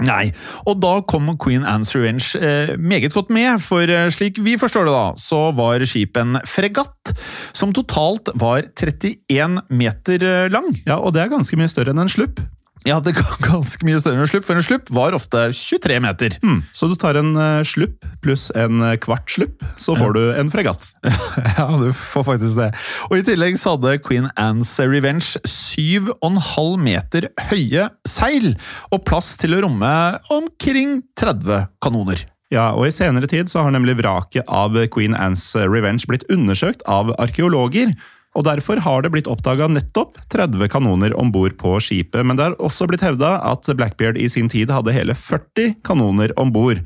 Nei, 0.07 0.33
og 0.69 0.81
da 0.83 0.97
kom 1.09 1.31
Queen 1.41 1.67
Anne's 1.69 1.93
Revenge 1.97 2.39
eh, 2.39 2.75
meget 2.79 3.15
godt 3.15 3.31
med, 3.35 3.61
for 3.65 3.89
eh, 3.89 4.09
slik 4.15 4.41
vi 4.43 4.57
forstår 4.61 4.89
det 4.89 4.95
da, 4.97 5.05
så 5.21 5.45
var 5.57 5.85
skipet 5.89 6.23
en 6.23 6.41
fregatt 6.49 7.13
som 7.57 7.75
totalt 7.77 8.33
var 8.41 8.67
31 8.73 9.63
meter 9.71 10.27
eh, 10.27 10.49
lang. 10.53 10.73
Ja, 10.87 10.99
Og 10.99 11.15
det 11.15 11.25
er 11.25 11.33
ganske 11.33 11.59
mye 11.59 11.71
større 11.71 11.95
enn 11.95 12.03
en 12.03 12.13
slupp. 12.13 12.43
Ja, 12.89 12.99
det 12.99 13.15
var 13.15 13.37
ganske 13.45 13.87
mye 13.87 14.01
større 14.03 14.19
enn 14.19 14.25
en 14.25 14.31
slupp, 14.31 14.47
for 14.47 14.59
en 14.59 14.67
slupp 14.67 14.89
var 14.95 15.15
ofte 15.15 15.45
23 15.55 15.99
meter. 16.03 16.35
Mm. 16.43 16.63
Så 16.75 16.89
du 16.91 16.97
tar 16.99 17.19
en 17.21 17.31
uh, 17.39 17.63
slupp 17.67 18.03
pluss 18.23 18.49
en 18.59 18.83
uh, 18.83 18.97
kvart 19.03 19.31
slupp, 19.31 19.63
så 19.83 19.95
får 19.99 20.17
du 20.17 20.23
en 20.39 20.51
fregatt. 20.51 20.89
ja, 21.59 21.69
du 21.79 21.91
får 21.97 22.27
faktisk 22.27 22.59
det. 22.59 22.71
Og 23.11 23.19
I 23.19 23.25
tillegg 23.27 23.59
så 23.61 23.77
hadde 23.77 23.99
Queen 24.03 24.29
Anne's 24.35 24.75
Revenge 24.83 25.39
7,5 25.47 26.83
meter 26.83 27.29
høye 27.51 27.89
seil, 28.09 28.53
og 28.91 29.05
plass 29.07 29.35
til 29.41 29.57
å 29.57 29.63
romme 29.67 29.93
omkring 30.35 31.01
30 31.19 31.69
kanoner. 31.83 32.27
Ja, 32.53 32.73
og 32.77 32.85
I 32.89 32.95
senere 32.95 33.31
tid 33.31 33.49
så 33.49 33.63
har 33.65 33.73
nemlig 33.73 33.97
vraket 34.03 34.49
av 34.51 34.75
Queen 34.93 35.15
Anne's 35.17 35.53
Revenge 35.57 36.05
blitt 36.11 36.27
undersøkt 36.33 36.83
av 36.91 37.15
arkeologer 37.23 37.95
og 38.33 38.47
Derfor 38.47 38.81
har 38.81 39.05
det 39.05 39.13
blitt 39.13 39.29
oppdaga 39.29 39.69
nettopp 39.69 40.17
30 40.33 40.71
kanoner 40.73 41.13
om 41.21 41.33
bord 41.35 41.59
på 41.61 41.77
skipet, 41.85 42.25
men 42.25 42.39
det 42.39 42.47
har 42.47 42.59
også 42.63 42.89
blitt 42.89 43.05
hevda 43.05 43.37
at 43.45 43.69
Blackbeard 43.77 44.17
i 44.17 44.29
sin 44.33 44.49
tid 44.53 44.73
hadde 44.73 44.95
hele 44.97 45.17
40 45.17 45.77
kanoner 45.85 46.33
om 46.41 46.53
bord. 46.55 46.81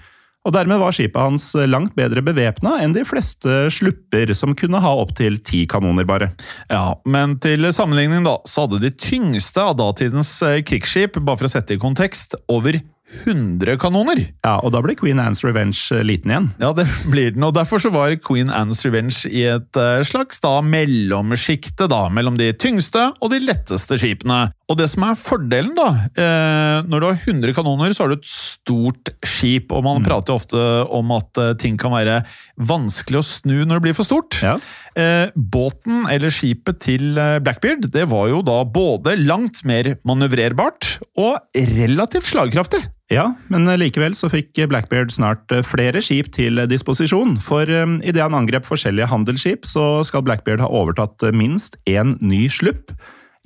Og 0.47 0.55
Dermed 0.55 0.79
var 0.79 0.95
skipet 0.95 1.19
hans 1.19 1.49
langt 1.67 1.97
bedre 1.99 2.23
bevæpna 2.23 2.77
enn 2.83 2.95
de 2.95 3.03
fleste 3.07 3.67
slupper, 3.75 4.31
som 4.39 4.55
kunne 4.59 4.79
ha 4.83 4.93
opptil 5.03 5.41
ti 5.43 5.65
kanoner, 5.71 6.07
bare. 6.07 6.31
Ja, 6.71 6.95
Men 7.05 7.35
til 7.43 7.67
sammenligning 7.75 8.27
da, 8.27 8.37
så 8.47 8.67
hadde 8.67 8.83
de 8.85 8.93
tyngste 8.95 9.63
av 9.63 9.75
datidens 9.81 10.31
eh, 10.47 10.63
krigsskip, 10.67 11.19
bare 11.19 11.41
for 11.41 11.51
å 11.51 11.55
sette 11.57 11.75
i 11.75 11.83
kontekst, 11.83 12.39
over 12.47 12.79
100 13.25 13.77
kanoner. 13.81 14.21
Ja, 14.45 14.57
og 14.61 14.73
da 14.75 14.83
blir 14.85 14.97
Queen 14.99 15.21
Anne's 15.23 15.43
Revenge 15.47 15.79
eh, 15.95 16.05
liten 16.07 16.33
igjen. 16.33 16.49
Ja, 16.63 16.73
det 16.77 16.87
blir 17.13 17.33
den, 17.35 17.45
og 17.47 17.55
derfor 17.57 17.83
så 17.83 17.93
var 17.95 18.15
Queen 18.23 18.53
Anne's 18.53 18.85
Revenge 18.87 19.29
i 19.31 19.47
et 19.51 19.81
eh, 19.81 20.03
slags 20.07 20.43
da 20.45 20.59
mellomsjikte 20.65 21.89
da, 21.91 22.07
mellom 22.13 22.39
de 22.41 22.53
tyngste 22.57 23.09
og 23.21 23.33
de 23.33 23.41
letteste 23.45 23.99
skipene. 24.01 24.47
Og 24.67 24.81
det 24.81 24.89
som 24.91 25.05
er 25.07 25.19
fordelen, 25.21 25.77
da 25.79 25.89
eh, 26.19 26.79
Når 26.91 27.03
du 27.03 27.07
har 27.07 27.21
100 27.21 27.55
kanoner, 27.55 27.93
så 27.95 28.05
har 28.05 28.13
du 28.13 28.17
et 28.19 28.31
stort 28.31 29.13
skip, 29.23 29.71
og 29.71 29.85
man 29.87 30.03
mm. 30.03 30.07
prater 30.09 30.35
ofte 30.35 30.65
om 30.93 31.15
at 31.17 31.39
ting 31.63 31.79
kan 31.79 31.95
være 31.95 32.21
vanskelig 32.57 33.21
å 33.21 33.27
snu 33.27 33.57
når 33.63 33.79
det 33.79 33.85
blir 33.89 33.97
for 33.97 34.09
stort. 34.09 34.41
Ja. 34.43 34.57
Eh, 34.97 35.29
båten, 35.37 36.07
eller 36.09 36.33
skipet 36.33 36.79
til 36.81 37.19
Blackbeard, 37.45 37.91
det 37.93 38.07
var 38.09 38.31
jo 38.31 38.43
da 38.47 38.63
både 38.65 39.13
langt 39.21 39.61
mer 39.69 39.95
manøvrerbart 40.09 40.97
og 41.21 41.37
relativt 41.77 42.31
slagkraftig. 42.31 42.81
Ja, 43.13 43.29
men 43.53 43.69
likevel 43.79 44.17
så 44.19 44.31
fikk 44.33 44.57
Blackbeard 44.71 45.13
snart 45.15 45.53
flere 45.69 46.01
skip 46.03 46.33
til 46.35 46.59
disposisjon. 46.67 47.37
For 47.45 47.69
idet 47.69 48.25
han 48.25 48.35
angrep 48.35 48.67
forskjellige 48.67 49.07
handelsskip, 49.13 49.69
så 49.69 50.01
skal 50.09 50.25
Blackbeard 50.27 50.65
ha 50.65 50.73
overtatt 50.73 51.23
minst 51.37 51.79
én 51.87 52.17
ny 52.25 52.49
slupp. 52.51 52.97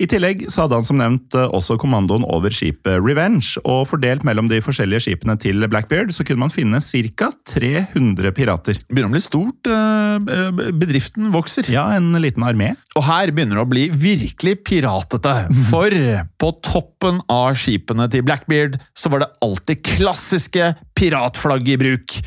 I 0.01 0.07
tillegg 0.09 0.47
så 0.49 0.63
hadde 0.63 0.79
han 0.79 0.85
som 0.85 0.97
nevnt 0.97 1.35
eh, 1.37 1.49
også 1.53 1.77
kommandoen 1.81 2.25
over 2.25 2.53
skipet 2.53 3.01
Revenge, 3.03 3.61
og 3.61 3.85
fordelt 3.91 4.25
mellom 4.27 4.49
de 4.49 4.61
forskjellige 4.63 5.05
skipene 5.05 5.35
til 5.41 5.61
Blackbeard 5.69 6.13
så 6.15 6.25
kunne 6.25 6.41
man 6.45 6.53
finne 6.53 6.81
ca. 6.81 7.29
300 7.51 8.33
pirater. 8.37 8.79
Begynner 8.89 9.11
å 9.11 9.15
bli 9.15 9.23
stort. 9.23 9.69
Eh, 9.69 10.61
bedriften 10.73 11.29
vokser. 11.35 11.69
Ja, 11.71 11.87
en 11.97 12.15
liten 12.21 12.45
armé. 12.47 12.73
Og 12.97 13.05
her 13.05 13.31
begynner 13.31 13.59
det 13.59 13.65
å 13.65 13.71
bli 13.71 13.85
virkelig 13.93 14.57
piratete, 14.67 15.35
for 15.69 15.93
på 16.41 16.51
toppen 16.65 17.21
av 17.31 17.53
skipene 17.59 18.07
til 18.11 18.25
Blackbeard 18.25 18.79
så 18.97 19.11
var 19.13 19.23
det 19.23 19.31
alltid 19.45 19.83
klassiske 19.85 20.73
piratflagg 21.01 21.73
i 21.73 21.77
bruk. 21.81 22.17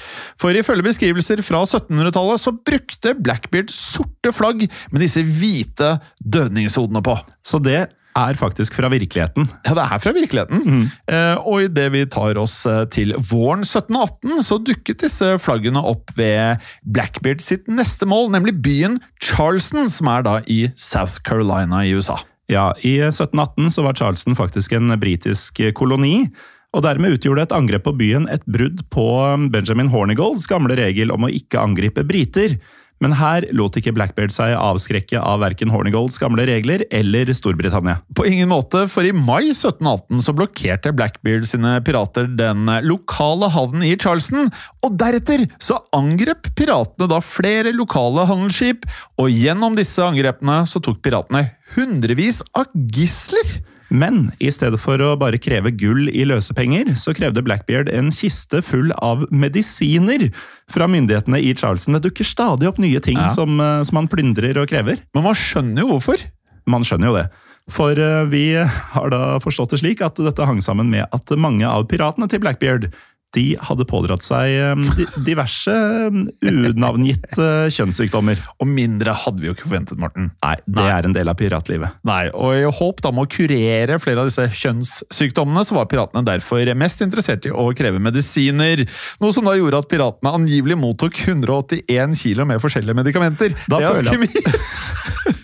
For 0.40 0.56
ifølge 0.56 0.88
beskrivelser 0.90 1.42
fra 1.46 1.64
1700-tallet 1.64 2.42
så 2.42 2.54
brukte 2.58 3.16
Blackbeard 3.20 3.72
sorte 3.72 4.34
flagg 4.34 4.66
med 4.90 5.04
disse 5.04 5.22
hvite 5.24 5.96
dødningshodene 6.20 7.04
på. 7.04 7.18
Så 7.46 7.62
det 7.62 7.84
er 8.14 8.38
faktisk 8.38 8.76
fra 8.78 8.88
virkeligheten. 8.92 9.48
Ja, 9.66 9.74
det 9.74 9.84
er 9.84 10.02
fra 10.02 10.12
virkeligheten. 10.14 10.62
Mm. 10.62 10.84
Eh, 11.10 11.38
og 11.42 11.64
idet 11.66 11.88
vi 11.94 12.04
tar 12.10 12.38
oss 12.40 12.60
eh, 12.70 12.84
til 12.94 13.14
våren 13.18 13.64
1718, 13.66 14.44
så 14.46 14.60
dukket 14.62 15.02
disse 15.02 15.32
flaggene 15.42 15.82
opp 15.82 16.14
ved 16.18 16.62
Blackbeard 16.86 17.42
sitt 17.42 17.66
neste 17.70 18.06
mål, 18.06 18.30
nemlig 18.34 18.56
byen 18.62 19.00
Charleston, 19.22 19.90
som 19.90 20.10
er 20.14 20.26
da 20.26 20.38
i 20.46 20.68
South 20.78 21.24
Carolina 21.26 21.82
i 21.84 21.94
USA. 21.96 22.20
Ja, 22.52 22.70
i 22.84 22.98
1718 23.00 23.72
så 23.72 23.86
var 23.86 23.96
Charleston 23.98 24.36
faktisk 24.38 24.76
en 24.76 24.92
britisk 25.00 25.62
koloni. 25.74 26.28
Og 26.74 26.82
Dermed 26.82 27.14
utgjorde 27.16 27.44
et 27.46 27.54
angrep 27.54 27.84
på 27.86 27.94
byen 27.96 28.24
et 28.32 28.42
brudd 28.50 28.82
på 28.92 29.08
Benjamin 29.54 29.92
Hornigolds 29.92 30.48
gamle 30.50 30.74
regel 30.78 31.14
om 31.14 31.26
å 31.26 31.30
ikke 31.30 31.62
angripe 31.62 32.02
briter. 32.06 32.58
Men 33.02 33.16
her 33.18 33.44
lot 33.52 33.74
ikke 33.76 33.92
Blackbeard 33.94 34.32
seg 34.32 34.54
avskrekke 34.56 35.18
av 35.18 35.42
verken 35.42 35.70
Hornigolds 35.72 36.16
gamle 36.22 36.46
regler 36.48 36.86
eller 36.94 37.30
Storbritannia. 37.36 37.98
På 38.16 38.24
ingen 38.26 38.48
måte, 38.48 38.84
for 38.90 39.06
i 39.06 39.12
mai 39.12 39.50
1718 39.50 40.22
så 40.24 40.34
blokkerte 40.36 40.94
Blackbeard 40.96 41.46
sine 41.50 41.76
pirater 41.84 42.30
den 42.38 42.70
lokale 42.86 43.50
havnen 43.52 43.84
i 43.86 43.92
Charleston, 43.98 44.48
og 44.86 44.96
deretter 45.00 45.44
så 45.58 45.80
angrep 45.96 46.52
piratene 46.56 47.10
da 47.10 47.20
flere 47.24 47.74
lokale 47.76 48.28
handelsskip, 48.30 48.88
og 49.20 49.30
gjennom 49.30 49.76
disse 49.78 50.02
angrepene 50.02 50.62
så 50.70 50.82
tok 50.82 51.02
piratene 51.04 51.48
hundrevis 51.74 52.40
av 52.56 52.70
gisler. 52.94 53.58
Men 53.94 54.32
i 54.42 54.50
stedet 54.50 54.80
for 54.82 54.98
å 55.04 55.12
bare 55.20 55.38
kreve 55.38 55.70
gull 55.78 56.08
i 56.10 56.24
løsepenger, 56.26 56.96
så 56.98 57.14
krevde 57.14 57.44
Blackbeard 57.46 57.92
en 57.94 58.10
kiste 58.14 58.58
full 58.66 58.90
av 58.98 59.22
medisiner 59.30 60.26
fra 60.72 60.88
myndighetene 60.90 61.38
i 61.38 61.52
Charleston. 61.54 61.94
Det 61.94 62.08
dukker 62.08 62.26
stadig 62.26 62.68
opp 62.70 62.80
nye 62.82 63.02
ting 63.04 63.20
ja. 63.20 63.30
som, 63.30 63.60
eh, 63.62 63.82
som 63.86 64.00
man 64.00 64.10
plyndrer 64.10 64.58
og 64.58 64.68
krever. 64.72 64.98
Men 65.14 65.28
man 65.28 65.38
skjønner 65.38 65.84
jo 65.84 65.92
hvorfor. 65.94 66.26
Man 66.70 66.86
skjønner 66.86 67.10
jo 67.10 67.18
det. 67.20 67.26
For 67.72 67.96
eh, 67.96 68.26
vi 68.32 68.44
har 68.58 69.14
da 69.14 69.38
forstått 69.44 69.76
det 69.76 69.82
slik 69.84 70.02
at 70.04 70.18
dette 70.20 70.48
hang 70.48 70.60
sammen 70.64 70.90
med 70.90 71.06
at 71.14 71.36
mange 71.38 71.68
av 71.68 71.86
piratene 71.90 72.28
til 72.30 72.42
Blackbeard 72.42 72.90
de 73.34 73.44
hadde 73.68 73.86
pådratt 73.88 74.24
seg 74.24 74.74
um, 74.74 74.84
diverse 75.26 75.72
um, 76.08 76.24
unavngitte 76.40 77.48
kjønnssykdommer. 77.74 78.40
Og 78.62 78.70
mindre 78.70 79.14
hadde 79.24 79.42
vi 79.42 79.50
jo 79.50 79.56
ikke 79.56 79.68
forventet, 79.68 80.00
Morten. 80.00 80.30
Nei, 80.44 80.54
det 80.66 80.80
Nei. 80.80 80.88
er 80.94 81.08
en 81.08 81.16
del 81.16 81.30
av 81.30 81.38
piratlivet. 81.40 82.00
Nei, 82.06 82.22
og 82.32 82.56
i 82.58 82.64
håp 82.80 83.02
da 83.04 83.12
med 83.14 83.26
å 83.26 83.32
kurere 83.34 84.00
flere 84.02 84.24
av 84.24 84.30
disse 84.30 84.46
kjønnssykdommene, 84.62 85.66
så 85.66 85.78
var 85.78 85.90
piratene 85.90 86.24
derfor 86.26 86.72
mest 86.78 87.04
interessert 87.04 87.48
i 87.48 87.54
å 87.54 87.68
kreve 87.76 88.02
medisiner. 88.02 88.84
Noe 89.22 89.36
som 89.36 89.46
da 89.46 89.56
gjorde 89.58 89.84
at 89.84 89.90
piratene 89.90 90.34
angivelig 90.40 90.78
mottok 90.80 91.22
181 91.26 92.18
kilo 92.20 92.48
med 92.48 92.62
forskjellige 92.62 93.02
medikamenter. 93.02 93.56
Da 93.68 93.80
det 93.80 93.88
er 93.90 94.04
ganske 94.04 94.22
mye! 94.24 95.40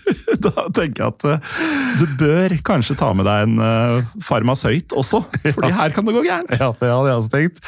tenker 0.77 1.03
jeg 1.03 1.13
at 1.13 1.25
uh, 1.27 1.59
du 1.99 2.05
bør 2.19 2.55
kanskje 2.65 2.97
ta 2.99 3.11
med 3.17 3.27
deg 3.27 3.47
en 3.47 3.61
uh, 3.61 4.13
farmasøyt 4.23 4.95
også, 4.97 5.23
fordi 5.55 5.73
her 5.75 5.95
kan 5.95 6.07
det 6.07 6.15
gå 6.17 6.23
gærent. 6.27 6.53
Ja, 6.55 6.71
det 6.77 6.91
hadde 6.91 7.11
jeg 7.11 7.21
også 7.21 7.33
tenkt. 7.35 7.61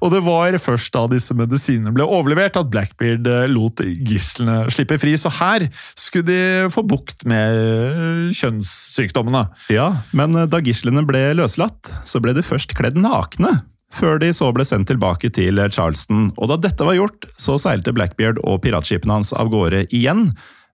Og 0.00 0.14
det 0.14 0.22
var 0.26 0.58
først 0.62 0.92
da 0.96 1.06
disse 1.10 1.36
medisinene 1.36 1.94
ble 1.96 2.06
overlevert 2.06 2.58
at 2.60 2.70
Blackbeard 2.72 3.28
uh, 3.30 3.46
lot 3.50 3.82
gislene 4.06 4.62
slippe 4.72 5.00
fri. 5.00 5.16
Så 5.20 5.32
her 5.40 5.66
skulle 5.98 6.28
de 6.28 6.70
få 6.72 6.84
bukt 6.86 7.26
med 7.28 8.34
kjønnssykdommene. 8.36 9.46
Ja, 9.72 9.90
men 10.16 10.36
da 10.50 10.62
gislene 10.64 11.04
ble 11.08 11.30
løslatt, 11.38 11.92
så 12.08 12.22
ble 12.22 12.34
de 12.36 12.46
først 12.46 12.76
kledd 12.78 12.98
nakne 13.00 13.60
før 13.94 14.20
de 14.22 14.30
så 14.34 14.50
ble 14.54 14.64
sendt 14.66 14.90
tilbake 14.90 15.32
til 15.34 15.60
Charleston. 15.74 16.30
Og 16.38 16.50
da 16.52 16.58
dette 16.68 16.86
var 16.86 16.98
gjort, 16.98 17.26
så 17.40 17.58
seilte 17.60 17.94
Blackbeard 17.96 18.40
og 18.44 18.62
piratskipene 18.64 19.18
hans 19.18 19.34
av 19.36 19.50
gårde 19.52 19.86
igjen. 19.90 20.30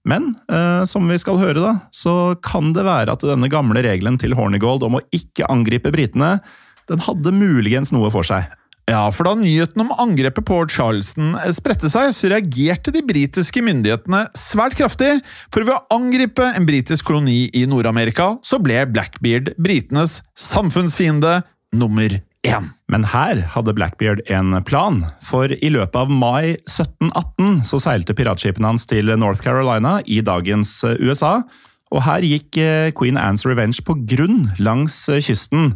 Men 0.07 0.31
eh, 0.53 0.85
som 0.87 1.09
vi 1.11 1.19
skal 1.19 1.41
høre, 1.41 1.59
da, 1.59 1.73
så 1.95 2.37
kan 2.45 2.71
det 2.77 2.87
være 2.87 3.17
at 3.17 3.27
denne 3.27 3.51
gamle 3.51 3.83
regelen 3.83 4.21
til 4.23 4.37
Hornigold 4.39 4.87
om 4.87 5.01
å 5.01 5.05
ikke 5.15 5.49
angripe 5.51 5.91
britene, 5.95 6.37
den 6.87 7.03
hadde 7.03 7.35
muligens 7.35 7.91
noe 7.95 8.13
for 8.15 8.27
seg. 8.27 8.47
Ja, 8.87 9.09
for 9.11 9.27
da 9.27 9.33
nyheten 9.35 9.83
om 9.83 9.91
angrepet 9.99 10.47
på 10.47 10.61
Charleston 10.71 11.33
spredte 11.57 11.91
seg, 11.91 12.13
så 12.15 12.31
reagerte 12.31 12.93
de 12.95 13.03
britiske 13.03 13.59
myndighetene 13.67 14.29
svært 14.39 14.77
kraftig, 14.79 15.17
for 15.51 15.67
ved 15.67 15.75
å 15.75 15.97
angripe 15.97 16.47
en 16.55 16.69
britisk 16.69 17.09
koloni 17.11 17.49
i 17.51 17.65
Nord-Amerika, 17.67 18.37
så 18.47 18.61
ble 18.63 18.85
Blackbeard 18.93 19.57
britenes 19.59 20.21
samfunnsfiende 20.39 21.41
nummer 21.75 22.15
én. 22.47 22.71
Men 22.93 23.05
her 23.11 23.41
hadde 23.55 23.75
Blackbeard 23.77 24.23
en 24.31 24.57
plan, 24.67 25.03
for 25.27 25.51
i 25.51 25.71
løpet 25.73 25.99
av 25.99 26.13
mai 26.13 26.55
1718 26.65 27.65
så 27.67 27.81
seilte 27.83 28.15
piratskipene 28.17 28.71
hans 28.71 28.87
til 28.89 29.11
North 29.19 29.43
Carolina 29.45 29.99
i 30.07 30.23
dagens 30.25 30.79
eh, 30.87 30.99
USA, 31.03 31.41
og 31.95 32.03
her 32.07 32.27
gikk 32.27 32.59
eh, 32.63 32.93
Queen 32.97 33.19
Anne's 33.19 33.47
Revenge 33.47 33.83
på 33.87 33.99
grunn 34.09 34.47
langs 34.63 35.05
eh, 35.11 35.23
kysten. 35.23 35.75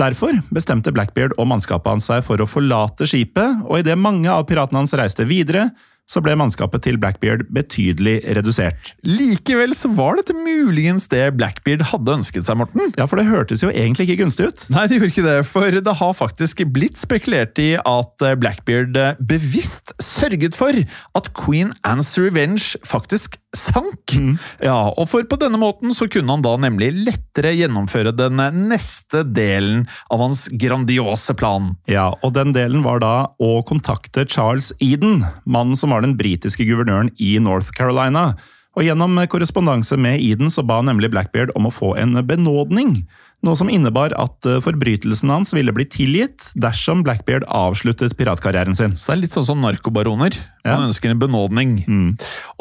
Derfor 0.00 0.40
bestemte 0.54 0.94
Blackbeard 0.94 1.36
og 1.38 1.50
mannskapet 1.50 1.92
hans 1.92 2.08
seg 2.10 2.24
for 2.26 2.42
å 2.42 2.48
forlate 2.50 3.06
skipet, 3.10 3.62
og 3.66 3.82
idet 3.82 3.98
mange 3.98 4.30
av 4.30 4.46
piratene 4.48 4.82
hans 4.82 4.94
reiste 4.98 5.26
videre, 5.30 5.68
så 6.10 6.20
ble 6.24 6.34
mannskapet 6.36 6.84
til 6.84 6.98
Blackbeard 7.00 7.46
betydelig 7.54 8.18
redusert. 8.36 8.92
Likevel 9.08 9.72
så 9.76 9.88
var 9.96 10.18
dette 10.18 10.36
muligens 10.36 11.08
det 11.12 11.22
Blackbeard 11.38 11.86
hadde 11.90 12.18
ønsket 12.18 12.48
seg, 12.48 12.58
Morten. 12.60 12.92
Ja, 12.98 13.06
for 13.10 13.20
det 13.20 13.28
hørtes 13.30 13.64
jo 13.64 13.72
egentlig 13.72 14.08
ikke 14.08 14.24
gunstig 14.24 14.50
ut. 14.50 14.66
Nei, 14.74 14.86
det 14.90 14.98
gjorde 14.98 15.12
ikke 15.14 15.26
det, 15.28 15.38
for 15.48 15.78
det 15.88 15.96
har 16.00 16.18
faktisk 16.18 16.64
blitt 16.74 17.00
spekulert 17.00 17.58
i 17.62 17.70
at 17.80 18.26
Blackbeard 18.40 18.98
bevisst 19.24 19.94
sørget 20.02 20.58
for 20.58 20.76
at 21.16 21.32
Queen 21.38 21.72
Anne's 21.88 22.14
Revenge 22.20 22.76
faktisk 22.84 23.38
sank. 23.54 24.16
Mm. 24.18 24.34
Ja, 24.66 24.90
og 24.90 25.06
for 25.08 25.24
på 25.30 25.38
denne 25.38 25.60
måten 25.62 25.94
så 25.94 26.08
kunne 26.10 26.34
han 26.34 26.42
da 26.44 26.56
nemlig 26.58 26.90
lettere 27.06 27.54
gjennomføre 27.54 28.10
den 28.16 28.42
neste 28.68 29.22
delen 29.30 29.84
av 30.12 30.24
hans 30.24 30.48
grandiose 30.50 31.36
plan. 31.38 31.72
Ja, 31.90 32.10
og 32.20 32.34
den 32.36 32.52
delen 32.56 32.82
var 32.86 33.00
da 33.04 33.14
å 33.38 33.52
kontakte 33.66 34.26
Charles 34.26 34.72
Eden, 34.82 35.22
mannen 35.46 35.78
som 35.78 35.93
var 35.94 36.04
den 36.04 36.18
britiske 36.18 36.66
guvernøren 36.68 37.12
i 37.22 37.36
North 37.42 37.72
Carolina. 37.76 38.32
Og 38.74 38.82
Gjennom 38.82 39.20
korrespondanse 39.30 39.96
med 40.00 40.18
Eden 40.18 40.50
så 40.50 40.64
ba 40.66 40.80
nemlig 40.82 41.12
Blackbeard 41.14 41.54
om 41.54 41.68
å 41.68 41.74
få 41.74 41.94
en 42.00 42.18
benådning. 42.26 43.04
Noe 43.44 43.58
som 43.58 43.68
innebar 43.68 44.14
at 44.16 44.46
eh, 44.48 44.60
forbrytelsen 44.64 45.28
hans 45.28 45.52
ville 45.54 45.72
bli 45.76 45.84
tilgitt 45.90 46.48
dersom 46.56 47.02
Blackbeard 47.04 47.44
avsluttet 47.52 48.16
piratkarrieren 48.16 48.76
sin. 48.76 48.96
Så 48.96 49.10
det 49.10 49.14
er 49.14 49.20
litt 49.26 49.36
sånn 49.36 49.46
som 49.50 49.60
narkobaroner. 49.60 50.38
Man 50.64 50.72
ja. 50.72 50.88
ønsker 50.88 51.12
en 51.12 51.20
benådning. 51.20 51.76
Mm. 51.84 52.08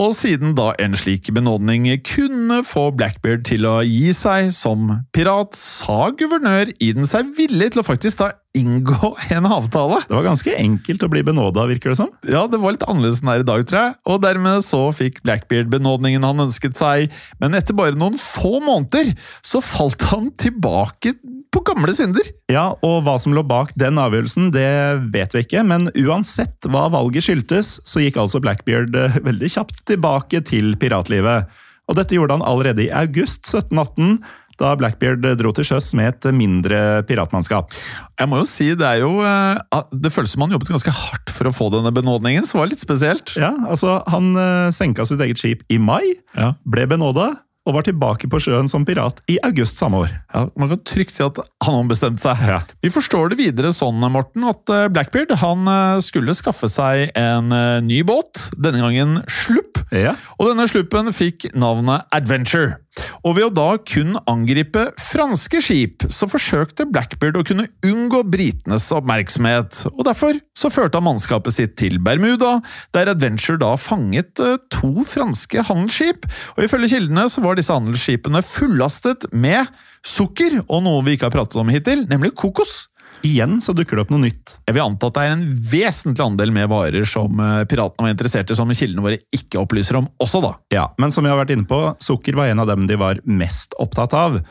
Og 0.04 0.12
siden 0.18 0.58
da 0.60 0.74
en 0.84 0.98
slik 1.00 1.32
benådning 1.34 1.88
kunne 2.10 2.60
få 2.68 2.90
Blackbeard 3.00 3.48
til 3.48 3.68
å 3.70 3.78
gi 3.88 4.12
seg 4.18 4.52
som 4.56 5.00
pirat, 5.16 5.56
sa 5.58 6.12
guvernør 6.20 6.76
Eden 6.84 7.08
seg 7.10 7.32
villig 7.40 7.74
til 7.74 7.84
å 7.84 7.88
faktisk 7.88 8.20
da 8.26 8.34
inngå 8.58 9.16
en 9.34 9.46
avtale. 9.50 10.04
Det 10.08 10.14
var 10.14 10.26
ganske 10.28 10.56
enkelt 10.56 11.04
å 11.04 11.10
bli 11.10 11.24
benåda, 11.26 11.66
virker 11.70 11.94
det 11.94 12.00
som. 12.00 12.12
Ja, 12.30 12.46
det 12.50 12.60
var 12.62 12.76
litt 12.76 12.86
annerledes 12.86 13.24
enn 13.24 13.32
her 13.32 13.42
i 13.42 13.48
dag, 13.48 13.66
tror 13.70 13.80
jeg. 13.80 13.96
Og 14.10 14.20
dermed 14.24 14.66
så 14.66 14.82
fikk 14.94 15.24
Blackbeard 15.26 15.72
benådningen 15.74 16.26
han 16.26 16.46
ønsket 16.46 16.78
seg, 16.78 17.14
men 17.42 17.58
etter 17.58 17.78
bare 17.78 17.98
noen 17.98 18.20
få 18.22 18.60
måneder 18.64 19.16
så 19.46 19.62
falt 19.64 20.06
han 20.12 20.30
tilbake 20.38 21.16
på 21.54 21.62
gamle 21.66 21.94
synder. 21.98 22.30
Ja, 22.52 22.72
og 22.86 23.04
hva 23.06 23.18
som 23.22 23.36
lå 23.36 23.44
bak 23.46 23.74
den 23.80 24.00
avgjørelsen, 24.02 24.52
det 24.54 24.70
vet 25.14 25.36
vi 25.36 25.44
ikke, 25.46 25.66
men 25.66 25.90
uansett 26.06 26.70
hva 26.70 26.88
valget 26.94 27.28
skyldtes, 27.28 27.76
så 27.86 28.02
gikk 28.02 28.22
altså 28.22 28.42
Blackbeard 28.44 28.96
eh, 28.98 29.20
veldig 29.26 29.52
kjapt 29.58 29.84
tilbake 29.90 30.42
til 30.50 30.74
piratlivet. 30.82 31.50
Og 31.92 31.98
dette 32.00 32.16
gjorde 32.16 32.38
han 32.38 32.46
allerede 32.48 32.86
i 32.86 32.94
august 32.96 33.44
1718 33.50 34.22
da 34.60 34.74
Blackbeard 34.80 35.26
dro 35.40 35.52
til 35.56 35.66
sjøs 35.68 35.92
med 35.98 36.12
et 36.14 36.28
mindre 36.36 37.04
piratmannskap. 37.10 37.74
Jeg 38.20 38.30
må 38.30 38.42
jo 38.42 38.48
si, 38.50 38.72
Det 38.76 38.86
er 38.88 39.02
jo, 39.04 39.16
eh, 39.24 39.82
det 39.94 40.12
føles 40.14 40.34
som 40.34 40.46
han 40.46 40.54
jobbet 40.56 40.74
ganske 40.74 40.94
hardt 40.94 41.34
for 41.34 41.50
å 41.50 41.56
få 41.56 41.70
denne 41.74 41.94
benådningen, 41.94 42.46
så 42.46 42.58
det 42.58 42.62
var 42.64 42.72
litt 42.74 42.84
spesielt. 42.84 43.34
Ja, 43.40 43.54
altså 43.68 44.02
Han 44.12 44.36
eh, 44.38 44.70
senka 44.76 45.06
sitt 45.06 45.22
eget 45.24 45.42
skip 45.42 45.64
i 45.70 45.80
mai, 45.82 46.16
ja. 46.38 46.54
ble 46.66 46.86
benåda, 46.88 47.32
og 47.64 47.78
var 47.78 47.86
tilbake 47.88 48.28
på 48.28 48.42
sjøen 48.44 48.68
som 48.68 48.84
pirat 48.84 49.22
i 49.32 49.38
august 49.48 49.80
samme 49.80 50.02
år. 50.04 50.12
Ja, 50.34 50.50
Man 50.60 50.74
kan 50.74 50.82
trygt 50.84 51.16
si 51.16 51.24
at 51.24 51.40
han 51.64 51.78
ombestemte 51.80 52.20
seg. 52.20 52.42
Ja. 52.44 52.60
Vi 52.84 52.92
forstår 52.92 53.32
det 53.32 53.40
videre 53.40 53.72
sånn, 53.72 54.04
Morten, 54.12 54.44
at 54.50 54.68
eh, 54.70 54.90
Blackbeard 54.92 55.32
han 55.40 55.68
skulle 56.04 56.36
skaffe 56.36 56.68
seg 56.70 57.14
en 57.16 57.48
ny 57.88 58.02
båt, 58.04 58.50
denne 58.60 58.84
gangen 58.84 59.22
slupp. 59.32 59.80
Ja. 59.96 60.16
Og 60.40 60.52
denne 60.52 60.68
sluppen 60.68 61.12
fikk 61.16 61.48
navnet 61.56 62.04
Adventure. 62.12 62.83
Og 63.24 63.38
ved 63.38 63.48
å 63.48 63.54
da 63.54 63.68
kun 63.88 64.18
angripe 64.30 64.86
franske 65.02 65.62
skip, 65.64 66.06
så 66.14 66.28
forsøkte 66.30 66.88
Blackbeard 66.92 67.40
å 67.40 67.46
kunne 67.48 67.68
unngå 67.86 68.24
britenes 68.30 68.90
oppmerksomhet, 68.94 69.84
og 69.94 70.04
derfor 70.08 70.38
så 70.58 70.72
førte 70.74 71.00
han 71.00 71.08
mannskapet 71.08 71.56
sitt 71.56 71.76
til 71.82 72.00
Bermuda, 72.04 72.60
der 72.96 73.12
Adventure 73.14 73.58
da 73.62 73.74
fanget 73.80 74.42
eh, 74.44 74.60
to 74.74 75.06
franske 75.10 75.66
handelsskip, 75.70 76.28
og 76.58 76.68
ifølge 76.68 76.94
kildene 76.96 77.26
så 77.32 77.44
var 77.44 77.58
disse 77.58 77.74
handelsskipene 77.74 78.44
fullastet 78.46 79.30
med 79.34 79.72
sukker, 80.06 80.62
og 80.68 80.84
noe 80.86 81.04
vi 81.06 81.18
ikke 81.18 81.30
har 81.32 81.38
pratet 81.38 81.62
om 81.62 81.72
hittil, 81.74 82.06
nemlig 82.12 82.36
kokos. 82.38 82.84
Igjen 83.24 83.62
så 83.64 83.72
dukker 83.76 83.96
det 83.96 84.04
opp 84.04 84.12
noe 84.12 84.26
nytt. 84.26 84.58
Jeg 84.68 84.76
vil 84.76 84.84
anta 84.84 85.08
at 85.08 85.16
det 85.16 85.24
er 85.24 85.36
en 85.38 85.46
vesentlig 85.72 86.26
andel 86.26 86.52
med 86.56 86.68
varer 86.72 87.08
som 87.08 87.40
eh, 87.40 87.62
piratene 87.70 88.08
var 88.08 88.16
interessert 88.16 88.52
i, 88.52 88.58
som 88.60 88.72
kildene 88.76 89.06
våre 89.06 89.22
ikke 89.36 89.62
opplyser 89.62 90.00
om 90.02 90.10
også, 90.24 90.42
da. 90.44 90.52
Ja, 90.76 90.90
Men 91.00 91.14
som 91.16 91.24
vi 91.24 91.32
har 91.32 91.40
vært 91.40 91.54
inne 91.56 91.68
på, 91.70 91.80
sukker 92.04 92.36
var 92.36 92.52
en 92.52 92.64
av 92.64 92.68
dem 92.72 92.88
de 92.90 93.00
var 93.00 93.22
mest 93.24 93.78
opptatt 93.80 94.16
av. 94.18 94.42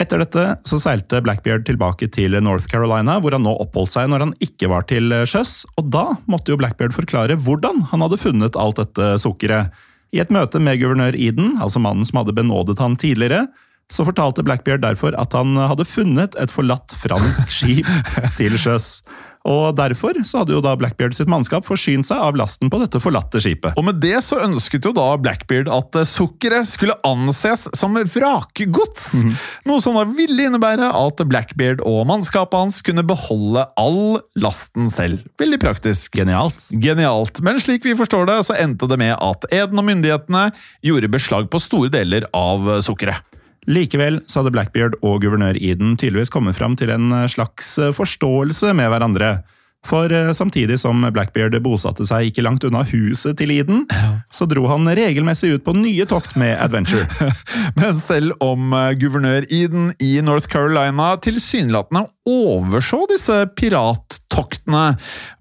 Etter 0.00 0.18
dette 0.24 0.44
så 0.66 0.80
seilte 0.82 1.20
Blackbeard 1.22 1.66
tilbake 1.68 2.08
til 2.12 2.34
North 2.42 2.66
Carolina, 2.70 3.20
hvor 3.22 3.36
han 3.36 3.44
nå 3.46 3.52
oppholdt 3.62 3.92
seg 3.94 4.08
når 4.10 4.24
han 4.24 4.32
ikke 4.42 4.72
var 4.72 4.88
til 4.90 5.12
sjøs. 5.28 5.60
Og 5.78 5.92
da 5.94 6.06
måtte 6.30 6.50
jo 6.50 6.58
Blackbeard 6.58 6.96
forklare 6.96 7.36
hvordan 7.38 7.84
han 7.92 8.02
hadde 8.02 8.18
funnet 8.24 8.58
alt 8.58 8.80
dette 8.80 9.12
sukkeret. 9.22 9.70
I 10.14 10.22
et 10.22 10.32
møte 10.34 10.60
med 10.62 10.80
guvernør 10.80 11.16
Eden, 11.18 11.56
altså 11.62 11.82
mannen 11.82 12.06
som 12.06 12.20
hadde 12.20 12.34
benådet 12.36 12.78
han 12.82 12.96
tidligere, 12.98 13.48
så 13.92 14.06
fortalte 14.06 14.44
Blackbeard 14.46 14.84
derfor 14.84 15.16
at 15.20 15.36
han 15.36 15.56
hadde 15.58 15.86
funnet 15.88 16.38
et 16.40 16.52
forlatt 16.54 16.96
fransk 17.02 17.52
skip 17.52 17.90
til 18.38 18.58
sjøs. 18.60 18.98
Og 19.44 19.74
Derfor 19.76 20.16
så 20.24 20.40
hadde 20.40 20.54
jo 20.56 20.62
da 20.64 20.72
Blackbeard 20.78 21.14
sitt 21.16 21.28
mannskap 21.28 21.66
forsynt 21.68 22.08
seg 22.08 22.20
av 22.20 22.36
lasten 22.38 22.70
på 22.72 22.80
dette 22.80 23.00
forlatte 23.02 23.42
skipet. 23.44 23.76
Og 23.76 23.84
Med 23.84 24.00
det 24.00 24.16
så 24.24 24.40
ønsket 24.44 24.88
jo 24.88 24.94
da 24.96 25.06
Blackbeard 25.20 25.68
at 25.72 25.98
eh, 26.00 26.08
sukkeret 26.08 26.68
skulle 26.68 26.96
anses 27.04 27.66
som 27.76 27.96
vrakgods. 27.98 29.10
Mm. 29.20 29.34
Noe 29.68 29.84
som 29.84 29.98
da 29.98 30.06
ville 30.08 30.48
innebære 30.48 30.88
at 30.96 31.20
Blackbeard 31.28 31.84
og 31.84 32.06
mannskapet 32.08 32.56
hans 32.56 32.80
kunne 32.84 33.04
beholde 33.06 33.66
all 33.80 34.22
lasten 34.40 34.88
selv. 34.92 35.26
Veldig 35.40 35.60
praktisk. 35.60 36.16
Genialt. 36.16 36.70
Genialt. 36.72 37.42
Men 37.44 37.60
slik 37.60 37.84
vi 37.84 37.96
forstår 37.98 38.30
det, 38.30 38.40
så 38.48 38.56
endte 38.56 38.88
det 38.88 39.00
med 39.02 39.12
at 39.18 39.44
Eden 39.52 39.80
og 39.80 39.88
myndighetene 39.90 40.48
gjorde 40.84 41.12
beslag 41.12 41.52
på 41.52 41.60
store 41.60 41.92
deler 41.92 42.24
av 42.32 42.78
sukkeret. 42.84 43.33
Likevel 43.70 44.20
så 44.28 44.40
hadde 44.40 44.52
Blackbeard 44.54 44.98
og 45.02 45.22
guvernør 45.24 45.58
Eden 45.60 45.96
tydeligvis 45.96 46.32
kommet 46.32 46.58
fram 46.58 46.76
til 46.78 46.92
en 46.94 47.12
eh, 47.14 47.28
slags 47.32 47.76
eh, 47.80 47.94
forståelse 47.94 48.74
med 48.76 48.90
hverandre. 48.92 49.36
For 49.84 50.12
eh, 50.12 50.32
samtidig 50.36 50.78
som 50.80 51.02
Blackbeard 51.12 51.56
bosatte 51.64 52.06
seg 52.08 52.30
ikke 52.30 52.44
langt 52.44 52.64
unna 52.64 52.84
huset 52.88 53.36
til 53.40 53.52
Eden, 53.52 53.84
så 54.32 54.48
dro 54.48 54.66
han 54.70 54.88
regelmessig 54.96 55.54
ut 55.56 55.64
på 55.64 55.76
nye 55.76 56.06
tokt 56.08 56.36
med 56.40 56.56
Adventure. 56.60 57.08
Men 57.80 57.96
selv 58.00 58.36
om 58.44 58.72
guvernør 59.00 59.48
Eden 59.52 59.90
i 60.00 60.14
North 60.24 60.48
Carolina 60.52 61.14
tilsynelatende 61.24 62.06
overså 62.28 63.04
disse 63.12 63.42
pirattoktene, 63.56 64.86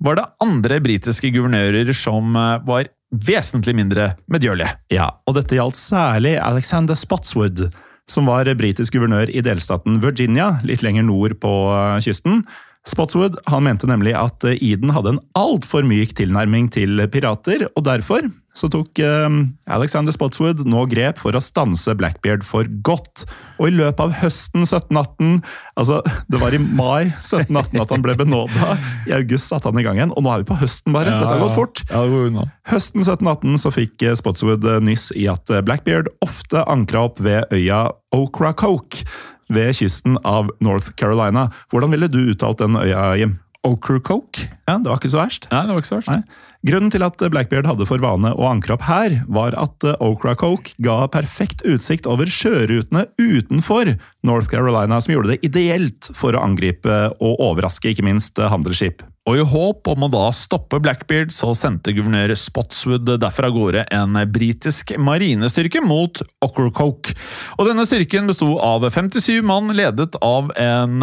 var 0.04 0.20
det 0.20 0.28
andre 0.44 0.82
britiske 0.84 1.32
guvernører 1.36 1.92
som 1.96 2.36
var 2.68 2.92
vesentlig 3.14 3.76
mindre 3.78 4.14
medgjørlige. 4.32 4.74
Ja, 4.92 5.12
og 5.28 5.38
dette 5.38 5.56
gjaldt 5.56 5.78
særlig 5.78 6.36
Alexander 6.42 6.98
Spotswood 6.98 7.68
som 8.10 8.28
var 8.28 8.50
britisk 8.60 8.98
guvernør 8.98 9.32
i 9.32 9.44
delstaten 9.46 10.02
Virginia, 10.04 10.58
litt 10.68 10.84
lenger 10.84 11.06
nord 11.08 11.38
på 11.44 11.54
eh, 11.72 12.00
kysten. 12.04 12.44
Spotswood 12.84 13.38
han 13.48 13.64
mente 13.64 13.88
nemlig 13.88 14.12
at 14.20 14.44
eh, 14.44 14.60
Eden 14.60 14.92
hadde 14.92 15.16
en 15.16 15.22
altfor 15.40 15.86
myk 15.88 16.18
tilnærming 16.20 16.68
til 16.74 17.00
pirater, 17.12 17.70
og 17.78 17.86
derfor 17.88 18.28
så 18.54 18.68
tok 18.70 19.00
eh, 19.02 19.38
Alexander 19.72 20.14
Spotswood 20.14 20.62
nå 20.70 20.84
grep 20.92 21.18
for 21.22 21.34
å 21.34 21.42
stanse 21.42 21.96
Blackbeard 21.98 22.44
for 22.46 22.68
godt. 22.86 23.24
Og 23.58 23.70
i 23.70 23.74
løpet 23.74 24.04
av 24.04 24.14
høsten 24.20 24.68
1718 24.68 25.40
Altså, 25.80 26.02
det 26.30 26.38
var 26.38 26.54
i 26.54 26.60
mai 26.62 27.08
1718 27.08 27.82
at 27.82 27.94
han 27.96 28.04
ble 28.06 28.14
benåda. 28.20 28.76
I 29.10 29.16
august 29.18 29.50
satte 29.50 29.72
han 29.72 29.80
i 29.82 29.86
gang 29.86 29.98
igjen, 29.98 30.14
og 30.14 30.22
nå 30.22 30.30
er 30.30 30.44
vi 30.44 30.50
på 30.52 30.60
høsten, 30.60 30.94
bare. 30.94 31.16
Dette 31.16 31.32
har 31.32 31.42
gått 31.42 31.58
fort. 31.58 31.82
Ja, 31.90 32.04
ja. 32.06 32.46
Høsten 32.70 33.02
1718 33.02 33.64
så 33.64 33.74
fikk 33.74 34.06
eh, 34.06 34.18
Spotswood 34.20 34.68
nyss 34.86 35.10
i 35.18 35.26
at 35.32 35.50
Blackbeard 35.66 36.12
ofte 36.22 36.62
ankra 36.70 37.08
opp 37.08 37.24
ved 37.24 37.50
øya 37.56 37.88
Ocracoke 38.14 39.08
ved 39.54 39.74
kysten 39.78 40.18
av 40.28 40.52
North 40.64 40.94
Carolina. 41.00 41.48
Hvordan 41.72 41.94
ville 41.94 42.10
du 42.12 42.22
uttalt 42.34 42.62
den 42.64 42.78
øya, 42.80 43.14
Jim? 43.20 43.38
Ocracoke? 43.64 44.50
Ja, 44.68 44.78
det 44.78 44.92
var 44.92 45.00
ikke 45.00 45.14
så 45.14 45.22
verst. 45.22 45.48
Nei, 45.52 45.62
det 45.68 45.76
var 45.76 45.84
ikke 45.84 45.92
så 45.94 46.00
verst. 46.02 46.12
Nei. 46.12 46.52
Grunnen 46.64 46.92
til 46.94 47.04
at 47.04 47.20
Blackbeard 47.20 47.68
hadde 47.68 47.84
for 47.90 48.00
vane 48.00 48.30
å 48.40 48.46
ankre 48.48 48.78
opp 48.78 48.86
her, 48.88 49.18
var 49.28 49.52
at 49.60 49.84
Ocracoke 50.00 50.72
ga 50.84 51.02
perfekt 51.12 51.60
utsikt 51.68 52.08
over 52.08 52.30
sjørutene 52.32 53.10
utenfor 53.20 53.98
North 54.24 54.48
Carolina, 54.48 55.02
som 55.04 55.12
gjorde 55.12 55.34
det 55.34 55.42
ideelt 55.44 56.08
for 56.16 56.32
å 56.32 56.44
angripe 56.46 57.10
og 57.18 57.42
overraske 57.44 57.92
ikke 57.92 58.06
minst 58.08 58.40
handelsskip. 58.40 59.04
Og 59.28 59.40
i 59.40 59.44
håp 59.48 59.88
om 59.92 60.04
å 60.04 60.10
da 60.12 60.24
stoppe 60.36 60.80
Blackbeard, 60.84 61.32
så 61.36 61.52
sendte 61.56 61.94
guvernør 61.96 62.32
Spotswood 62.40 63.12
derfor 63.20 63.50
av 63.50 63.56
gårde 63.56 63.84
en 63.96 64.20
britisk 64.32 64.96
marinestyrke 65.00 65.84
mot 65.84 66.24
Ocracoke. 66.44 67.16
Og 67.60 67.68
denne 67.68 67.88
styrken 67.88 68.28
besto 68.32 68.54
av 68.64 68.88
57 68.88 69.44
mann, 69.48 69.72
ledet 69.76 70.16
av 70.24 70.52
en 70.60 71.00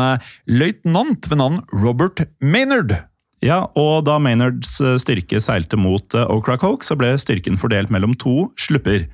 løytnant 0.48 1.28
ved 1.32 1.44
navn 1.44 1.62
Robert 1.72 2.24
Maynard. 2.40 2.96
Ja, 3.44 3.62
og 3.78 4.04
da 4.04 4.18
Maynards 4.20 4.76
styrke 5.00 5.40
seilte 5.40 5.78
mot 5.80 6.12
Ocracoke, 6.26 6.84
så 6.84 6.96
ble 7.00 7.14
styrken 7.20 7.56
fordelt 7.60 7.92
mellom 7.92 8.12
to 8.20 8.50
slupper. 8.60 9.06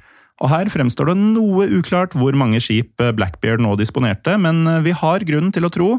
Og 0.43 0.51
Her 0.53 0.69
fremstår 0.69 1.13
det 1.13 1.17
noe 1.21 1.69
uklart 1.79 2.17
hvor 2.19 2.37
mange 2.37 2.59
skip 2.61 2.99
Blackbeard 3.17 3.63
nå 3.63 3.77
disponerte, 3.79 4.35
men 4.37 4.67
vi 4.85 4.93
har 4.99 5.25
grunn 5.25 5.55
til 5.55 5.69
å 5.69 5.73
tro 5.73 5.91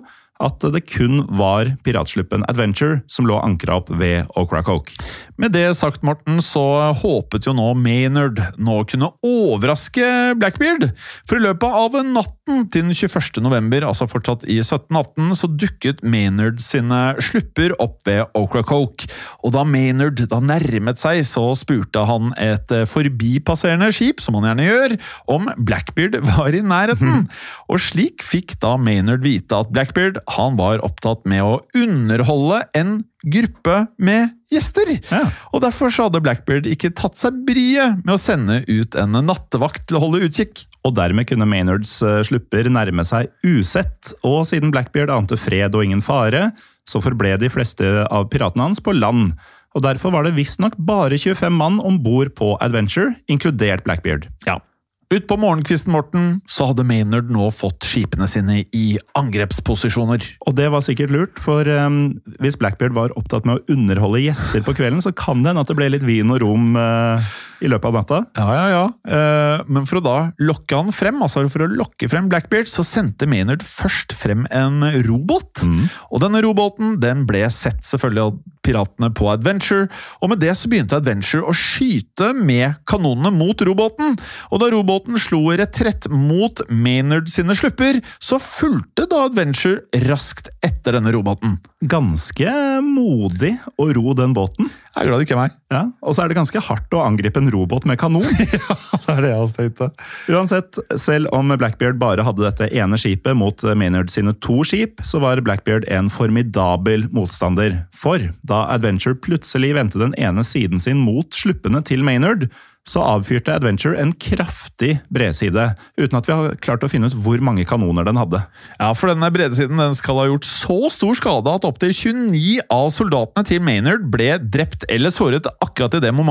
at 0.44 0.62
det 0.74 0.84
kun 0.90 1.24
var 1.38 1.72
piratsluppen 1.86 2.46
Adventure 2.50 3.02
som 3.10 3.26
lå 3.26 3.40
ankra 3.42 3.80
opp 3.80 3.90
ved 3.90 4.30
Ocracoke. 4.38 4.94
Med 5.42 5.56
det 5.56 5.66
sagt, 5.80 6.04
Morten, 6.06 6.42
så 6.46 6.94
håpet 7.02 7.48
jo 7.48 7.56
nå 7.58 7.72
Maynard 7.80 8.42
nå 8.62 8.84
kunne 8.90 9.12
overraske 9.26 10.36
Blackbeard. 10.38 10.92
For 11.26 11.40
i 11.40 11.46
løpet 11.48 11.82
av 11.82 11.98
natten 12.06 12.37
til 12.48 12.86
den 12.86 12.94
21. 12.96 13.42
november, 13.44 13.86
altså 13.90 14.08
fortsatt 14.10 14.46
i 14.48 14.60
1718, 14.64 15.34
så 15.40 15.50
dukket 15.52 16.04
Maynard 16.08 16.62
sine 16.64 17.02
slupper 17.24 17.76
opp 17.84 18.00
ved 18.08 18.24
Ocracoke. 18.38 19.10
Og 19.44 19.54
da 19.56 19.66
Maynard 19.68 20.22
da 20.32 20.40
nærmet 20.44 21.02
seg, 21.02 21.24
så 21.28 21.50
spurte 21.60 22.06
han 22.08 22.32
et 22.42 22.72
forbipasserende 22.90 23.92
skip, 23.96 24.24
som 24.24 24.40
han 24.40 24.50
gjerne 24.50 24.70
gjør, 24.70 24.98
om 25.38 25.52
Blackbeard 25.58 26.20
var 26.34 26.56
i 26.56 26.64
nærheten. 26.64 27.28
Og 27.68 27.84
slik 27.84 28.26
fikk 28.26 28.58
da 28.64 28.76
Maynard 28.82 29.26
vite 29.28 29.60
at 29.60 29.74
Blackbeard 29.74 30.22
han 30.38 30.58
var 30.60 30.84
opptatt 30.86 31.28
med 31.30 31.44
å 31.44 31.60
underholde 31.78 32.64
en 32.78 33.00
gruppe 33.26 33.80
med 33.98 34.34
gjester. 34.52 34.92
Ja. 35.10 35.24
Og 35.52 35.64
Derfor 35.64 35.92
så 35.94 36.08
hadde 36.08 36.22
Blackbeard 36.24 36.68
ikke 36.70 36.94
tatt 36.96 37.18
seg 37.20 37.40
bryet 37.48 38.04
med 38.06 38.14
å 38.16 38.22
sende 38.22 38.62
ut 38.68 38.98
en 39.00 39.18
nattevakt 39.26 39.88
til 39.90 40.00
å 40.00 40.04
holde 40.06 40.24
utkikk. 40.28 40.66
Og 40.88 40.96
dermed 40.98 41.28
kunne 41.30 41.50
Maynards 41.50 41.98
eh, 42.06 42.22
slupper 42.28 42.70
nærme 42.72 43.06
seg 43.08 43.32
usett, 43.46 44.14
og 44.28 44.46
siden 44.50 44.72
Blackbeard 44.74 45.12
ante 45.14 45.40
fred 45.40 45.76
og 45.76 45.84
ingen 45.88 46.04
fare, 46.04 46.52
så 46.88 47.02
forble 47.04 47.36
de 47.42 47.52
fleste 47.52 47.90
av 48.06 48.30
piratene 48.32 48.70
hans 48.70 48.84
på 48.84 48.96
land. 48.96 49.34
Og 49.76 49.84
Derfor 49.84 50.14
var 50.16 50.26
det 50.26 50.38
visstnok 50.38 50.78
bare 50.80 51.20
25 51.20 51.54
mann 51.54 51.82
om 51.84 52.00
bord 52.02 52.32
på 52.38 52.56
Adventure, 52.64 53.18
inkludert 53.30 53.84
Blackbeard. 53.86 54.30
Ja. 54.48 54.60
Utpå 55.08 55.38
morgenkvisten 55.40 55.94
Morten, 55.96 56.24
så 56.52 56.66
hadde 56.68 56.84
Maynard 56.84 57.30
nå 57.32 57.46
fått 57.56 57.86
skipene 57.88 58.28
sine 58.28 58.58
i 58.76 58.98
angrepsposisjoner. 59.16 60.26
Og 60.44 60.56
det 60.58 60.66
var 60.74 60.84
sikkert 60.84 61.14
lurt, 61.16 61.40
for 61.40 61.64
um, 61.64 62.18
hvis 62.44 62.58
Blackbeard 62.60 62.92
var 62.98 63.16
opptatt 63.16 63.48
med 63.48 63.62
å 63.62 63.72
underholde 63.72 64.26
gjester 64.26 64.66
på 64.66 64.76
kvelden, 64.76 65.00
så 65.00 65.14
kan 65.16 65.46
det 65.46 65.54
hende 65.54 65.64
at 65.64 65.72
det 65.72 65.78
ble 65.80 65.88
litt 65.94 66.04
vin 66.04 66.34
og 66.36 66.42
rom 66.44 66.76
uh, 66.76 67.24
i 67.64 67.72
løpet 67.72 67.88
av 67.88 67.96
natta. 67.96 68.20
Ja, 68.36 68.50
ja, 68.58 68.66
ja. 68.74 68.84
Uh, 69.08 69.64
men 69.72 69.88
for 69.88 70.02
å 70.02 70.04
da 70.04 70.18
lokke 70.44 70.76
han 70.76 70.92
frem, 70.92 71.24
altså 71.24 71.46
for 71.48 71.64
å 71.64 71.72
lokke 71.72 72.12
frem 72.12 72.28
Blackbeard, 72.28 72.68
så 72.68 72.84
sendte 72.84 73.32
Maynard 73.32 73.64
først 73.64 74.12
frem 74.12 74.44
en 74.52 74.84
robåt. 75.08 75.64
Og 76.12 76.20
denne 76.20 76.44
roboten 76.44 76.98
den 77.00 77.24
ble 77.30 77.46
sett 77.54 77.80
selvfølgelig 77.88 78.26
av 78.26 78.38
piratene 78.68 79.10
på 79.16 79.30
Adventure, 79.32 79.88
og 80.20 80.34
med 80.34 80.42
det 80.44 80.52
så 80.60 80.68
begynte 80.68 81.00
Adventure 81.00 81.48
å 81.48 81.56
skyte 81.56 82.34
med 82.36 82.82
kanonene 82.90 83.32
mot 83.32 83.62
roboten. 83.64 84.18
Og 84.52 84.60
da 84.60 84.68
robåten 84.98 85.20
slo 85.20 85.52
retrett 85.52 86.08
mot 86.10 86.62
Maynard 86.70 87.30
sine 87.30 87.56
slupper, 87.56 88.02
så 88.20 88.40
fulgte 88.40 89.06
da 89.10 89.26
Adventure 89.28 89.82
raskt 90.08 90.50
etter 90.66 90.98
denne 90.98 91.12
robåten. 91.14 91.58
Ganske 91.86 92.50
modig 92.82 93.54
å 93.78 93.92
ro 93.94 94.14
den 94.18 94.34
båten. 94.34 94.66
Jeg 94.96 95.04
er 95.04 95.10
glad 95.10 95.20
det 95.22 95.28
ikke 95.28 95.36
er 95.36 95.42
meg. 95.44 95.58
Ja, 95.70 95.82
Og 96.02 96.16
så 96.16 96.24
er 96.24 96.32
det 96.32 96.38
ganske 96.40 96.62
hardt 96.64 96.96
å 96.96 97.04
angripe 97.04 97.38
en 97.38 97.52
robåt 97.54 97.86
med 97.86 98.00
kanon. 98.02 98.26
ja, 98.40 98.78
Det 99.06 99.14
er 99.14 99.22
det 99.22 99.30
jeg 99.30 99.44
også 99.44 99.58
tenkte. 99.60 99.90
Uansett, 100.34 100.80
selv 100.98 101.30
om 101.36 101.54
Blackbeard 101.54 102.00
bare 102.02 102.26
hadde 102.26 102.46
dette 102.48 102.72
ene 102.74 102.98
skipet 102.98 103.38
mot 103.38 103.62
Maynard 103.78 104.10
sine 104.10 104.34
to 104.42 104.64
skip, 104.66 105.04
så 105.06 105.22
var 105.22 105.44
Blackbeard 105.46 105.86
en 105.94 106.10
formidabel 106.10 107.06
motstander. 107.14 107.84
For 107.94 108.32
da 108.48 108.64
Adventure 108.74 109.20
plutselig 109.20 109.76
vendte 109.78 110.02
den 110.02 110.18
ene 110.18 110.46
siden 110.48 110.82
sin 110.82 111.04
mot 111.04 111.30
sluppene 111.36 111.84
til 111.86 112.02
Maynard, 112.08 112.48
så 112.88 113.04
avfyrte 113.04 113.54
Adventure 113.56 113.98
en 114.00 114.14
kraftig 114.16 114.98
bredside, 115.14 115.70
uten 116.00 116.18
at 116.20 116.28
vi 116.30 116.36
har 116.36 116.58
klart 116.64 116.86
å 116.86 116.90
finne 116.92 117.10
ut 117.10 117.18
hvor 117.24 117.42
mange 117.44 117.66
kanoner 117.68 118.08
den 118.08 118.20
hadde. 118.20 118.42
Ja, 118.80 118.92
for 118.98 119.12
denne 119.12 119.30
bredesiden 119.34 119.80
den 119.82 119.96
skal 119.98 120.22
ha 120.22 120.28
gjort 120.30 120.48
så 120.48 120.78
stor 120.94 121.18
skade 121.20 121.52
at 121.52 121.68
opptil 121.68 121.94
29 121.94 122.64
av 122.74 122.90
soldatene 122.96 123.48
til 123.48 123.64
Maynard 123.64 124.08
ble 124.14 124.34
drept 124.42 124.88
eller 124.94 125.14
såret 125.14 125.50
akkurat 125.64 126.00
i 126.00 126.04
det 126.04 126.14
momentet. 126.16 126.28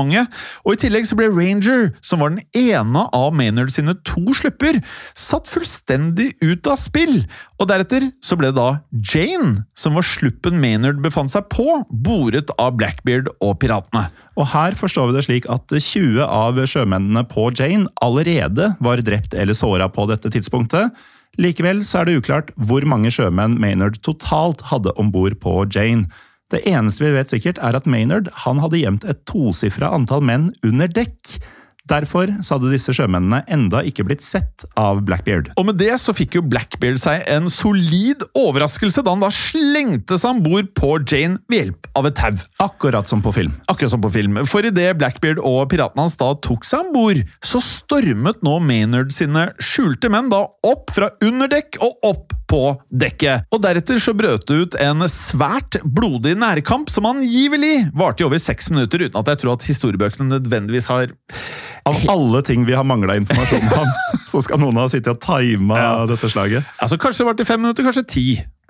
Og 0.65 0.75
i 0.75 0.81
tillegg 0.81 1.07
så 1.09 1.17
ble 1.19 1.29
Ranger, 1.33 1.91
som 2.05 2.21
var 2.23 2.33
den 2.33 2.45
ene 2.57 3.05
av 3.15 3.33
Maynard 3.37 3.73
sine 3.73 3.97
to 4.07 4.35
slupper, 4.37 4.81
satt 5.17 5.49
fullstendig 5.51 6.33
ut 6.43 6.69
av 6.69 6.79
spill. 6.81 7.21
Og 7.57 7.69
deretter 7.69 8.09
så 8.23 8.37
ble 8.39 8.51
det 8.51 8.59
da 8.59 8.81
Jane, 9.13 9.65
som 9.77 9.97
var 9.97 10.05
sluppen 10.05 10.61
Maynard 10.61 11.01
befant 11.03 11.33
seg 11.33 11.49
på, 11.53 11.81
boret 11.89 12.53
av 12.57 12.77
Blackbeard 12.79 13.31
og 13.37 13.57
piratene. 13.61 14.07
Og 14.37 14.45
her 14.51 14.75
forstår 14.77 15.09
vi 15.09 15.17
det 15.17 15.25
slik 15.25 15.47
at 15.49 15.73
20 15.73 16.21
av 16.21 16.59
sjømennene 16.69 17.23
på 17.29 17.49
Jane 17.57 17.89
allerede 18.05 18.75
var 18.83 19.01
drept 19.01 19.33
eller 19.33 19.57
såra 19.57 19.89
på 19.89 20.05
dette 20.11 20.29
tidspunktet. 20.33 20.93
Likevel 21.41 21.83
så 21.85 22.01
er 22.01 22.07
det 22.07 22.19
uklart 22.21 22.53
hvor 22.69 22.85
mange 22.89 23.11
sjømenn 23.13 23.57
Maynard 23.61 23.97
totalt 24.05 24.63
hadde 24.69 24.93
om 25.01 25.09
bord 25.13 25.39
på 25.41 25.59
Jane. 25.73 26.05
Det 26.53 26.61
eneste 26.69 27.03
vi 27.03 27.15
vet 27.17 27.33
sikkert, 27.33 27.57
er 27.59 27.75
at 27.75 27.89
Maynard 27.89 28.29
han 28.45 28.61
hadde 28.63 28.79
gjemt 28.79 29.05
et 29.09 29.25
tosifra 29.27 29.89
antall 29.93 30.23
menn 30.23 30.51
under 30.65 30.87
dekk. 30.87 31.37
Derfor 31.87 32.31
så 32.43 32.57
hadde 32.57 32.71
disse 32.73 32.93
sjømennene 32.95 33.43
enda 33.51 33.81
ikke 33.87 34.05
blitt 34.07 34.25
sett 34.25 34.65
av 34.79 34.99
Blackbeard. 35.07 35.51
Og 35.59 35.69
med 35.69 35.79
det 35.79 35.93
så 36.03 36.15
fikk 36.15 36.37
jo 36.37 36.43
Blackbeard 36.43 36.99
seg 37.01 37.23
en 37.31 37.47
solid 37.51 38.25
overraskelse 38.37 39.03
da 39.05 39.13
han 39.15 39.23
da 39.23 39.31
slengte 39.33 40.19
seg 40.19 40.35
om 40.35 40.43
bord 40.43 40.71
på 40.77 40.93
Jane 41.07 41.39
ved 41.47 41.61
hjelp 41.61 41.91
av 41.97 42.09
et 42.09 42.17
tau. 42.19 42.43
Akkurat 42.63 43.09
som 43.09 43.23
på 43.23 43.33
film. 43.35 43.55
Akkurat 43.71 43.93
som 43.93 44.03
på 44.03 44.11
film. 44.13 44.41
For 44.49 44.67
idet 44.67 44.89
Blackbeard 44.99 45.39
og 45.39 45.69
piratene 45.71 46.07
hans 46.07 46.17
da 46.19 46.33
tok 46.43 46.67
seg 46.67 46.87
om 46.87 46.93
bord, 46.95 47.23
så 47.45 47.63
stormet 47.63 48.43
nå 48.45 48.57
Maynard 48.63 49.13
sine 49.15 49.49
skjulte 49.63 50.11
menn 50.13 50.31
da 50.33 50.43
opp 50.67 50.91
fra 50.95 51.11
under 51.23 51.51
dekk 51.51 51.79
og 51.85 52.11
opp 52.11 52.36
på 52.47 52.61
dekket. 52.89 53.45
Og 53.51 53.61
deretter 53.63 53.99
så 53.99 54.13
brøt 54.17 54.45
det 54.47 54.57
ut 54.63 54.77
en 54.81 55.03
svært 55.11 55.79
blodig 55.83 56.35
nærkamp 56.39 56.89
som 56.93 57.07
angivelig 57.09 57.89
varte 57.97 58.23
i 58.23 58.27
over 58.27 58.39
seks 58.41 58.69
minutter, 58.73 59.03
uten 59.07 59.19
at 59.19 59.31
jeg 59.33 59.41
tror 59.43 59.57
at 59.57 59.67
historiebøkene 59.67 60.29
nødvendigvis 60.37 60.87
har 60.91 61.11
Av 61.87 61.95
alle 62.11 62.41
ting 62.43 62.65
vi 62.67 62.75
har 62.75 62.83
mangla 62.87 63.15
informasjon 63.19 63.67
om, 63.79 63.91
så 64.31 64.41
skal 64.43 64.59
noen 64.59 64.79
ha 64.81 64.87
sittet 64.91 65.13
og 65.13 65.21
tima 65.23 65.77
Ja. 65.79 65.91
dette 66.09 66.27
slaget. 66.31 66.65
Altså 66.83 66.97
Kanskje 66.99 67.23
det 67.23 67.29
varte 67.31 67.45
fem 67.47 67.61
minutter, 67.63 67.83
kanskje 67.87 68.07
ti. 68.07 68.25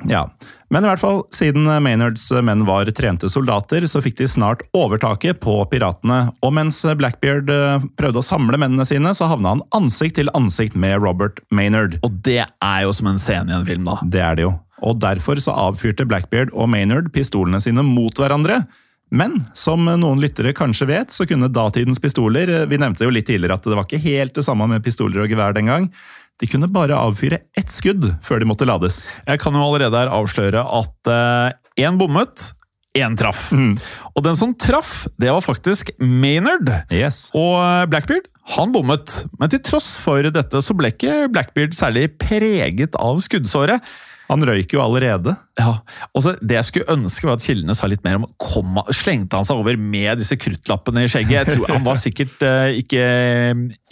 Ja, 0.05 0.27
Men 0.73 0.83
i 0.83 0.89
hvert 0.89 0.99
fall, 0.99 1.21
siden 1.31 1.63
Maynards 1.83 2.25
menn 2.43 2.65
var 2.67 2.89
trente 2.95 3.29
soldater, 3.31 3.85
så 3.87 4.01
fikk 4.03 4.17
de 4.19 4.27
snart 4.27 4.65
overtaket 4.75 5.39
på 5.43 5.55
piratene. 5.71 6.25
Og 6.43 6.51
mens 6.57 6.81
Blackbeard 6.99 7.51
eh, 7.53 7.85
prøvde 7.99 8.19
å 8.19 8.25
samle 8.25 8.59
mennene 8.59 8.85
sine, 8.87 9.13
så 9.15 9.29
havna 9.31 9.55
han 9.55 9.63
ansikt 9.77 10.17
til 10.19 10.31
ansikt 10.35 10.75
med 10.75 10.99
Robert 11.03 11.39
Maynard. 11.55 11.95
Og 12.03 12.19
det 12.25 12.41
er 12.43 12.81
jo 12.83 12.95
som 12.95 13.13
en 13.13 13.21
scene 13.21 13.53
i 13.53 13.59
en 13.59 13.67
film, 13.67 13.87
da. 13.87 14.01
Det 14.03 14.23
er 14.23 14.39
det 14.39 14.47
jo. 14.49 14.57
Og 14.83 14.99
derfor 15.01 15.39
så 15.41 15.55
avfyrte 15.55 16.05
Blackbeard 16.09 16.51
og 16.53 16.67
Maynard 16.69 17.09
pistolene 17.15 17.63
sine 17.63 17.85
mot 17.85 18.19
hverandre. 18.19 18.65
Men 19.07 19.39
som 19.55 19.87
noen 19.87 20.19
lyttere 20.19 20.51
kanskje 20.51 20.89
vet, 20.89 21.13
så 21.15 21.23
kunne 21.23 21.47
datidens 21.47 22.01
pistoler 22.03 22.49
Vi 22.67 22.79
nevnte 22.79 23.05
jo 23.05 23.13
litt 23.13 23.29
tidligere 23.29 23.55
at 23.55 23.63
det 23.63 23.77
var 23.77 23.87
ikke 23.87 24.03
helt 24.03 24.35
det 24.35 24.43
samme 24.43 24.67
med 24.67 24.83
pistoler 24.83 25.23
og 25.23 25.31
gevær 25.31 25.55
den 25.55 25.71
gang. 25.71 25.87
De 26.37 26.49
kunne 26.49 26.69
bare 26.69 26.97
avfyre 26.97 27.41
ett 27.57 27.73
skudd 27.73 28.05
før 28.25 28.43
de 28.43 28.49
måtte 28.49 28.67
lades. 28.69 29.07
Jeg 29.25 29.41
kan 29.41 29.55
jo 29.57 29.63
allerede 29.65 30.03
her 30.03 30.11
avsløre 30.13 30.61
at 30.61 31.11
én 31.81 31.97
bommet, 31.97 32.51
én 32.97 33.17
traff. 33.17 33.49
Og 34.15 34.23
den 34.25 34.37
som 34.37 34.53
traff, 34.57 35.07
det 35.21 35.31
var 35.33 35.45
faktisk 35.45 35.91
Maynard. 36.01 36.69
Yes. 36.93 37.27
Og 37.37 37.57
eh, 37.61 37.85
Blackbeard 37.91 38.29
han 38.55 38.71
bommet, 38.71 39.25
men 39.41 39.51
til 39.51 39.59
tross 39.59 39.97
for 39.99 40.23
dette 40.31 40.61
så 40.63 40.75
ble 40.77 40.93
ikke 40.93 41.25
Blackbeard 41.33 41.73
særlig 41.75 42.05
preget 42.21 42.95
av 42.95 43.19
skuddsåret. 43.25 43.83
Han 44.27 44.43
røyk 44.47 44.73
jo 44.75 44.81
allerede. 44.83 45.33
Ja, 45.57 45.79
og 46.13 46.23
så 46.23 46.33
Det 46.37 46.57
jeg 46.57 46.67
skulle 46.67 46.93
ønske 46.93 47.25
var 47.25 47.37
at 47.37 47.45
kildene 47.45 47.75
sa 47.77 47.87
litt 47.89 48.03
mer 48.05 48.19
om 48.19 48.27
kom, 48.41 48.77
Slengte 48.93 49.39
han 49.39 49.47
seg 49.47 49.61
over 49.61 49.79
med 49.79 50.19
disse 50.21 50.37
kruttlappene 50.39 51.05
i 51.05 51.11
skjegget? 51.11 51.47
Jeg 51.47 51.57
tror 51.57 51.71
Han 51.71 51.85
var 51.87 51.99
sikkert 52.01 52.45
uh, 52.45 52.67
ikke 52.77 53.05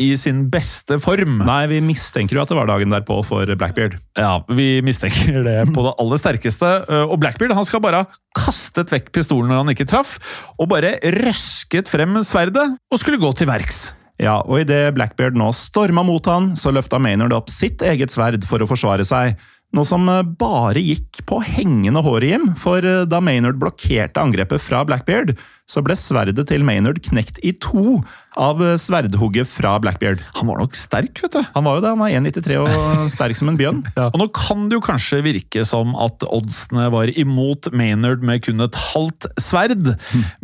i 0.03 0.09
sin 0.19 0.45
beste 0.51 0.99
form. 1.03 1.39
Nei, 1.47 1.63
vi 1.71 1.81
mistenker 1.86 2.38
jo 2.38 2.43
at 2.43 2.51
det 2.51 2.59
var 2.59 2.69
dagen 2.69 2.93
derpå 2.93 3.21
for 3.27 3.49
Blackbeard. 3.57 3.97
Ja, 4.19 4.38
Vi 4.51 4.81
mistenker 4.86 5.41
det 5.45 5.57
på 5.73 5.88
det 5.88 5.95
aller 6.01 6.21
sterkeste. 6.21 6.71
Uh, 6.89 7.03
Og 7.07 7.19
Blackbeard 7.23 7.55
han 7.55 7.67
skal 7.67 7.83
bare 7.83 8.03
ha 8.03 8.21
kastet 8.36 8.91
vekk 8.91 9.13
pistolen 9.15 9.49
når 9.51 9.63
han 9.63 9.71
ikke 9.75 9.88
traff, 9.89 10.17
og 10.59 10.67
bare 10.71 10.97
røsket 11.23 11.88
frem 11.91 12.19
sverdet 12.27 12.67
og 12.91 12.99
skulle 13.01 13.21
gå 13.21 13.31
til 13.39 13.47
verks. 13.49 13.88
Ja, 14.21 14.38
og 14.47 14.61
idet 14.63 14.93
Blackbeard 14.95 15.36
nå 15.36 15.49
storma 15.55 16.03
mot 16.07 16.23
han, 16.31 16.53
så 16.55 16.71
løfta 16.71 16.99
Maynard 17.03 17.36
opp 17.36 17.49
sitt 17.51 17.83
eget 17.83 18.13
sverd 18.15 18.45
for 18.47 18.63
å 18.63 18.67
forsvare 18.69 19.03
seg. 19.07 19.36
Noe 19.76 19.88
som 19.88 20.07
eh, 20.07 20.23
bare 20.23 20.80
gikk 20.80 21.23
på 21.28 21.41
hengende 21.43 22.03
hår 22.05 22.23
i 22.23 22.32
Jim, 22.32 22.47
for 22.59 22.86
eh, 22.86 23.03
da 23.09 23.19
Maynard 23.23 23.59
blokkerte 23.59 24.21
angrepet 24.21 24.63
fra 24.63 24.86
Blackbeard, 24.88 25.36
så 25.66 25.82
ble 25.86 25.97
sverdet 25.97 26.45
til 26.49 26.66
Maynard 26.66 27.01
knekt 27.05 27.39
i 27.45 27.55
to 27.57 28.03
av 28.36 28.59
eh, 28.63 28.76
sverdhugget 28.80 29.47
fra 29.49 29.76
Blackbeard. 29.82 30.22
Han 30.38 30.49
var 30.49 30.59
nok 30.61 30.76
sterk, 30.78 31.22
vet 31.24 31.38
du. 31.38 31.41
Han 31.55 31.66
var 31.66 31.78
jo 31.78 31.84
det, 31.86 31.93
han 31.93 32.01
var 32.03 32.13
1,93 32.13 32.57
og 32.61 33.09
sterk 33.16 33.39
som 33.39 33.49
en 33.51 33.59
bjørn. 33.59 33.82
Og 34.05 34.18
nå 34.22 34.28
kan 34.36 34.68
det 34.70 34.78
jo 34.78 34.84
kanskje 34.86 35.24
virke 35.26 35.66
som 35.68 35.95
at 35.97 36.26
oddsene 36.28 36.89
var 36.93 37.09
imot 37.16 37.72
Maynard 37.74 38.26
med 38.26 38.43
kun 38.45 38.61
et 38.66 38.80
halvt 38.91 39.30
sverd, 39.41 39.93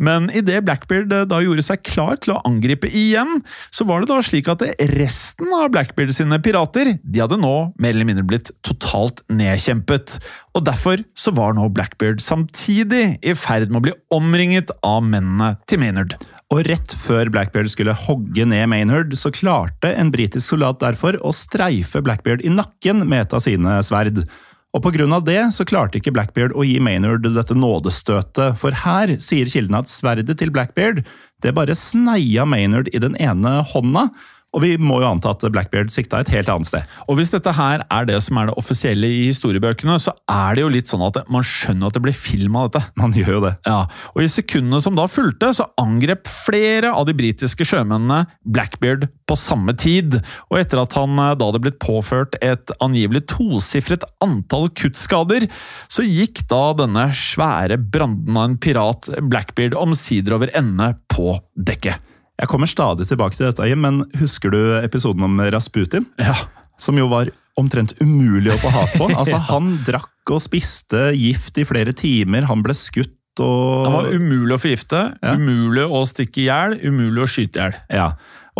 men 0.02 0.30
idet 0.34 0.62
Blackbeard 0.66 1.12
eh, 1.14 1.26
da 1.28 1.42
gjorde 1.44 1.66
seg 1.66 1.84
klar 1.86 2.18
til 2.22 2.34
å 2.36 2.40
angripe 2.48 2.90
igjen, 2.90 3.42
så 3.70 3.86
var 3.88 4.02
det 4.02 4.10
da 4.10 4.20
slik 4.24 4.50
at 4.52 4.64
resten 4.96 5.52
av 5.54 5.70
Blackbeard 5.74 6.14
sine 6.16 6.40
pirater 6.42 6.96
de 7.02 7.22
hadde 7.22 7.38
nå 7.40 7.54
mer 7.78 7.94
eller 7.94 8.08
mindre 8.08 8.26
blitt 8.26 8.50
totalt 8.66 9.22
nedkjempet. 9.30 10.18
Og 10.52 10.64
derfor 10.66 11.00
så 11.16 11.32
var 11.32 11.54
nå 11.56 11.64
Blackbeard 11.72 12.20
samtidig 12.20 13.16
i 13.24 13.34
ferd 13.38 13.70
med 13.70 13.80
å 13.80 13.84
bli 13.86 13.94
omringet 14.12 14.72
av 14.84 15.00
mennene 15.04 15.54
til 15.70 15.80
Maynard. 15.80 16.18
Og 16.52 16.66
rett 16.68 16.92
før 17.00 17.30
Blackbeard 17.32 17.70
skulle 17.72 17.96
hogge 17.96 18.44
ned 18.44 18.66
Maynard, 18.68 19.14
så 19.16 19.32
klarte 19.32 19.94
en 19.96 20.12
britisk 20.12 20.50
soldat 20.52 20.82
derfor 20.82 21.16
å 21.24 21.32
streife 21.32 22.02
Blackbeard 22.04 22.44
i 22.44 22.52
nakken 22.52 23.06
med 23.08 23.24
et 23.24 23.36
av 23.38 23.40
sine 23.44 23.78
sverd. 23.86 24.26
Og 24.72 24.84
Pga. 24.84 25.20
det 25.24 25.40
så 25.56 25.64
klarte 25.68 26.00
ikke 26.00 26.12
Blackbeard 26.12 26.52
å 26.56 26.64
gi 26.64 26.78
Maynard 26.80 27.24
dette 27.24 27.56
nådestøtet, 27.56 28.56
for 28.60 28.76
her 28.84 29.16
sier 29.20 29.48
kildene 29.48 29.80
at 29.80 29.92
sverdet 29.92 30.36
til 30.40 30.52
Blackbeard 30.52 31.02
det 31.42 31.54
bare 31.56 31.76
sneia 31.76 32.44
Maynard 32.48 32.88
i 32.92 33.00
den 33.00 33.16
ene 33.16 33.60
hånda, 33.72 34.10
og 34.52 34.60
vi 34.64 34.74
må 34.80 34.98
jo 35.00 35.08
anta 35.08 35.32
at 35.32 35.44
Blackbeard 35.52 35.92
sikta 35.92 36.20
et 36.20 36.30
helt 36.32 36.50
annet 36.52 36.68
sted. 36.68 36.96
Og 37.08 37.16
hvis 37.18 37.32
dette 37.32 37.54
her 37.56 37.84
er 37.88 38.08
det 38.08 38.18
som 38.24 38.36
er 38.38 38.50
det 38.50 38.56
offisielle 38.60 39.08
i 39.08 39.22
historiebøkene, 39.30 39.96
så 40.00 40.12
er 40.28 40.56
det 40.56 40.64
jo 40.64 40.72
litt 40.72 40.92
sånn 40.92 41.04
at 41.06 41.22
man 41.32 41.46
skjønner 41.46 41.88
at 41.88 41.96
det 41.96 42.04
blir 42.04 42.16
film 42.16 42.58
av 42.60 42.68
dette. 42.68 42.84
Man 43.00 43.16
gjør 43.16 43.32
jo 43.38 43.42
det. 43.46 43.54
Ja, 43.68 43.80
Og 44.12 44.24
i 44.24 44.28
sekundene 44.32 44.82
som 44.84 44.98
da 44.98 45.08
fulgte, 45.08 45.54
så 45.56 45.70
angrep 45.80 46.28
flere 46.28 46.92
av 46.92 47.08
de 47.08 47.16
britiske 47.16 47.66
sjømennene 47.68 48.26
Blackbeard 48.44 49.08
på 49.28 49.38
samme 49.40 49.74
tid. 49.78 50.20
Og 50.50 50.60
etter 50.60 50.82
at 50.82 50.98
han 51.00 51.16
eh, 51.16 51.32
da 51.38 51.48
hadde 51.48 51.62
blitt 51.64 51.80
påført 51.82 52.36
et 52.44 52.76
angivelig 52.84 53.24
tosifret 53.32 54.04
antall 54.24 54.68
kuttskader, 54.76 55.48
så 55.88 56.04
gikk 56.04 56.44
da 56.52 56.64
denne 56.76 57.08
svære 57.16 57.80
branden 57.80 58.36
av 58.36 58.50
en 58.50 58.60
pirat 58.60 59.08
Blackbeard 59.32 59.78
omsider 59.80 60.36
over 60.36 60.52
ende 60.58 60.92
på 61.12 61.38
dekket. 61.56 62.11
Jeg 62.42 62.50
kommer 62.50 62.66
stadig 62.70 63.06
tilbake 63.06 63.38
til 63.38 63.46
dette, 63.46 63.68
men 63.78 64.02
husker 64.18 64.50
du 64.50 64.60
episoden 64.82 65.22
om 65.28 65.38
Rasputin? 65.54 66.08
Ja. 66.18 66.34
Som 66.80 66.98
jo 66.98 67.06
var 67.12 67.30
omtrent 67.60 67.92
umulig 68.02 68.50
å 68.50 68.58
få 68.58 68.72
has 68.74 68.94
på. 68.98 69.06
Altså, 69.20 69.38
Han 69.52 69.76
drakk 69.86 70.32
og 70.32 70.40
spiste 70.42 71.10
gift 71.18 71.58
i 71.62 71.66
flere 71.68 71.94
timer, 71.94 72.48
han 72.50 72.64
ble 72.64 72.74
skutt 72.78 73.14
og 73.40 73.86
Det 73.86 73.92
var 73.94 74.08
umulig 74.12 74.56
å 74.56 74.60
forgifte, 74.60 74.98
Ja. 75.24 75.32
umulig 75.38 75.86
å 75.88 76.02
stikke 76.04 76.42
i 76.42 76.48
hjel, 76.50 76.74
umulig 76.84 77.22
å 77.24 77.28
skyte 77.30 77.56
i 77.56 77.62
hjel. 77.62 77.76
Ja, 77.94 78.08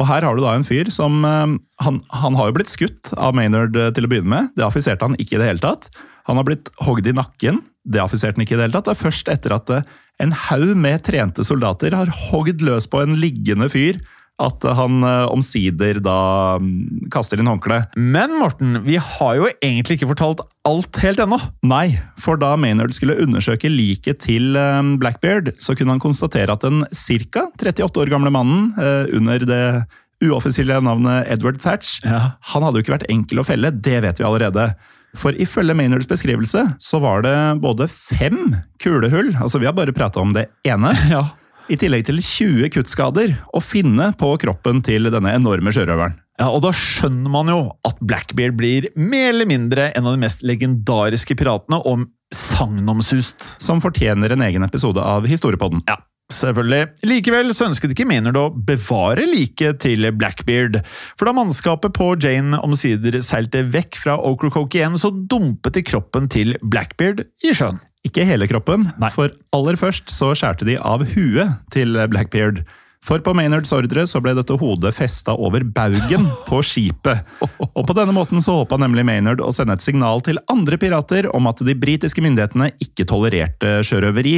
og 0.00 0.06
her 0.08 0.24
har 0.24 0.38
du 0.38 0.40
da 0.40 0.54
en 0.56 0.64
fyr 0.64 0.88
som 0.94 1.18
eh, 1.28 1.58
han, 1.84 1.98
han 2.22 2.38
har 2.38 2.48
jo 2.48 2.54
blitt 2.56 2.72
skutt 2.72 3.10
av 3.18 3.34
Maynard 3.36 3.76
eh, 3.76 3.90
til 3.92 4.06
å 4.08 4.12
begynne 4.14 4.32
med. 4.32 4.54
Det 4.56 4.64
affiserte 4.64 5.04
han 5.04 5.18
ikke 5.20 5.36
i 5.36 5.42
det 5.42 5.50
hele 5.50 5.60
tatt. 5.60 5.90
Han 6.30 6.40
har 6.40 6.46
blitt 6.48 6.70
hogd 6.86 7.10
i 7.10 7.12
nakken. 7.12 7.60
Det 7.84 8.00
affiserte 8.02 8.36
han 8.38 8.44
ikke 8.46 8.54
i 8.54 8.58
det 8.60 8.66
hele 8.68 8.78
tatt. 8.78 8.88
Det 8.90 8.96
er 8.96 9.04
først 9.04 9.28
etter 9.32 9.54
at 9.56 9.70
eh, 9.74 9.86
en 10.22 10.34
haug 10.48 10.74
med 10.78 11.02
trente 11.06 11.44
soldater 11.46 11.96
har 11.98 12.10
hogd 12.30 12.62
løs 12.62 12.86
på 12.86 13.00
en 13.02 13.16
liggende 13.18 13.66
fyr, 13.72 13.98
at 14.42 14.64
han 14.78 15.02
eh, 15.06 15.24
omsider 15.30 15.98
da 16.02 16.58
mm, 16.62 17.08
kaster 17.14 17.38
inn 17.42 17.50
håndkleet. 17.50 17.96
Men 17.98 18.36
Morten, 18.38 18.78
vi 18.86 18.96
har 19.02 19.34
jo 19.40 19.48
egentlig 19.62 19.98
ikke 19.98 20.08
fortalt 20.12 20.44
alt 20.68 21.00
helt 21.02 21.22
ennå. 21.22 21.40
Nei, 21.66 21.98
for 22.22 22.38
da 22.40 22.52
Maynard 22.58 22.94
skulle 22.96 23.18
undersøke 23.22 23.70
liket 23.70 24.22
til 24.28 24.54
eh, 24.58 24.78
Blackbeard, 25.02 25.52
så 25.62 25.74
kunne 25.78 25.96
han 25.96 26.02
konstatere 26.02 26.54
at 26.54 26.62
den 26.66 26.84
ca. 26.94 27.48
38 27.58 28.02
år 28.04 28.14
gamle 28.14 28.30
mannen 28.34 28.72
under 29.12 29.42
det 29.48 29.64
uoffisielle 30.22 30.78
navnet 30.86 31.26
Edward 31.34 31.58
Thatch, 31.58 31.96
Ja. 32.06 32.36
han 32.52 32.62
hadde 32.62 32.78
jo 32.78 32.84
ikke 32.86 32.94
vært 32.94 33.10
enkel 33.10 33.42
å 33.42 33.46
felle, 33.46 33.72
det 33.74 33.98
vet 34.04 34.20
vi 34.22 34.26
allerede. 34.28 34.68
For 35.18 35.36
ifølge 35.36 35.76
Maynards 35.76 36.08
beskrivelse 36.08 36.64
så 36.80 37.00
var 37.02 37.24
det 37.26 37.36
både 37.62 37.88
fem 37.90 38.56
kulehull, 38.82 39.34
altså 39.36 39.60
vi 39.60 39.68
har 39.68 39.76
bare 39.76 39.94
prata 39.96 40.22
om 40.22 40.32
det 40.36 40.48
ene, 40.68 40.94
i 41.72 41.78
tillegg 41.78 42.06
til 42.08 42.18
20 42.22 42.72
kuttskader 42.74 43.36
å 43.54 43.60
finne 43.62 44.10
på 44.18 44.32
kroppen 44.42 44.82
til 44.84 45.10
denne 45.12 45.34
enorme 45.36 45.72
sjørøveren. 45.74 46.18
Ja, 46.40 46.48
og 46.48 46.62
da 46.64 46.72
skjønner 46.74 47.30
man 47.30 47.50
jo 47.52 47.58
at 47.86 48.00
Blackbeard 48.00 48.56
blir 48.58 48.88
mer 48.98 49.28
eller 49.30 49.46
mindre 49.46 49.90
en 49.92 50.08
av 50.08 50.16
de 50.16 50.22
mest 50.24 50.42
legendariske 50.46 51.36
piratene, 51.38 51.78
og 51.84 52.08
sagnomsust. 52.32 53.44
Som 53.62 53.82
fortjener 53.84 54.32
en 54.32 54.44
egen 54.48 54.64
episode 54.64 55.04
av 55.04 55.28
Historiepodden. 55.28 55.84
Ja, 55.86 55.98
selvfølgelig. 56.34 56.82
Likevel 57.08 57.52
så 57.56 57.68
ønsket 57.68 57.94
ikke 57.94 58.06
Maynard 58.08 58.38
å 58.40 58.48
bevare 58.52 59.26
liket 59.28 59.82
til 59.84 60.08
Blackbeard. 60.16 60.80
For 61.16 61.28
da 61.28 61.36
mannskapet 61.36 61.94
på 61.96 62.12
Jane 62.22 62.60
omsider 62.64 63.20
seilte 63.24 63.64
vekk 63.72 64.00
fra 64.02 64.18
Ocracoke 64.18 64.80
igjen, 64.80 64.98
så 65.00 65.12
dumpet 65.12 65.78
de 65.78 65.86
kroppen 65.86 66.28
til 66.32 66.56
Blackbeard 66.62 67.26
i 67.44 67.54
sjøen. 67.56 67.80
Ikke 68.06 68.26
hele 68.26 68.48
kroppen, 68.50 68.88
Nei. 68.98 69.12
for 69.14 69.30
aller 69.54 69.78
først 69.78 70.10
så 70.10 70.32
skjærte 70.34 70.66
de 70.66 70.74
av 70.80 71.04
huet 71.14 71.58
til 71.74 71.94
Blackbeard. 72.10 72.64
For 73.02 73.18
på 73.18 73.32
Maynards 73.34 73.72
ordre 73.74 74.04
så 74.06 74.20
ble 74.22 74.34
dette 74.38 74.54
hodet 74.60 74.92
festa 74.94 75.34
over 75.34 75.64
baugen 75.66 76.26
på 76.46 76.60
skipet. 76.66 77.24
Og 77.78 77.82
på 77.88 77.96
denne 77.98 78.14
måten 78.14 78.42
så 78.44 78.60
håpa 78.60 78.78
nemlig 78.78 79.04
Maynard 79.08 79.42
å 79.42 79.50
sende 79.54 79.74
et 79.74 79.82
signal 79.82 80.22
til 80.22 80.38
andre 80.52 80.78
pirater 80.78 81.26
om 81.34 81.50
at 81.50 81.64
de 81.66 81.74
britiske 81.78 82.22
myndighetene 82.22 82.70
ikke 82.82 83.06
tolererte 83.10 83.80
sjørøveri. 83.86 84.36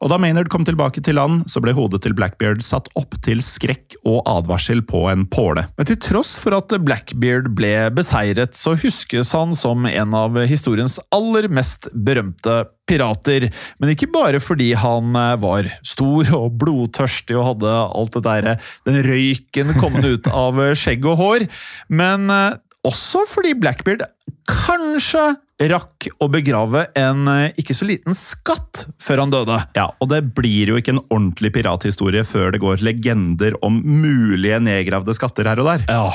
Og 0.00 0.08
da 0.08 0.16
Maynard 0.16 0.48
kom 0.48 0.64
tilbake 0.64 1.02
til 1.04 1.18
land, 1.18 1.42
så 1.50 1.60
ble 1.60 1.74
hodet 1.76 2.00
til 2.04 2.14
Blackbeard 2.16 2.62
satt 2.64 2.88
opp 2.96 3.18
til 3.24 3.42
skrekk 3.44 3.98
og 4.08 4.22
advarsel 4.30 4.80
på 4.88 5.02
en 5.10 5.26
påle. 5.28 5.66
Men 5.76 5.88
til 5.90 5.98
tross 6.00 6.38
for 6.40 6.56
at 6.56 6.72
Blackbeard 6.80 7.50
ble 7.56 7.74
beseiret, 7.92 8.56
så 8.56 8.72
huskes 8.80 9.34
han 9.36 9.52
som 9.58 9.84
en 9.90 10.16
av 10.16 10.38
historiens 10.48 10.96
aller 11.12 11.50
mest 11.52 11.90
berømte 11.92 12.62
pirater. 12.88 13.50
Men 13.76 13.92
ikke 13.92 14.08
bare 14.14 14.40
fordi 14.42 14.72
han 14.78 15.12
eh, 15.20 15.36
var 15.42 15.68
stor 15.86 16.32
og 16.38 16.56
blodtørstig 16.62 17.36
og 17.36 17.50
hadde 17.52 17.76
alt 18.00 18.16
det 18.16 18.24
derre 18.24 18.56
den 18.88 19.02
røyken 19.04 19.76
kommende 19.76 20.16
ut 20.16 20.32
av 20.32 20.64
skjegg 20.80 21.04
og 21.12 21.20
hår, 21.20 21.46
men 21.92 22.26
eh, 22.32 22.56
også 22.88 23.26
fordi 23.28 23.52
Blackbeard 23.60 24.06
kanskje 24.48 25.34
rakk 25.68 26.08
å 26.22 26.28
begrave 26.32 26.86
en 26.96 27.28
eh, 27.28 27.52
ikke 27.60 27.76
så 27.76 27.88
liten 27.88 28.16
skatt 28.16 28.86
før 29.02 29.24
han 29.24 29.34
døde. 29.34 29.58
Ja, 29.76 29.90
og 30.00 30.08
det 30.12 30.22
blir 30.36 30.72
jo 30.72 30.80
ikke 30.80 30.94
en 30.96 31.02
ordentlig 31.10 31.52
pirathistorie 31.58 32.24
før 32.24 32.54
det 32.54 32.62
går 32.62 32.84
legender 32.86 33.58
om 33.66 33.80
mulige 33.84 34.60
nedgravde 34.64 35.14
skatter 35.16 35.50
her 35.50 35.60
og 35.60 35.68
der. 35.68 35.84
Ja. 35.90 36.06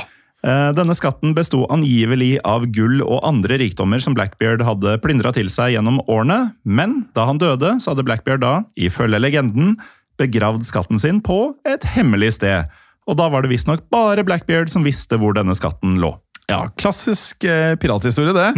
Eh, 0.46 0.72
Denne 0.78 0.96
skatten 0.98 1.36
besto 1.38 1.64
angivelig 1.74 2.40
av 2.46 2.68
gull 2.74 3.04
og 3.06 3.22
andre 3.28 3.60
rikdommer 3.62 4.02
som 4.04 4.18
Blackbeard 4.18 4.66
hadde 4.66 4.98
plyndra 5.04 5.34
til 5.36 5.52
seg 5.54 5.76
gjennom 5.76 6.02
årene, 6.10 6.56
men 6.66 7.04
da 7.18 7.28
han 7.30 7.42
døde, 7.42 7.78
så 7.82 7.94
hadde 7.94 8.06
Blackbeard 8.08 8.44
da, 8.44 8.56
ifølge 8.78 9.22
legenden, 9.22 9.76
begravd 10.20 10.66
skatten 10.68 11.02
sin 11.02 11.22
på 11.24 11.56
et 11.68 11.86
hemmelig 11.96 12.38
sted. 12.38 12.70
Og 13.06 13.18
da 13.20 13.28
var 13.30 13.44
det 13.44 13.52
visstnok 13.54 13.86
bare 13.94 14.26
Blackbeard 14.26 14.72
som 14.74 14.86
visste 14.86 15.20
hvor 15.22 15.36
denne 15.38 15.54
skatten 15.58 16.00
lå. 16.02 16.16
Ja, 16.52 16.68
klassisk 16.78 17.44
eh, 17.50 17.74
pirathistorie 17.82 18.34
det. 18.36 18.52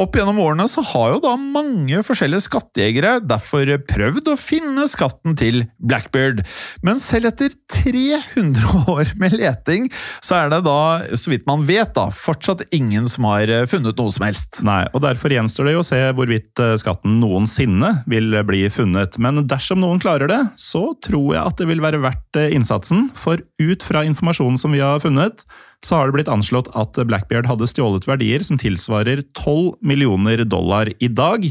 Opp 0.00 0.16
gjennom 0.16 0.38
årene 0.40 0.64
så 0.72 0.80
har 0.84 1.14
jo 1.14 1.20
da 1.24 1.34
mange 1.40 2.00
forskjellige 2.04 2.46
skattejegere 2.46 3.18
derfor 3.24 3.68
prøvd 3.88 4.30
å 4.32 4.36
finne 4.40 4.86
skatten 4.88 5.36
til 5.36 5.62
Blackbeard. 5.76 6.42
Men 6.84 7.00
selv 7.02 7.30
etter 7.30 7.52
300 7.72 8.86
år 8.92 9.12
med 9.20 9.36
leting, 9.36 9.90
så 10.24 10.38
er 10.40 10.52
det 10.52 10.62
da, 10.66 10.78
så 11.12 11.32
vidt 11.32 11.46
man 11.48 11.66
vet 11.68 11.92
da, 11.96 12.08
fortsatt 12.12 12.66
ingen 12.76 13.08
som 13.12 13.28
har 13.28 13.52
eh, 13.52 13.68
funnet 13.68 14.00
noe 14.00 14.16
som 14.16 14.26
helst. 14.28 14.62
Nei, 14.66 14.84
og 14.92 15.04
Derfor 15.04 15.36
gjenstår 15.36 15.68
det 15.68 15.76
jo 15.76 15.84
å 15.84 15.88
se 15.90 16.00
hvorvidt 16.16 16.64
eh, 16.64 16.74
skatten 16.80 17.20
noensinne 17.20 17.98
vil 18.10 18.40
bli 18.48 18.64
funnet. 18.72 19.20
Men 19.22 19.44
dersom 19.48 19.84
noen 19.84 20.00
klarer 20.02 20.32
det, 20.32 20.42
så 20.60 20.88
tror 21.04 21.36
jeg 21.36 21.44
at 21.44 21.60
det 21.60 21.68
vil 21.68 21.84
være 21.84 22.00
verdt 22.04 22.40
eh, 22.40 22.52
innsatsen. 22.56 23.10
For 23.16 23.44
ut 23.60 23.86
fra 23.86 24.04
informasjonen 24.08 24.60
som 24.60 24.72
vi 24.72 24.84
har 24.84 25.04
funnet, 25.04 25.44
så 25.84 25.98
har 25.98 26.08
det 26.08 26.16
blitt 26.16 26.32
anslått 26.32 26.70
at 26.78 26.98
Blackbeard 27.08 27.48
hadde 27.50 27.68
stjålet 27.70 28.06
verdier 28.08 28.44
som 28.46 28.58
tilsvarer 28.60 29.24
12 29.36 29.76
millioner 29.86 30.44
dollar 30.48 30.90
i 30.98 31.08
dag. 31.12 31.44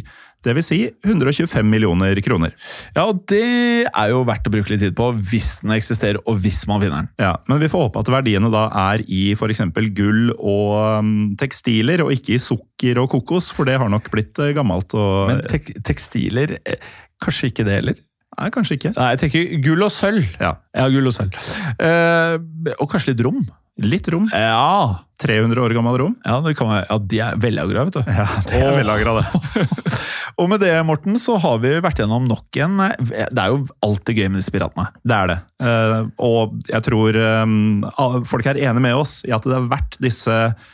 Det 0.45 0.53
vil 0.53 0.65
si 0.65 0.77
125 1.05 1.65
millioner 1.65 2.19
kroner. 2.21 2.51
Ja, 2.93 3.07
og 3.07 3.23
det 3.31 3.87
er 3.87 4.11
jo 4.11 4.21
verdt 4.27 4.45
å 4.45 4.53
bruke 4.53 4.69
litt 4.69 4.83
tid 4.83 4.93
på 4.97 5.07
hvis 5.31 5.55
den 5.63 5.73
eksisterer, 5.73 6.19
og 6.29 6.37
hvis 6.43 6.61
man 6.69 6.83
finner 6.83 7.01
den. 7.01 7.09
Ja, 7.21 7.31
Men 7.49 7.63
vi 7.63 7.69
får 7.71 7.87
håpe 7.87 8.03
at 8.03 8.11
verdiene 8.13 8.51
da 8.53 8.67
er 8.91 9.01
i 9.09 9.23
f.eks. 9.33 9.63
gull 9.97 10.35
og 10.35 11.01
um, 11.01 11.15
tekstiler, 11.41 12.05
og 12.05 12.13
ikke 12.13 12.35
i 12.37 12.41
sukker 12.43 13.01
og 13.01 13.09
kokos, 13.15 13.49
for 13.55 13.65
det 13.65 13.79
har 13.81 13.89
nok 13.89 14.11
blitt 14.13 14.37
uh, 14.37 14.53
gammelt. 14.53 14.93
Og, 14.93 15.31
Men 15.31 15.45
tek 15.49 15.73
tekstiler, 15.87 16.59
eh, 16.61 16.93
kanskje 17.25 17.49
ikke 17.49 17.65
det 17.65 17.79
heller? 17.81 18.01
Nei, 18.35 18.49
kanskje 18.53 18.77
ikke. 18.77 18.93
Nei, 18.99 19.11
jeg 19.15 19.23
tenker 19.23 19.61
gull 19.65 19.85
og 19.87 19.93
sølv. 19.95 20.25
Ja, 20.37 20.57
Ja, 20.75 20.89
gull 20.93 21.09
og 21.09 21.15
sølv. 21.15 21.37
Uh, 21.79 22.75
og 22.77 22.89
kanskje 22.91 23.15
litt 23.15 23.25
rom. 23.25 23.45
Litt 23.83 24.07
rom. 24.07 24.29
Ja, 24.31 25.03
300 25.19 25.61
år 25.61 25.73
gammel 25.75 25.97
rom. 25.99 26.15
ja, 26.23 26.39
det 26.43 26.53
kan 26.55 26.71
ja 26.77 26.97
de 26.99 27.19
er 27.23 27.39
vellagra, 27.39 27.83
vet 27.87 27.97
du. 27.97 28.03
Ja, 28.07 28.27
det 28.47 28.61
er 28.61 28.77
vellagra, 28.77 29.17
det. 29.19 29.65
Og 30.41 30.49
med 30.51 30.59
det, 30.59 30.73
Morten, 30.83 31.15
så 31.19 31.37
har 31.39 31.59
vi 31.63 31.73
vært 31.83 32.01
gjennom 32.01 32.25
nok 32.27 32.57
en 32.59 32.81
Det 32.99 33.39
er 33.39 33.53
jo 33.53 33.61
alltid 33.85 34.19
gøy 34.19 34.29
med 34.29 34.41
disse 34.41 34.51
piratene. 34.51 34.89
Det 35.03 35.15
er 35.15 35.31
det. 35.31 35.37
Eh, 35.63 35.99
og 36.27 36.57
jeg 36.67 36.83
tror 36.87 37.19
um, 37.47 37.85
folk 38.27 38.49
er 38.51 38.59
enige 38.59 38.83
med 38.83 38.97
oss 38.99 39.21
i 39.27 39.31
at 39.35 39.47
det 39.47 39.55
er 39.55 39.69
verdt 39.71 39.95
disse 40.03 40.35
eh, 40.35 40.73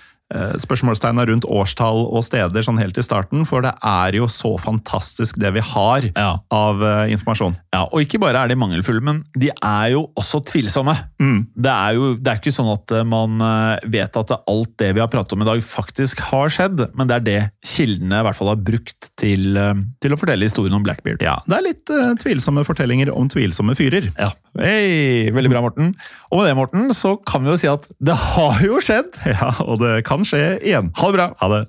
spørsmålstegna 0.62 1.26
rundt 1.28 1.46
årstall 1.50 2.06
og 2.08 2.24
steder 2.26 2.64
sånn 2.66 2.80
helt 2.82 2.98
i 2.98 3.04
starten, 3.06 3.44
for 3.48 3.64
det 3.66 3.74
er 3.84 4.16
jo 4.18 4.28
så 4.32 4.54
fantastisk 4.62 5.40
det 5.42 5.54
vi 5.58 5.64
har 5.74 6.08
Ja. 6.16 6.40
av 6.52 6.82
uh, 6.82 7.06
informasjon. 7.12 7.56
Ja, 7.74 7.86
Og 7.92 8.02
ikke 8.06 8.20
bare 8.22 8.42
er 8.44 8.52
de 8.52 8.56
mangelfulle, 8.60 9.02
men 9.04 9.24
de 9.38 9.50
er 9.52 9.92
jo 9.94 10.06
også 10.20 10.42
tvilsomme. 10.48 10.96
Mm. 11.22 11.48
Det 11.56 11.72
er 11.72 11.96
jo 11.98 12.12
det 12.16 12.32
er 12.32 12.40
ikke 12.42 12.54
sånn 12.56 12.72
at 12.74 12.92
eh, 12.96 13.04
man 13.08 13.40
eh, 13.42 13.80
vet 13.92 14.18
at 14.20 14.32
alt 14.38 14.74
det 14.82 14.92
vi 14.96 15.02
har 15.04 15.10
pratet 15.12 15.34
om 15.36 15.44
i 15.44 15.48
dag, 15.48 15.62
faktisk 15.66 16.20
har 16.32 16.52
skjedd, 16.54 16.84
men 16.98 17.08
det 17.10 17.16
er 17.20 17.26
det 17.26 17.40
kildene 17.66 18.20
i 18.22 18.26
hvert 18.28 18.38
fall 18.38 18.52
har 18.54 18.60
brukt 18.62 19.10
til, 19.20 19.58
eh, 19.58 19.74
til 20.04 20.16
å 20.16 20.20
fortelle 20.20 20.48
historien 20.48 20.76
om 20.78 20.84
Blackbeard. 20.86 21.22
Ja, 21.24 21.38
Det 21.48 21.58
er 21.58 21.66
litt 21.66 21.92
uh, 21.94 22.14
tvilsomme 22.22 22.64
fortellinger 22.68 23.12
om 23.14 23.30
tvilsomme 23.32 23.76
fyrer. 23.78 24.10
Ja. 24.18 24.32
Hei, 24.60 25.32
veldig 25.32 25.52
bra, 25.54 25.62
Morten. 25.64 25.94
Og 26.28 26.42
med 26.42 26.50
det, 26.50 26.56
Morten, 26.60 26.90
så 26.96 27.16
kan 27.16 27.46
vi 27.46 27.54
jo 27.54 27.60
si 27.60 27.70
at 27.72 27.88
det 28.04 28.18
har 28.36 28.60
jo 28.66 28.82
skjedd! 28.84 29.14
Ja, 29.32 29.54
og 29.64 29.80
det 29.80 30.02
kan 30.08 30.28
skje 30.28 30.58
igjen. 30.60 30.92
Ha 31.00 31.12
det 31.12 31.20
bra! 31.20 31.30
Ha 31.40 31.52
det. 31.54 31.62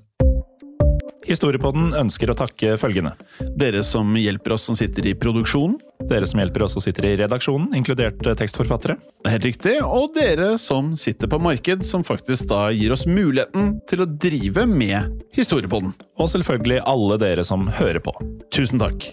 Historiepodden 1.23 1.93
ønsker 1.95 2.33
å 2.33 2.35
takke 2.35 2.75
følgende. 2.81 3.13
Dere 3.55 3.85
som 3.87 4.17
hjelper 4.19 4.57
oss 4.57 4.67
som 4.67 4.75
sitter 4.75 5.07
i 5.07 5.15
produksjonen. 5.15 5.77
Dere 6.11 6.27
som 6.27 6.43
hjelper 6.43 6.65
oss 6.67 6.75
som 6.75 6.83
sitter 6.83 7.07
i 7.07 7.15
redaksjonen, 7.21 7.69
inkludert 7.79 8.27
eh, 8.27 8.35
tekstforfattere. 8.39 8.99
Det 8.99 9.31
er 9.31 9.37
helt 9.37 9.47
riktig. 9.47 9.77
Og 9.87 10.11
dere 10.17 10.57
som 10.59 10.97
sitter 10.99 11.31
på 11.31 11.39
marked, 11.39 11.87
som 11.87 12.03
faktisk 12.03 12.51
da 12.51 12.65
gir 12.75 12.97
oss 12.97 13.07
muligheten 13.07 13.77
til 13.87 14.03
å 14.03 14.11
drive 14.11 14.67
med 14.67 15.23
historiepodden. 15.39 15.95
Og 16.19 16.35
selvfølgelig 16.35 16.83
alle 16.83 17.23
dere 17.23 17.47
som 17.47 17.71
hører 17.79 18.03
på. 18.03 18.17
Tusen 18.51 18.83
takk. 18.83 19.13